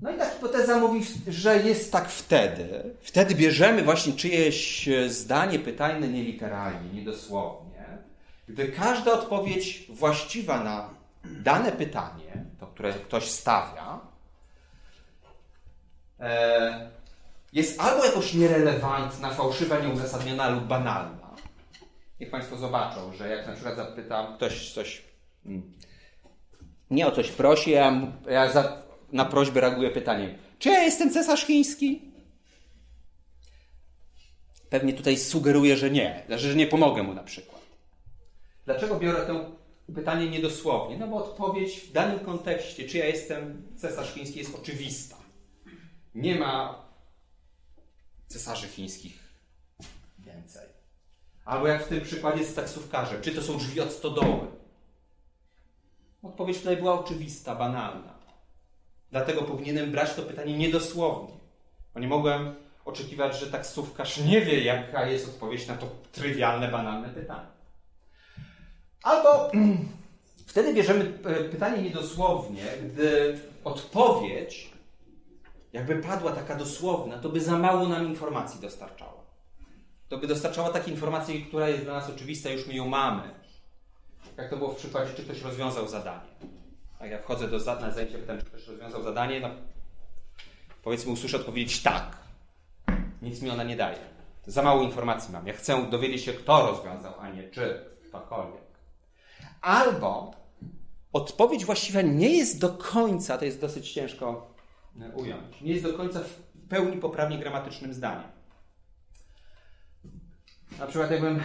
[0.01, 2.95] No i ta hipoteza mówi, że jest tak wtedy.
[3.01, 7.85] Wtedy bierzemy właśnie czyjeś zdanie pytajne nieliteralnie, niedosłownie,
[8.47, 10.89] gdy każda odpowiedź właściwa na
[11.23, 14.06] dane pytanie, to które ktoś stawia, e,
[17.53, 21.35] jest albo jakoś nierelewantna, fałszywa, nieuzasadniona lub banalna.
[22.19, 25.03] Niech Państwo zobaczą, że jak na przykład zapytam, ktoś coś
[25.45, 25.73] mm,
[26.91, 31.45] nie o coś prosi, ja, ja za, na prośbę reaguję pytaniem, czy ja jestem cesarz
[31.45, 32.01] chiński?
[34.69, 37.61] Pewnie tutaj sugeruję, że nie, że nie pomogę mu na przykład.
[38.65, 39.51] Dlaczego biorę to
[39.95, 40.97] pytanie niedosłownie?
[40.97, 45.16] No bo odpowiedź w danym kontekście, czy ja jestem cesarz chiński, jest oczywista.
[46.17, 46.85] Nie ma
[48.27, 49.19] cesarzy chińskich
[50.19, 50.67] więcej.
[51.45, 54.47] Albo jak w tym przykładzie z taksówkarzem, czy to są drzwi od stodoły?
[56.23, 58.13] Odpowiedź tutaj była oczywista, banalna.
[59.11, 61.33] Dlatego powinienem brać to pytanie niedosłownie,
[61.93, 67.09] bo nie mogłem oczekiwać, że taksówkarz nie wie, jaka jest odpowiedź na to trywialne, banalne
[67.09, 67.47] pytanie.
[69.03, 69.51] Albo
[70.47, 71.05] wtedy bierzemy
[71.51, 74.76] pytanie niedosłownie, gdy odpowiedź,
[75.73, 79.27] jakby padła taka dosłowna, to by za mało nam informacji dostarczała.
[80.09, 83.23] To by dostarczała takiej informacji, która jest dla nas oczywista, już my ją mamy.
[84.37, 86.29] Jak to było w przykładzie, czy ktoś rozwiązał zadanie.
[87.01, 89.49] Jak ja wchodzę do na zajęcie, pytam, czy ktoś rozwiązał zadanie, no
[90.83, 92.17] powiedzmy usłyszę odpowiedzieć tak.
[93.21, 93.97] Nic mi ona nie daje.
[94.47, 95.47] Za mało informacji mam.
[95.47, 98.61] Ja chcę dowiedzieć się, kto rozwiązał, a nie czy ktokolwiek.
[99.61, 100.31] Albo
[101.13, 104.53] odpowiedź właściwa nie jest do końca, to jest dosyć ciężko
[105.15, 108.29] ująć, nie jest do końca w pełni poprawnie gramatycznym zdaniem.
[110.79, 111.43] Na przykład jakbym,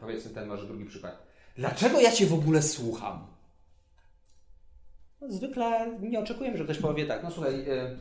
[0.00, 1.26] powiedzmy ten może drugi przykład.
[1.56, 3.26] Dlaczego ja Cię w ogóle słucham?
[5.20, 7.98] No, zwykle nie oczekujemy, że ktoś powie tak, no słuchaj, yy,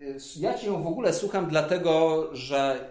[0.00, 2.88] yy, ja Cię w ogóle słucham dlatego, że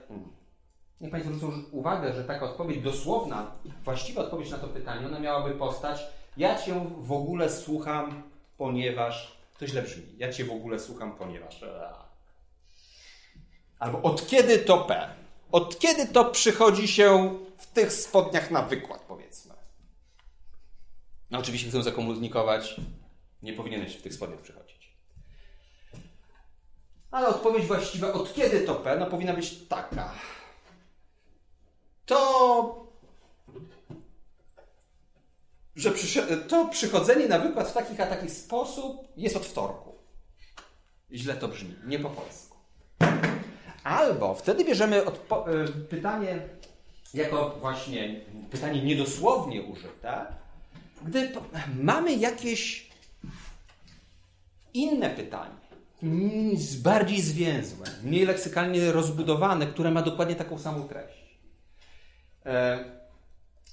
[1.01, 3.51] Niech Państwo zwrócą uwagę, że taka odpowiedź dosłowna,
[3.84, 6.07] właściwa odpowiedź na to pytanie, ona miałaby postać
[6.38, 8.23] ja Cię w ogóle słucham,
[8.57, 9.43] ponieważ...
[9.64, 10.03] To źle brzmi.
[10.18, 11.65] Ja Cię w ogóle słucham, ponieważ...
[13.80, 15.10] Albo od kiedy to P?
[15.52, 19.56] Od kiedy to przychodzi się w tych spodniach na wykład, powiedzmy?
[21.31, 22.76] No oczywiście chcę zakomunikować,
[23.44, 24.98] nie powinieneś w tych spodniach przychodzić.
[27.11, 30.14] Ale odpowiedź właściwa, od kiedy to P, no powinna być taka
[32.06, 32.82] to,
[35.76, 35.91] że
[36.48, 39.94] to przychodzenie na wykład w takich a taki sposób jest od wtorku.
[41.12, 42.58] Źle to brzmi, nie po polsku.
[43.84, 45.06] Albo wtedy bierzemy y,
[45.90, 46.40] pytanie
[47.14, 48.22] jako właśnie
[48.52, 50.26] pytanie niedosłownie użyte,
[51.06, 51.32] gdy
[51.82, 52.90] mamy jakieś
[54.74, 55.64] inne pytanie,
[56.84, 61.38] bardziej zwięzłe, mniej leksykalnie rozbudowane, które ma dokładnie taką samą treść.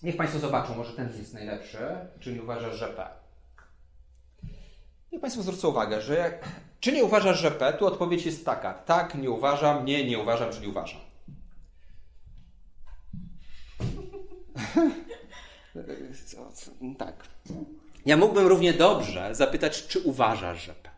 [0.03, 1.79] Niech Państwo zobaczą, może ten jest najlepszy,
[2.21, 3.09] czy nie uważasz, że P.
[5.13, 6.49] Niech Państwo zwrócą uwagę, że jak,
[6.81, 8.75] czy nie uważasz, że P, tu odpowiedź jest taka.
[8.75, 11.01] Tak, nie uważam, nie, nie uważam, czy nie uważam.
[16.99, 17.25] tak.
[18.07, 20.91] Ja mógłbym równie dobrze zapytać, czy uważasz, że P.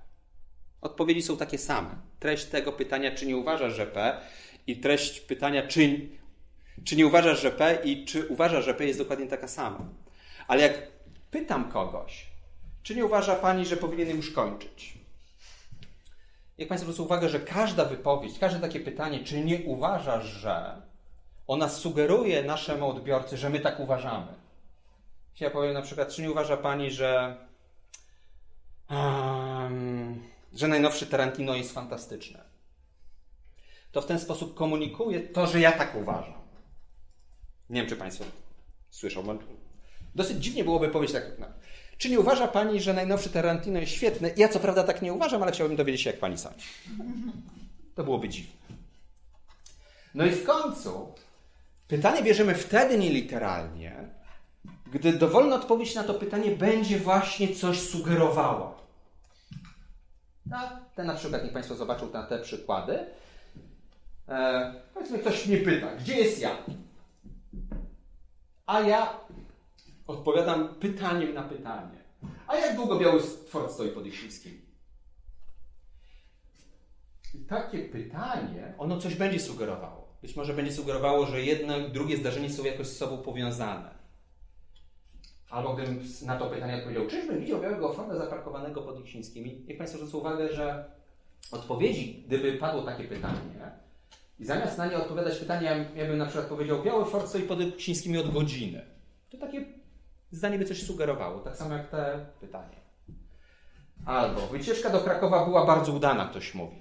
[0.80, 1.90] Odpowiedzi są takie same.
[2.18, 4.20] Treść tego pytania, czy nie uważasz, że P,
[4.66, 6.08] i treść pytania, czy
[6.84, 9.78] czy nie uważasz, że P i czy uważasz, że P jest dokładnie taka sama?
[10.48, 10.88] Ale jak
[11.30, 12.26] pytam kogoś,
[12.82, 14.94] czy nie uważa pani, że powinienem już kończyć?
[16.58, 20.82] Jak Państwo zwrócą uwagę, że każda wypowiedź, każde takie pytanie, czy nie uważasz, że
[21.46, 24.32] ona sugeruje naszemu odbiorcy, że my tak uważamy.
[25.40, 27.36] Ja powiem na przykład, czy nie uważa Pani, że,
[28.90, 30.22] um,
[30.54, 32.40] że najnowszy Tarantino jest fantastyczny?
[33.92, 36.41] To w ten sposób komunikuje to, że ja tak uważam.
[37.72, 38.24] Nie wiem, czy Państwo
[38.90, 39.38] słyszą.
[40.14, 41.24] Dosyć dziwnie byłoby powiedzieć tak.
[41.38, 41.46] No.
[41.98, 44.34] Czy nie uważa Pani, że najnowszy Tarantino jest świetny?
[44.36, 46.66] Ja co prawda tak nie uważam, ale chciałbym dowiedzieć się, jak Pani sądzi.
[47.94, 48.52] To byłoby dziwne.
[50.14, 51.14] No i w końcu
[51.88, 54.08] pytanie bierzemy wtedy nieliteralnie,
[54.92, 58.74] gdy dowolna odpowiedź na to pytanie będzie właśnie coś sugerowała.
[60.50, 60.76] Tak?
[60.94, 63.06] Te na przykład, niech Państwo zobaczą na te przykłady.
[64.28, 66.56] E, powiedzmy, ktoś mnie pyta, gdzie jest ja?
[68.72, 69.20] A ja
[70.06, 71.98] odpowiadam pytaniem na pytanie.
[72.46, 74.62] A jak długo Biały Fort stoi pod Iksińskim?
[77.48, 80.08] takie pytanie, ono coś będzie sugerowało.
[80.22, 83.94] Być może będzie sugerowało, że jedno i drugie zdarzenie są jakoś z sobą powiązane.
[85.50, 89.64] Albo gdybym na to pytanie odpowiedział, czyżbym widział białego Forda zaparkowanego pod Iksińskimi?
[89.68, 90.84] Niech Państwo zwrócą uwagę, że
[91.50, 93.40] odpowiedzi, gdyby padło takie pytanie,
[94.42, 97.60] i zamiast na nie odpowiadać pytanie, ja bym na przykład powiedział, biały Ford stoi pod
[97.60, 98.86] Iksińskimi od godziny.
[99.30, 99.64] To takie
[100.30, 102.76] zdanie by coś sugerowało, tak samo jak te pytanie.
[104.06, 106.76] Albo wycieczka do Krakowa była bardzo udana, ktoś mówi.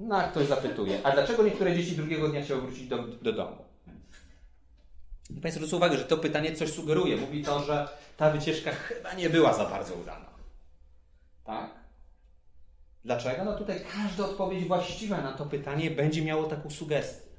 [0.00, 3.64] No, a ktoś zapytuje, a dlaczego niektóre dzieci drugiego dnia chciały wrócić do, do domu?
[5.30, 7.16] I Państwo zwrócą uwagę, że to pytanie coś sugeruje.
[7.16, 10.30] Mówi to, że ta wycieczka chyba nie była za bardzo udana.
[11.44, 11.70] Tak?
[13.04, 13.44] Dlaczego?
[13.44, 17.30] No tutaj każda odpowiedź właściwa na to pytanie będzie miało taką sugestię.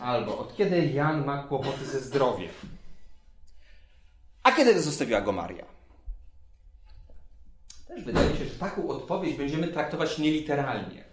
[0.00, 2.50] Albo od kiedy Jan ma kłopoty ze zdrowiem?
[4.42, 5.64] A kiedy zostawiła go Maria?
[7.88, 11.04] Też wydaje się, że taką odpowiedź będziemy traktować nieliteralnie.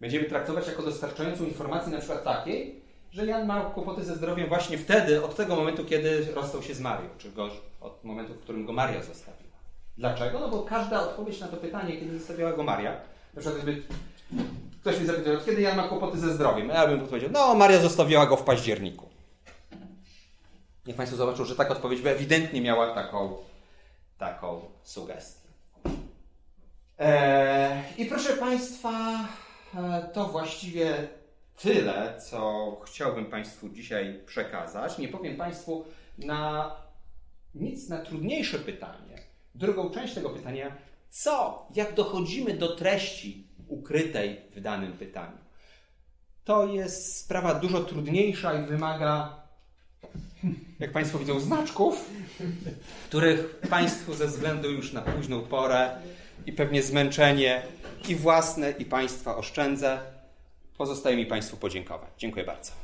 [0.00, 4.78] Będziemy traktować jako dostarczającą informacji na przykład takiej, że Jan ma kłopoty ze zdrowiem właśnie
[4.78, 7.32] wtedy, od tego momentu, kiedy rozstał się z Marią, czy
[7.80, 9.39] od momentu, w którym go Maria zostawiła.
[10.00, 10.40] Dlaczego?
[10.40, 13.00] No bo każda odpowiedź na to pytanie, kiedy zostawiała go Maria,
[13.34, 13.82] na przykład gdyby
[14.80, 18.26] ktoś mnie zapytał, kiedy Jan ma kłopoty ze zdrowiem, ja bym odpowiedział, no Maria zostawiła
[18.26, 19.08] go w październiku.
[20.86, 23.36] Niech Państwo zobaczą, że taka odpowiedź by ewidentnie miała taką,
[24.18, 25.48] taką sugestię.
[26.98, 29.18] Eee, I proszę Państwa,
[29.74, 31.08] e, to właściwie
[31.56, 34.98] tyle, co chciałbym Państwu dzisiaj przekazać.
[34.98, 35.84] Nie powiem Państwu
[36.18, 36.70] na
[37.54, 39.09] nic na trudniejsze pytanie.
[39.60, 40.76] Drugą część tego pytania,
[41.10, 45.38] co, jak dochodzimy do treści ukrytej w danym pytaniu.
[46.44, 49.42] To jest sprawa dużo trudniejsza i wymaga,
[50.78, 52.10] jak Państwo widzą, znaczków,
[53.08, 55.90] których Państwu ze względu już na późną porę
[56.46, 57.62] i pewnie zmęczenie
[58.08, 60.00] i własne, i Państwa oszczędzę.
[60.78, 62.10] Pozostaje mi Państwu podziękować.
[62.18, 62.79] Dziękuję bardzo.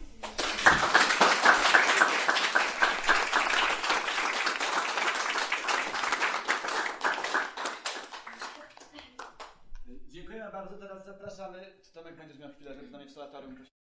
[13.37, 13.76] tarım